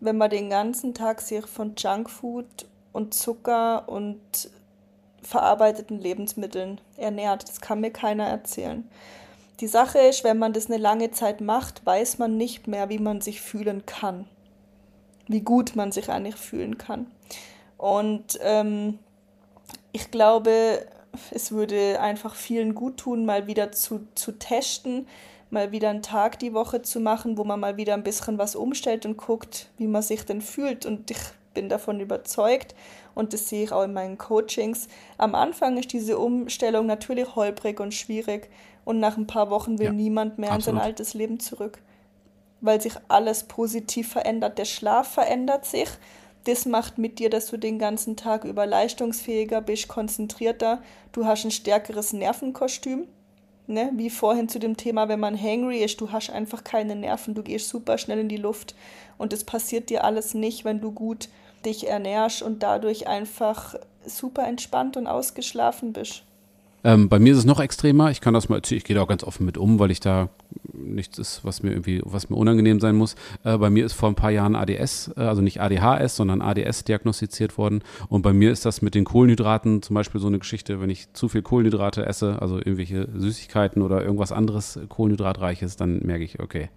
wenn 0.00 0.16
man 0.16 0.30
den 0.30 0.50
ganzen 0.50 0.94
Tag 0.94 1.20
sich 1.20 1.46
von 1.46 1.74
Junkfood 1.76 2.66
und 2.92 3.14
Zucker 3.14 3.88
und 3.88 4.50
verarbeiteten 5.22 5.98
Lebensmitteln 5.98 6.80
ernährt. 6.96 7.48
Das 7.48 7.60
kann 7.60 7.80
mir 7.80 7.90
keiner 7.90 8.26
erzählen. 8.26 8.88
Die 9.60 9.66
Sache 9.66 9.98
ist, 9.98 10.22
wenn 10.22 10.38
man 10.38 10.52
das 10.52 10.66
eine 10.66 10.78
lange 10.78 11.10
Zeit 11.10 11.40
macht, 11.40 11.84
weiß 11.84 12.18
man 12.18 12.36
nicht 12.36 12.68
mehr, 12.68 12.88
wie 12.88 12.98
man 12.98 13.20
sich 13.20 13.40
fühlen 13.40 13.84
kann. 13.86 14.26
Wie 15.26 15.40
gut 15.40 15.74
man 15.74 15.90
sich 15.92 16.08
eigentlich 16.10 16.36
fühlen 16.36 16.78
kann. 16.78 17.10
Und 17.76 18.38
ähm, 18.42 18.98
ich 19.92 20.10
glaube, 20.10 20.86
es 21.30 21.52
würde 21.52 22.00
einfach 22.00 22.34
vielen 22.34 22.74
gut 22.74 22.98
tun, 22.98 23.26
mal 23.26 23.46
wieder 23.46 23.72
zu, 23.72 24.06
zu 24.14 24.32
testen, 24.32 25.06
mal 25.50 25.72
wieder 25.72 25.90
einen 25.90 26.02
Tag 26.02 26.38
die 26.38 26.52
Woche 26.52 26.82
zu 26.82 27.00
machen, 27.00 27.38
wo 27.38 27.44
man 27.44 27.60
mal 27.60 27.76
wieder 27.76 27.94
ein 27.94 28.02
bisschen 28.02 28.38
was 28.38 28.56
umstellt 28.56 29.06
und 29.06 29.16
guckt, 29.16 29.70
wie 29.78 29.86
man 29.86 30.02
sich 30.02 30.24
denn 30.24 30.40
fühlt. 30.40 30.86
Und 30.86 31.10
ich 31.10 31.18
bin 31.54 31.68
davon 31.68 32.00
überzeugt 32.00 32.74
und 33.14 33.32
das 33.32 33.48
sehe 33.48 33.64
ich 33.64 33.72
auch 33.72 33.82
in 33.82 33.92
meinen 33.92 34.18
Coachings. 34.18 34.88
Am 35.16 35.34
Anfang 35.34 35.76
ist 35.76 35.92
diese 35.92 36.18
Umstellung 36.18 36.86
natürlich 36.86 37.34
holprig 37.34 37.80
und 37.80 37.94
schwierig 37.94 38.48
und 38.84 39.00
nach 39.00 39.16
ein 39.16 39.26
paar 39.26 39.50
Wochen 39.50 39.78
will 39.78 39.86
ja, 39.86 39.92
niemand 39.92 40.38
mehr 40.38 40.52
absolut. 40.52 40.68
in 40.68 40.78
sein 40.78 40.86
altes 40.86 41.14
Leben 41.14 41.40
zurück, 41.40 41.78
weil 42.60 42.80
sich 42.80 42.94
alles 43.08 43.44
positiv 43.44 44.12
verändert. 44.12 44.58
Der 44.58 44.66
Schlaf 44.66 45.08
verändert 45.08 45.66
sich. 45.66 45.88
Das 46.44 46.64
macht 46.64 46.96
mit 46.98 47.18
dir, 47.18 47.28
dass 47.28 47.48
du 47.48 47.56
den 47.56 47.78
ganzen 47.78 48.16
Tag 48.16 48.44
über 48.44 48.64
leistungsfähiger 48.64 49.60
bist, 49.60 49.88
konzentrierter. 49.88 50.80
Du 51.12 51.26
hast 51.26 51.44
ein 51.44 51.50
stärkeres 51.50 52.12
Nervenkostüm 52.12 53.08
ne, 53.68 53.92
wie 53.94 54.10
vorhin 54.10 54.48
zu 54.48 54.58
dem 54.58 54.76
Thema, 54.76 55.08
wenn 55.08 55.20
man 55.20 55.40
hangry 55.40 55.78
ist, 55.78 56.00
du 56.00 56.10
hast 56.10 56.30
einfach 56.30 56.64
keine 56.64 56.96
Nerven, 56.96 57.34
du 57.34 57.42
gehst 57.42 57.68
super 57.68 57.98
schnell 57.98 58.18
in 58.18 58.28
die 58.28 58.36
Luft 58.36 58.74
und 59.18 59.32
es 59.32 59.44
passiert 59.44 59.90
dir 59.90 60.04
alles 60.04 60.34
nicht, 60.34 60.64
wenn 60.64 60.80
du 60.80 60.92
gut 60.92 61.28
dich 61.64 61.88
ernährst 61.88 62.42
und 62.42 62.62
dadurch 62.62 63.08
einfach 63.08 63.74
super 64.06 64.46
entspannt 64.46 64.96
und 64.96 65.06
ausgeschlafen 65.06 65.92
bist. 65.92 66.22
Ähm, 66.84 67.08
bei 67.08 67.18
mir 67.18 67.32
ist 67.32 67.40
es 67.40 67.44
noch 67.44 67.60
extremer. 67.60 68.10
Ich 68.10 68.20
kann 68.20 68.34
das 68.34 68.48
mal 68.48 68.56
erzählen. 68.56 68.78
Ich 68.78 68.84
gehe 68.84 68.94
da 68.96 69.02
auch 69.02 69.08
ganz 69.08 69.24
offen 69.24 69.44
mit 69.44 69.58
um, 69.58 69.78
weil 69.78 69.90
ich 69.90 70.00
da 70.00 70.28
nichts 70.78 71.18
ist, 71.18 71.44
was 71.44 71.62
mir 71.62 71.70
irgendwie, 71.70 72.00
was 72.04 72.30
mir 72.30 72.36
unangenehm 72.36 72.80
sein 72.80 72.96
muss. 72.96 73.16
Äh, 73.44 73.58
bei 73.58 73.70
mir 73.70 73.84
ist 73.84 73.94
vor 73.94 74.08
ein 74.08 74.14
paar 74.14 74.30
Jahren 74.30 74.56
ADS, 74.56 75.12
äh, 75.16 75.20
also 75.20 75.42
nicht 75.42 75.60
ADHS, 75.60 76.16
sondern 76.16 76.40
ADS 76.40 76.84
diagnostiziert 76.84 77.58
worden. 77.58 77.82
Und 78.08 78.22
bei 78.22 78.32
mir 78.32 78.50
ist 78.50 78.64
das 78.64 78.82
mit 78.82 78.94
den 78.94 79.04
Kohlenhydraten 79.04 79.82
zum 79.82 79.94
Beispiel 79.94 80.20
so 80.20 80.26
eine 80.26 80.38
Geschichte, 80.38 80.80
wenn 80.80 80.90
ich 80.90 81.12
zu 81.12 81.28
viel 81.28 81.42
Kohlenhydrate 81.42 82.06
esse, 82.06 82.40
also 82.40 82.56
irgendwelche 82.56 83.08
Süßigkeiten 83.14 83.82
oder 83.82 84.02
irgendwas 84.02 84.32
anderes 84.32 84.78
Kohlenhydratreiches, 84.88 85.76
dann 85.76 86.00
merke 86.00 86.24
ich, 86.24 86.40
okay, 86.40 86.68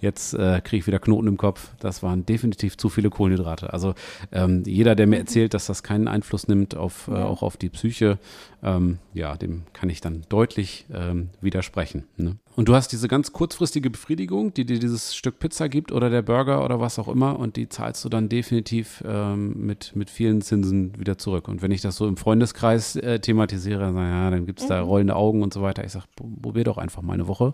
Jetzt 0.00 0.34
äh, 0.34 0.60
kriege 0.62 0.80
ich 0.80 0.86
wieder 0.86 1.00
Knoten 1.00 1.26
im 1.26 1.36
Kopf. 1.36 1.70
Das 1.80 2.02
waren 2.02 2.24
definitiv 2.24 2.76
zu 2.76 2.88
viele 2.88 3.10
Kohlenhydrate. 3.10 3.72
Also 3.72 3.94
ähm, 4.30 4.62
jeder, 4.64 4.94
der 4.94 5.06
mir 5.06 5.18
erzählt, 5.18 5.54
dass 5.54 5.66
das 5.66 5.82
keinen 5.82 6.06
Einfluss 6.06 6.46
nimmt 6.46 6.76
auf, 6.76 7.08
äh, 7.08 7.14
auch 7.14 7.42
auf 7.42 7.56
die 7.56 7.68
Psyche, 7.68 8.18
ähm, 8.62 8.98
ja, 9.14 9.36
dem 9.36 9.62
kann 9.72 9.88
ich 9.88 10.00
dann 10.00 10.24
deutlich 10.28 10.86
ähm, 10.92 11.30
widersprechen. 11.40 12.04
Ne? 12.16 12.36
Und 12.56 12.68
du 12.68 12.74
hast 12.74 12.88
diese 12.90 13.06
ganz 13.06 13.32
kurzfristige 13.32 13.88
Befriedigung, 13.88 14.52
die 14.52 14.64
dir 14.64 14.78
dieses 14.78 15.14
Stück 15.14 15.38
Pizza 15.38 15.68
gibt 15.68 15.92
oder 15.92 16.10
der 16.10 16.22
Burger 16.22 16.64
oder 16.64 16.80
was 16.80 16.98
auch 16.98 17.08
immer 17.08 17.38
und 17.38 17.56
die 17.56 17.68
zahlst 17.68 18.04
du 18.04 18.08
dann 18.08 18.28
definitiv 18.28 19.02
ähm, 19.06 19.66
mit, 19.66 19.94
mit 19.94 20.10
vielen 20.10 20.42
Zinsen 20.42 20.98
wieder 20.98 21.18
zurück. 21.18 21.46
Und 21.46 21.62
wenn 21.62 21.70
ich 21.70 21.82
das 21.82 21.96
so 21.96 22.08
im 22.08 22.16
Freundeskreis 22.16 22.96
äh, 22.96 23.20
thematisiere, 23.20 23.92
na 23.92 24.08
ja, 24.08 24.30
dann 24.30 24.44
gibt 24.46 24.58
es 24.58 24.64
mhm. 24.64 24.70
da 24.70 24.80
rollende 24.80 25.14
Augen 25.14 25.42
und 25.42 25.54
so 25.54 25.62
weiter. 25.62 25.84
Ich 25.84 25.92
sage, 25.92 26.06
probier 26.16 26.64
doch 26.64 26.78
einfach 26.78 27.02
mal 27.02 27.14
eine 27.14 27.28
Woche 27.28 27.52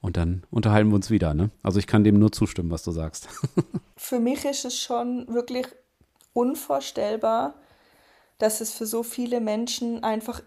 und 0.00 0.16
dann 0.16 0.42
unterhalten 0.50 0.90
wir 0.90 0.96
uns 0.96 1.10
wieder. 1.10 1.34
Ne? 1.34 1.50
Also 1.62 1.78
ich 1.78 1.86
kann 1.86 2.04
dem 2.04 2.18
nur 2.18 2.32
zustimmen, 2.32 2.70
was 2.70 2.82
du 2.82 2.90
sagst. 2.90 3.28
für 3.96 4.18
mich 4.18 4.44
ist 4.44 4.64
es 4.64 4.78
schon 4.78 5.28
wirklich 5.28 5.66
unvorstellbar, 6.32 7.54
dass 8.40 8.60
es 8.60 8.72
für 8.72 8.86
so 8.86 9.02
viele 9.04 9.40
Menschen 9.40 10.02
einfach 10.02 10.42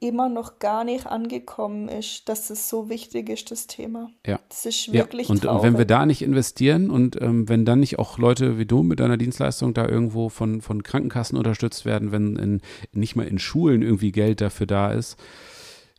immer 0.00 0.28
noch 0.28 0.58
gar 0.58 0.82
nicht 0.82 1.06
angekommen 1.06 1.88
ist, 1.88 2.28
dass 2.28 2.50
es 2.50 2.68
so 2.68 2.88
wichtig 2.88 3.28
ist, 3.28 3.52
das 3.52 3.68
Thema. 3.68 4.10
Ja. 4.26 4.40
Das 4.48 4.66
ist 4.66 4.92
wirklich 4.92 5.28
ja. 5.28 5.32
und, 5.32 5.46
und, 5.46 5.62
wenn 5.62 5.78
wir 5.78 5.84
da 5.84 6.04
nicht 6.04 6.22
investieren 6.22 6.90
und 6.90 7.20
ähm, 7.22 7.48
wenn 7.48 7.64
dann 7.64 7.78
nicht 7.80 8.00
auch 8.00 8.18
Leute 8.18 8.58
wie 8.58 8.66
du 8.66 8.82
mit 8.82 8.98
deiner 8.98 9.16
Dienstleistung 9.16 9.74
da 9.74 9.86
irgendwo 9.88 10.28
von, 10.28 10.60
von 10.60 10.82
Krankenkassen 10.82 11.38
unterstützt 11.38 11.84
werden, 11.84 12.10
wenn 12.10 12.34
in, 12.36 12.60
nicht 12.92 13.14
mal 13.14 13.28
in 13.28 13.38
Schulen 13.38 13.82
irgendwie 13.82 14.10
Geld 14.10 14.40
dafür 14.40 14.66
da 14.66 14.90
ist, 14.90 15.16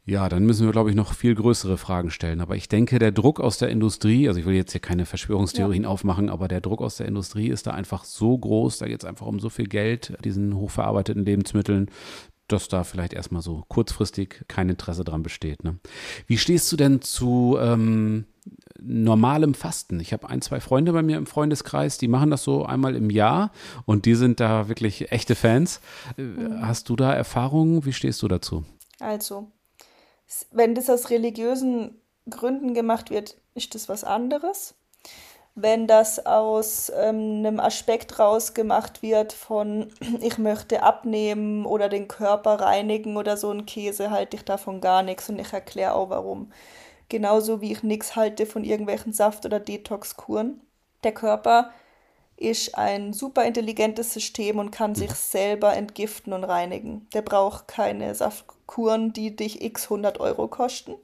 ja, 0.06 0.28
dann 0.28 0.46
müssen 0.46 0.66
wir, 0.66 0.74
glaube 0.74 0.90
ich, 0.90 0.96
noch 0.98 1.14
viel 1.14 1.34
größere 1.34 1.78
Fragen 1.78 2.12
stellen. 2.12 2.42
Aber 2.42 2.58
ich 2.58 2.68
denke, 2.68 3.00
der 3.00 3.14
Druck 3.14 3.40
aus 3.40 3.58
der 3.58 3.70
Industrie, 3.70 4.28
also 4.28 4.40
ich 4.40 4.46
will 4.46 4.56
jetzt 4.56 4.74
hier 4.74 4.82
keine 4.82 5.06
Verschwörungstheorien 5.06 5.84
ja. 5.84 5.90
aufmachen, 5.90 6.30
aber 6.30 6.50
der 6.50 6.60
Druck 6.60 6.82
aus 6.82 6.98
der 6.98 7.08
Industrie 7.08 7.48
ist 7.48 7.68
da 7.68 7.72
einfach 7.72 8.04
so 8.04 8.38
groß, 8.38 8.80
da 8.80 8.88
geht 8.88 9.02
es 9.02 9.06
einfach 9.06 9.28
um 9.28 9.40
so 9.40 9.50
viel 9.50 9.68
Geld, 9.68 10.14
diesen 10.26 10.58
hochverarbeiteten 10.58 11.24
Lebensmitteln, 11.24 11.90
dass 12.50 12.68
da 12.68 12.84
vielleicht 12.84 13.14
erstmal 13.14 13.42
so 13.42 13.64
kurzfristig 13.70 14.44
kein 14.50 14.68
Interesse 14.68 15.06
dran 15.06 15.24
besteht. 15.24 15.64
Ne? 15.64 15.80
Wie 16.28 16.38
stehst 16.38 16.70
du 16.74 16.76
denn 16.76 17.02
zu 17.02 17.58
ähm, 17.62 18.26
normalem 18.82 19.54
Fasten? 19.54 20.02
Ich 20.02 20.12
habe 20.12 20.30
ein, 20.30 20.42
zwei 20.42 20.60
Freunde 20.60 20.92
bei 20.92 21.02
mir 21.02 21.16
im 21.16 21.28
Freundeskreis, 21.28 21.98
die 21.98 22.10
machen 22.10 22.30
das 22.30 22.44
so 22.44 22.66
einmal 22.66 22.98
im 22.98 23.10
Jahr 23.10 23.54
und 23.86 24.06
die 24.06 24.16
sind 24.16 24.42
da 24.42 24.68
wirklich 24.68 25.14
echte 25.14 25.36
Fans. 25.36 25.80
Äh, 26.18 26.24
mhm. 26.24 26.62
Hast 26.62 26.90
du 26.90 26.98
da 26.98 27.14
Erfahrungen? 27.14 27.86
Wie 27.86 27.94
stehst 27.94 28.22
du 28.22 28.28
dazu? 28.28 28.66
Also, 29.00 29.52
wenn 30.52 30.76
das 30.76 30.90
aus 30.90 31.10
religiösen 31.10 32.02
Gründen 32.30 32.74
gemacht 32.74 33.10
wird, 33.10 33.38
ist 33.56 33.76
das 33.76 33.90
was 33.90 34.04
anderes. 34.04 34.76
Wenn 35.56 35.86
das 35.86 36.26
aus 36.26 36.92
ähm, 36.96 37.46
einem 37.46 37.60
Aspekt 37.60 38.18
rausgemacht 38.18 39.04
wird 39.04 39.34
von 39.34 39.94
ich 40.22 40.38
möchte 40.38 40.82
abnehmen 40.82 41.66
oder 41.66 41.90
den 41.90 42.08
Körper 42.08 42.60
reinigen 42.60 43.18
oder 43.18 43.38
so 43.38 43.52
ein 43.52 43.66
Käse, 43.66 44.10
halte 44.10 44.38
ich 44.38 44.44
davon 44.44 44.82
gar 44.82 45.04
nichts 45.04 45.30
und 45.30 45.40
ich 45.40 45.54
erkläre 45.54 45.94
auch 45.94 46.10
warum. 46.10 46.52
Genauso 47.10 47.62
wie 47.62 47.72
ich 47.72 47.84
nichts 47.84 48.16
halte 48.16 48.46
von 48.48 48.64
irgendwelchen 48.64 49.14
Saft- 49.14 49.46
oder 49.46 49.60
Detox-Kuren. 49.60 50.62
Der 51.04 51.14
Körper 51.14 51.72
ist 52.38 52.76
ein 52.76 53.14
super 53.14 53.46
intelligentes 53.46 54.14
System 54.14 54.58
und 54.58 54.72
kann 54.72 54.96
sich 54.96 55.12
selber 55.12 55.76
entgiften 55.76 56.34
und 56.34 56.44
reinigen. 56.44 57.08
Der 57.14 57.22
braucht 57.22 57.68
keine 57.68 58.16
Saftkuren, 58.64 59.14
die 59.14 59.36
dich 59.36 59.62
x 59.62 59.86
100 59.86 60.20
Euro 60.20 60.48
kosten. 60.48 60.96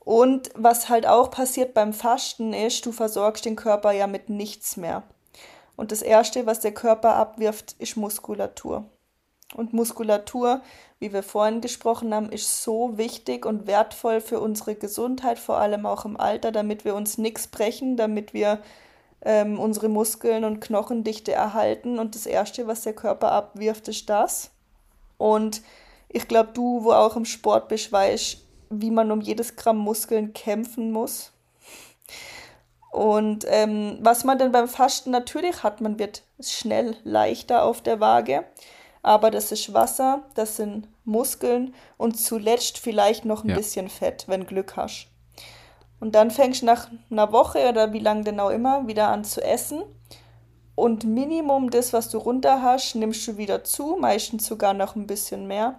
Und 0.00 0.50
was 0.54 0.88
halt 0.88 1.06
auch 1.06 1.30
passiert 1.30 1.74
beim 1.74 1.92
Fasten 1.92 2.52
ist, 2.52 2.86
du 2.86 2.92
versorgst 2.92 3.44
den 3.44 3.56
Körper 3.56 3.92
ja 3.92 4.06
mit 4.06 4.28
nichts 4.28 4.76
mehr. 4.76 5.02
Und 5.76 5.92
das 5.92 6.02
Erste, 6.02 6.46
was 6.46 6.60
der 6.60 6.72
Körper 6.72 7.14
abwirft, 7.14 7.74
ist 7.78 7.96
Muskulatur. 7.96 8.84
Und 9.54 9.72
Muskulatur, 9.72 10.62
wie 11.00 11.12
wir 11.12 11.22
vorhin 11.22 11.60
gesprochen 11.60 12.14
haben, 12.14 12.30
ist 12.30 12.62
so 12.62 12.98
wichtig 12.98 13.46
und 13.46 13.66
wertvoll 13.66 14.20
für 14.20 14.40
unsere 14.40 14.74
Gesundheit, 14.74 15.38
vor 15.38 15.56
allem 15.56 15.86
auch 15.86 16.04
im 16.04 16.18
Alter, 16.18 16.52
damit 16.52 16.84
wir 16.84 16.94
uns 16.94 17.18
nichts 17.18 17.46
brechen, 17.48 17.96
damit 17.96 18.32
wir 18.32 18.60
ähm, 19.22 19.58
unsere 19.58 19.88
Muskeln 19.88 20.44
und 20.44 20.60
Knochendichte 20.60 21.32
erhalten. 21.32 21.98
Und 21.98 22.14
das 22.14 22.26
Erste, 22.26 22.66
was 22.66 22.82
der 22.82 22.94
Körper 22.94 23.32
abwirft, 23.32 23.88
ist 23.88 24.08
das. 24.08 24.50
Und 25.18 25.62
ich 26.12 26.26
glaube, 26.26 26.50
du, 26.52 26.84
wo 26.84 26.92
auch 26.92 27.16
im 27.16 27.24
Sport 27.24 27.68
bist, 27.68 27.92
weißt, 27.92 28.38
wie 28.70 28.90
man 28.90 29.10
um 29.10 29.20
jedes 29.20 29.56
Gramm 29.56 29.78
Muskeln 29.78 30.32
kämpfen 30.32 30.90
muss. 30.90 31.32
Und 32.90 33.46
ähm, 33.48 33.98
was 34.00 34.24
man 34.24 34.38
denn 34.38 34.50
beim 34.50 34.68
Fasten 34.68 35.10
natürlich 35.12 35.62
hat, 35.62 35.80
man 35.80 35.98
wird 35.98 36.22
schnell 36.40 36.96
leichter 37.04 37.62
auf 37.62 37.80
der 37.80 38.00
Waage, 38.00 38.44
aber 39.02 39.30
das 39.30 39.52
ist 39.52 39.72
Wasser, 39.72 40.24
das 40.34 40.56
sind 40.56 40.88
Muskeln 41.04 41.74
und 41.96 42.18
zuletzt 42.18 42.78
vielleicht 42.78 43.24
noch 43.24 43.44
ein 43.44 43.50
ja. 43.50 43.56
bisschen 43.56 43.88
Fett, 43.88 44.24
wenn 44.26 44.46
Glück 44.46 44.76
hast. 44.76 45.06
Und 46.00 46.16
dann 46.16 46.32
fängst 46.32 46.62
du 46.62 46.66
nach 46.66 46.88
einer 47.10 47.30
Woche 47.30 47.68
oder 47.68 47.92
wie 47.92 48.00
lange 48.00 48.24
denn 48.24 48.40
auch 48.40 48.50
immer 48.50 48.88
wieder 48.88 49.08
an 49.08 49.22
zu 49.22 49.40
essen. 49.42 49.82
Und 50.80 51.04
Minimum 51.04 51.68
das, 51.68 51.92
was 51.92 52.08
du 52.08 52.16
runter 52.16 52.62
hast, 52.62 52.94
nimmst 52.94 53.28
du 53.28 53.36
wieder 53.36 53.64
zu, 53.64 53.98
meistens 54.00 54.46
sogar 54.46 54.72
noch 54.72 54.96
ein 54.96 55.06
bisschen 55.06 55.46
mehr. 55.46 55.78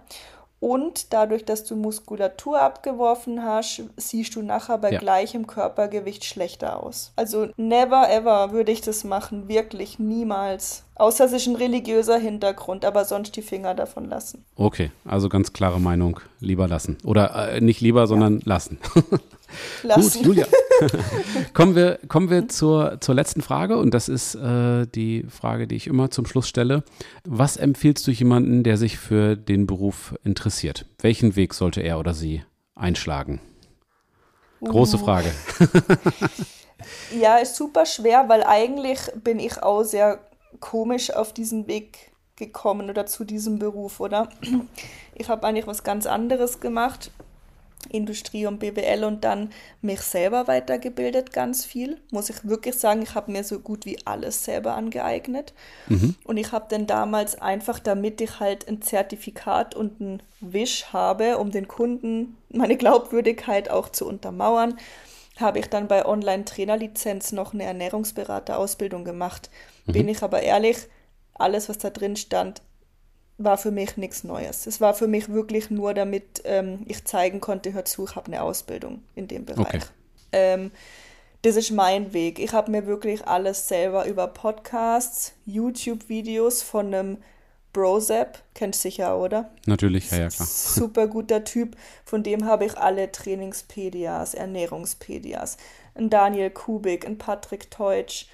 Und 0.60 1.12
dadurch, 1.12 1.44
dass 1.44 1.64
du 1.64 1.74
Muskulatur 1.74 2.62
abgeworfen 2.62 3.42
hast, 3.42 3.82
siehst 3.96 4.36
du 4.36 4.42
nachher 4.42 4.78
bei 4.78 4.92
ja. 4.92 5.00
gleichem 5.00 5.48
Körpergewicht 5.48 6.24
schlechter 6.24 6.80
aus. 6.80 7.10
Also 7.16 7.48
never 7.56 8.08
ever 8.12 8.52
würde 8.52 8.70
ich 8.70 8.80
das 8.80 9.02
machen, 9.02 9.48
wirklich 9.48 9.98
niemals. 9.98 10.84
Außer 10.94 11.24
es 11.24 11.32
ist 11.32 11.48
ein 11.48 11.56
religiöser 11.56 12.18
Hintergrund, 12.18 12.84
aber 12.84 13.04
sonst 13.04 13.34
die 13.34 13.42
Finger 13.42 13.74
davon 13.74 14.08
lassen. 14.08 14.44
Okay, 14.54 14.92
also 15.04 15.28
ganz 15.28 15.52
klare 15.52 15.80
Meinung, 15.80 16.20
lieber 16.38 16.68
lassen. 16.68 16.96
Oder 17.02 17.54
äh, 17.54 17.60
nicht 17.60 17.80
lieber, 17.80 18.06
sondern 18.06 18.34
ja. 18.34 18.42
lassen. 18.44 18.78
lassen. 19.82 20.18
Gut, 20.18 20.26
Julia. 20.26 20.46
kommen 21.54 21.74
wir, 21.74 21.98
kommen 22.08 22.30
wir 22.30 22.48
zur, 22.48 23.00
zur 23.00 23.14
letzten 23.14 23.42
Frage 23.42 23.76
und 23.76 23.92
das 23.94 24.08
ist 24.08 24.34
äh, 24.34 24.86
die 24.86 25.24
Frage, 25.28 25.66
die 25.66 25.76
ich 25.76 25.86
immer 25.86 26.10
zum 26.10 26.26
Schluss 26.26 26.48
stelle. 26.48 26.84
Was 27.24 27.56
empfiehlst 27.56 28.06
du 28.06 28.10
jemanden, 28.10 28.62
der 28.62 28.76
sich 28.76 28.98
für 28.98 29.36
den 29.36 29.66
Beruf 29.66 30.14
interessiert? 30.24 30.86
Welchen 31.00 31.36
Weg 31.36 31.54
sollte 31.54 31.80
er 31.80 31.98
oder 31.98 32.14
sie 32.14 32.42
einschlagen? 32.74 33.40
Große 34.62 34.96
uh. 34.96 35.04
Frage. 35.04 35.30
ja, 37.20 37.38
ist 37.38 37.56
super 37.56 37.86
schwer, 37.86 38.28
weil 38.28 38.44
eigentlich 38.44 39.00
bin 39.22 39.38
ich 39.38 39.62
auch 39.62 39.82
sehr 39.82 40.20
komisch 40.60 41.12
auf 41.12 41.32
diesen 41.32 41.66
Weg 41.66 42.12
gekommen 42.36 42.90
oder 42.90 43.06
zu 43.06 43.24
diesem 43.24 43.58
Beruf, 43.58 44.00
oder? 44.00 44.28
Ich 45.14 45.28
habe 45.28 45.46
eigentlich 45.46 45.66
was 45.66 45.84
ganz 45.84 46.06
anderes 46.06 46.60
gemacht 46.60 47.10
Industrie 47.92 48.46
und 48.46 48.58
BWL 48.58 49.04
und 49.04 49.24
dann 49.24 49.50
mich 49.80 50.00
selber 50.00 50.48
weitergebildet, 50.48 51.32
ganz 51.32 51.64
viel. 51.64 52.00
Muss 52.10 52.30
ich 52.30 52.48
wirklich 52.48 52.74
sagen, 52.74 53.02
ich 53.02 53.14
habe 53.14 53.30
mir 53.30 53.44
so 53.44 53.58
gut 53.58 53.86
wie 53.86 53.98
alles 54.04 54.44
selber 54.44 54.74
angeeignet. 54.74 55.52
Mhm. 55.88 56.14
Und 56.24 56.36
ich 56.36 56.52
habe 56.52 56.66
dann 56.68 56.86
damals 56.86 57.40
einfach, 57.40 57.78
damit 57.78 58.20
ich 58.20 58.40
halt 58.40 58.68
ein 58.68 58.82
Zertifikat 58.82 59.74
und 59.74 60.00
einen 60.00 60.22
Wisch 60.40 60.86
habe, 60.92 61.38
um 61.38 61.50
den 61.50 61.68
Kunden 61.68 62.36
meine 62.48 62.76
Glaubwürdigkeit 62.76 63.70
auch 63.70 63.88
zu 63.88 64.06
untermauern, 64.06 64.78
habe 65.38 65.58
ich 65.58 65.66
dann 65.68 65.88
bei 65.88 66.04
Online-Trainerlizenz 66.04 67.32
noch 67.32 67.54
eine 67.54 67.64
Ernährungsberaterausbildung 67.64 69.04
gemacht. 69.04 69.50
Mhm. 69.86 69.92
Bin 69.92 70.08
ich 70.08 70.22
aber 70.22 70.42
ehrlich, 70.42 70.76
alles, 71.34 71.68
was 71.68 71.78
da 71.78 71.90
drin 71.90 72.16
stand, 72.16 72.62
war 73.44 73.58
für 73.58 73.70
mich 73.70 73.96
nichts 73.96 74.24
Neues. 74.24 74.66
Es 74.66 74.80
war 74.80 74.94
für 74.94 75.08
mich 75.08 75.28
wirklich 75.28 75.70
nur, 75.70 75.94
damit 75.94 76.42
ähm, 76.44 76.80
ich 76.86 77.04
zeigen 77.04 77.40
konnte, 77.40 77.72
hör 77.72 77.84
zu, 77.84 78.04
ich 78.04 78.16
habe 78.16 78.26
eine 78.26 78.42
Ausbildung 78.42 79.02
in 79.14 79.28
dem 79.28 79.44
Bereich. 79.44 79.66
Okay. 79.66 79.80
Ähm, 80.32 80.70
das 81.42 81.56
ist 81.56 81.72
mein 81.72 82.12
Weg. 82.12 82.38
Ich 82.38 82.52
habe 82.52 82.70
mir 82.70 82.86
wirklich 82.86 83.26
alles 83.26 83.66
selber 83.66 84.06
über 84.06 84.28
Podcasts, 84.28 85.32
YouTube-Videos 85.44 86.62
von 86.62 86.86
einem 86.94 87.18
Brozap, 87.72 88.38
kennst 88.54 88.84
du 88.84 88.88
sicher, 88.88 89.18
oder? 89.18 89.50
Natürlich, 89.66 90.10
ja, 90.10 90.18
ja, 90.18 90.28
klar. 90.28 90.46
Super 90.46 91.06
guter 91.06 91.42
Typ. 91.42 91.76
Von 92.04 92.22
dem 92.22 92.44
habe 92.44 92.66
ich 92.66 92.76
alle 92.76 93.10
Trainingspedias, 93.10 94.34
Ernährungspedias. 94.34 95.56
Ein 95.94 96.10
Daniel 96.10 96.50
Kubik, 96.50 97.06
ein 97.06 97.18
Patrick 97.18 97.70
Teutsch, 97.70 98.26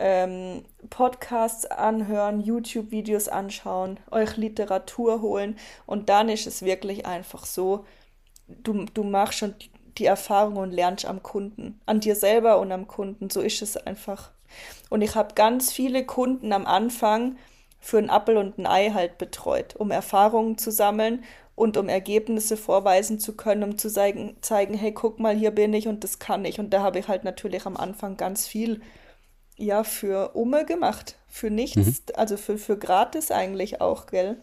ähm, 0.00 0.64
Podcasts 0.88 1.66
anhören, 1.66 2.40
YouTube-Videos 2.40 3.28
anschauen, 3.28 4.00
euch 4.10 4.36
Literatur 4.36 5.20
holen 5.20 5.56
und 5.86 6.08
dann 6.08 6.28
ist 6.28 6.46
es 6.46 6.62
wirklich 6.62 7.06
einfach 7.06 7.44
so, 7.44 7.84
du, 8.48 8.86
du 8.94 9.04
machst 9.04 9.38
schon 9.38 9.54
die 9.98 10.06
Erfahrung 10.06 10.56
und 10.56 10.72
lernst 10.72 11.04
am 11.04 11.22
Kunden, 11.22 11.80
an 11.84 12.00
dir 12.00 12.16
selber 12.16 12.58
und 12.58 12.72
am 12.72 12.88
Kunden, 12.88 13.28
so 13.28 13.42
ist 13.42 13.60
es 13.60 13.76
einfach. 13.76 14.30
Und 14.88 15.02
ich 15.02 15.14
habe 15.14 15.34
ganz 15.34 15.70
viele 15.70 16.04
Kunden 16.04 16.52
am 16.52 16.66
Anfang 16.66 17.36
für 17.78 17.98
ein 17.98 18.10
Appel 18.10 18.38
und 18.38 18.58
ein 18.58 18.66
Ei 18.66 18.90
halt 18.90 19.18
betreut, 19.18 19.76
um 19.76 19.90
Erfahrungen 19.90 20.56
zu 20.56 20.70
sammeln 20.70 21.24
und 21.54 21.76
um 21.76 21.90
Ergebnisse 21.90 22.56
vorweisen 22.56 23.18
zu 23.20 23.36
können, 23.36 23.62
um 23.62 23.78
zu 23.78 23.90
zeigen, 23.90 24.36
zeigen, 24.40 24.74
hey, 24.74 24.92
guck 24.92 25.20
mal, 25.20 25.36
hier 25.36 25.50
bin 25.50 25.74
ich 25.74 25.88
und 25.88 26.04
das 26.04 26.18
kann 26.18 26.46
ich. 26.46 26.58
Und 26.58 26.70
da 26.70 26.82
habe 26.82 26.98
ich 26.98 27.08
halt 27.08 27.24
natürlich 27.24 27.66
am 27.66 27.76
Anfang 27.76 28.16
ganz 28.16 28.46
viel 28.46 28.80
ja 29.60 29.84
für 29.84 30.34
Umme 30.34 30.64
gemacht. 30.64 31.16
Für 31.28 31.50
nichts, 31.50 31.76
mhm. 31.76 31.94
also 32.14 32.36
für, 32.36 32.58
für 32.58 32.76
gratis 32.76 33.30
eigentlich 33.30 33.80
auch, 33.80 34.06
gell? 34.06 34.36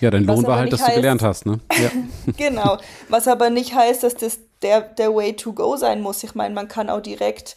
Ja, 0.00 0.10
dein 0.10 0.24
Lohn 0.24 0.46
war 0.46 0.58
halt, 0.58 0.72
dass 0.72 0.82
heißt, 0.82 0.90
du 0.90 0.96
gelernt 0.96 1.22
hast, 1.22 1.46
ne? 1.46 1.60
Ja. 1.82 1.90
genau. 2.36 2.78
Was 3.08 3.26
aber 3.26 3.50
nicht 3.50 3.74
heißt, 3.74 4.02
dass 4.02 4.14
das 4.14 4.40
der, 4.62 4.80
der 4.80 5.14
Way 5.14 5.36
to 5.36 5.52
go 5.52 5.76
sein 5.76 6.00
muss. 6.00 6.22
Ich 6.24 6.34
meine, 6.34 6.54
man 6.54 6.68
kann 6.68 6.90
auch 6.90 7.00
direkt, 7.00 7.56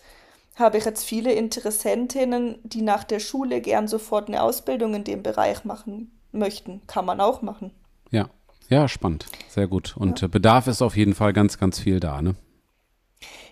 habe 0.55 0.77
ich 0.77 0.85
jetzt 0.85 1.03
viele 1.03 1.33
Interessentinnen, 1.33 2.59
die 2.63 2.81
nach 2.81 3.03
der 3.03 3.19
Schule 3.19 3.61
gern 3.61 3.87
sofort 3.87 4.27
eine 4.27 4.41
Ausbildung 4.41 4.93
in 4.93 5.03
dem 5.03 5.23
Bereich 5.23 5.65
machen 5.65 6.11
möchten. 6.31 6.81
Kann 6.87 7.05
man 7.05 7.19
auch 7.19 7.41
machen. 7.41 7.71
Ja, 8.11 8.29
ja, 8.69 8.87
spannend. 8.87 9.25
Sehr 9.49 9.67
gut. 9.67 9.95
Und 9.97 10.21
ja. 10.21 10.27
Bedarf 10.27 10.67
ist 10.67 10.81
auf 10.81 10.95
jeden 10.95 11.15
Fall 11.15 11.33
ganz, 11.33 11.57
ganz 11.57 11.79
viel 11.79 11.99
da, 11.99 12.21
ne? 12.21 12.35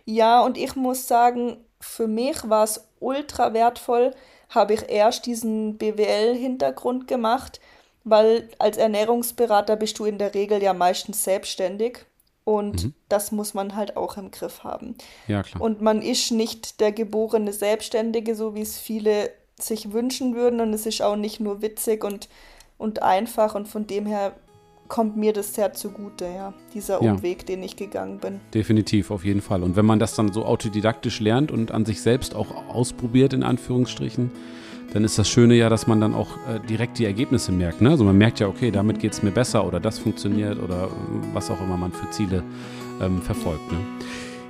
Ja, 0.05 0.41
und 0.41 0.57
ich 0.57 0.75
muss 0.75 1.07
sagen, 1.07 1.57
für 1.79 2.07
mich 2.07 2.49
war 2.49 2.63
es 2.63 2.88
ultra 2.99 3.53
wertvoll, 3.53 4.13
habe 4.49 4.73
ich 4.73 4.89
erst 4.89 5.25
diesen 5.25 5.77
BWL-Hintergrund 5.77 7.07
gemacht, 7.07 7.59
weil 8.03 8.49
als 8.57 8.77
Ernährungsberater 8.77 9.75
bist 9.75 9.99
du 9.99 10.05
in 10.05 10.17
der 10.17 10.33
Regel 10.33 10.61
ja 10.63 10.73
meistens 10.73 11.23
selbstständig 11.23 12.05
und 12.43 12.85
mhm. 12.85 12.93
das 13.09 13.31
muss 13.31 13.53
man 13.53 13.75
halt 13.75 13.95
auch 13.95 14.17
im 14.17 14.31
Griff 14.31 14.63
haben. 14.63 14.95
Ja, 15.27 15.43
klar. 15.43 15.61
Und 15.61 15.81
man 15.81 16.01
ist 16.01 16.31
nicht 16.31 16.79
der 16.79 16.91
geborene 16.91 17.53
Selbstständige, 17.53 18.33
so 18.35 18.55
wie 18.55 18.61
es 18.61 18.79
viele 18.79 19.31
sich 19.59 19.91
wünschen 19.91 20.35
würden 20.35 20.61
und 20.61 20.73
es 20.73 20.85
ist 20.85 21.01
auch 21.01 21.15
nicht 21.15 21.39
nur 21.39 21.61
witzig 21.61 22.03
und, 22.03 22.29
und 22.77 23.03
einfach 23.03 23.55
und 23.55 23.67
von 23.67 23.85
dem 23.87 24.05
her 24.05 24.33
kommt 24.89 25.15
mir 25.15 25.31
das 25.31 25.53
sehr 25.53 25.73
zugute, 25.73 26.25
ja, 26.25 26.53
dieser 26.73 27.01
ja. 27.01 27.13
Umweg, 27.13 27.45
den 27.45 27.63
ich 27.63 27.75
gegangen 27.75 28.17
bin. 28.17 28.41
Definitiv, 28.53 29.11
auf 29.11 29.23
jeden 29.23 29.41
Fall. 29.41 29.63
Und 29.63 29.75
wenn 29.75 29.85
man 29.85 29.99
das 29.99 30.15
dann 30.15 30.33
so 30.33 30.43
autodidaktisch 30.43 31.19
lernt 31.19 31.51
und 31.51 31.71
an 31.71 31.85
sich 31.85 32.01
selbst 32.01 32.35
auch 32.35 32.47
ausprobiert, 32.67 33.33
in 33.33 33.43
Anführungsstrichen, 33.43 34.31
dann 34.91 35.03
ist 35.03 35.19
das 35.19 35.29
Schöne 35.29 35.53
ja, 35.53 35.69
dass 35.69 35.85
man 35.85 36.01
dann 36.01 36.15
auch 36.15 36.29
äh, 36.47 36.59
direkt 36.67 36.97
die 36.97 37.05
Ergebnisse 37.05 37.51
merkt. 37.51 37.81
Ne? 37.81 37.91
Also 37.91 38.03
man 38.03 38.17
merkt 38.17 38.39
ja, 38.39 38.47
okay, 38.47 38.71
damit 38.71 38.99
geht 38.99 39.13
es 39.13 39.21
mir 39.21 39.31
besser 39.31 39.65
oder 39.65 39.79
das 39.79 39.99
funktioniert 39.99 40.59
oder 40.59 40.89
was 41.33 41.51
auch 41.51 41.61
immer 41.61 41.77
man 41.77 41.91
für 41.91 42.09
Ziele 42.09 42.43
ähm, 42.99 43.21
verfolgt. 43.21 43.71
Ne? 43.71 43.77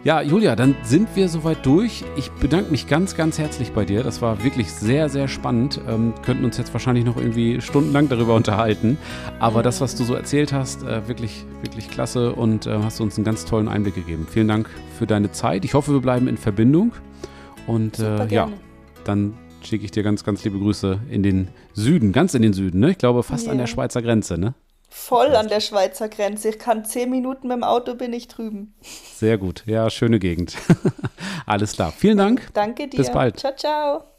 Ja, 0.06 0.22
Julia, 0.22 0.56
dann 0.56 0.78
sind 0.82 1.10
wir 1.16 1.28
soweit 1.28 1.66
durch. 1.66 2.06
Ich 2.16 2.32
bedanke 2.32 2.72
mich 2.72 2.88
ganz, 2.88 3.18
ganz 3.18 3.38
herzlich 3.38 3.74
bei 3.74 3.84
dir. 3.84 4.02
Das 4.02 4.22
war 4.22 4.46
wirklich 4.46 4.72
sehr, 4.72 5.10
sehr 5.10 5.28
spannend. 5.28 5.82
Ähm, 5.90 6.14
könnten 6.24 6.46
uns 6.46 6.58
jetzt 6.58 6.72
wahrscheinlich 6.72 7.04
noch 7.04 7.18
irgendwie 7.18 7.60
stundenlang 7.60 8.08
darüber 8.08 8.34
unterhalten. 8.36 8.98
Aber 9.40 9.62
das, 9.62 9.82
was 9.82 9.96
du 9.96 10.06
so 10.06 10.14
erzählt 10.16 10.54
hast, 10.54 10.84
äh, 10.84 11.06
wirklich, 11.10 11.44
wirklich 11.64 11.90
klasse 11.92 12.32
und 12.32 12.66
äh, 12.66 12.80
hast 12.82 13.02
uns 13.02 13.18
einen 13.18 13.26
ganz 13.26 13.44
tollen 13.44 13.68
Einblick 13.68 13.96
gegeben. 13.96 14.26
Vielen 14.30 14.48
Dank 14.48 14.70
für 14.98 15.06
deine 15.06 15.34
Zeit. 15.34 15.66
Ich 15.66 15.74
hoffe, 15.74 15.92
wir 15.92 16.02
bleiben 16.02 16.30
in 16.30 16.38
Verbindung. 16.38 16.94
Und 17.68 18.00
äh, 18.00 18.26
ja, 18.28 18.48
dann 19.04 19.34
schicke 19.64 19.84
ich 19.84 19.92
dir 19.92 20.04
ganz, 20.04 20.24
ganz 20.24 20.46
liebe 20.46 20.60
Grüße 20.60 20.98
in 21.10 21.24
den 21.24 21.50
Süden, 21.74 22.14
ganz 22.14 22.34
in 22.36 22.42
den 22.42 22.54
Süden. 22.54 22.80
Ne? 22.80 22.92
Ich 22.92 22.98
glaube, 22.98 23.22
fast 23.22 23.44
yeah. 23.44 23.52
an 23.52 23.58
der 23.58 23.68
Schweizer 23.68 24.02
Grenze. 24.02 24.38
Ne? 24.38 24.54
Voll 24.90 25.36
an 25.36 25.48
der 25.48 25.60
Schweizer 25.60 26.10
Grenze. 26.10 26.50
Ich 26.50 26.60
kann 26.60 26.84
zehn 26.84 27.10
Minuten 27.10 27.48
mit 27.48 27.58
dem 27.58 27.64
Auto 27.64 27.96
bin 27.96 28.12
ich 28.12 28.28
drüben. 28.28 28.76
Sehr 29.16 29.38
gut. 29.38 29.64
Ja, 29.66 29.90
schöne 29.90 30.20
Gegend. 30.20 30.58
Alles 31.46 31.74
klar. 31.74 31.92
Vielen 31.92 32.18
Dank. 32.18 32.50
Danke 32.54 32.88
dir. 32.88 32.98
Bis 32.98 33.12
bald. 33.12 33.40
Ciao, 33.40 33.56
ciao. 33.56 34.19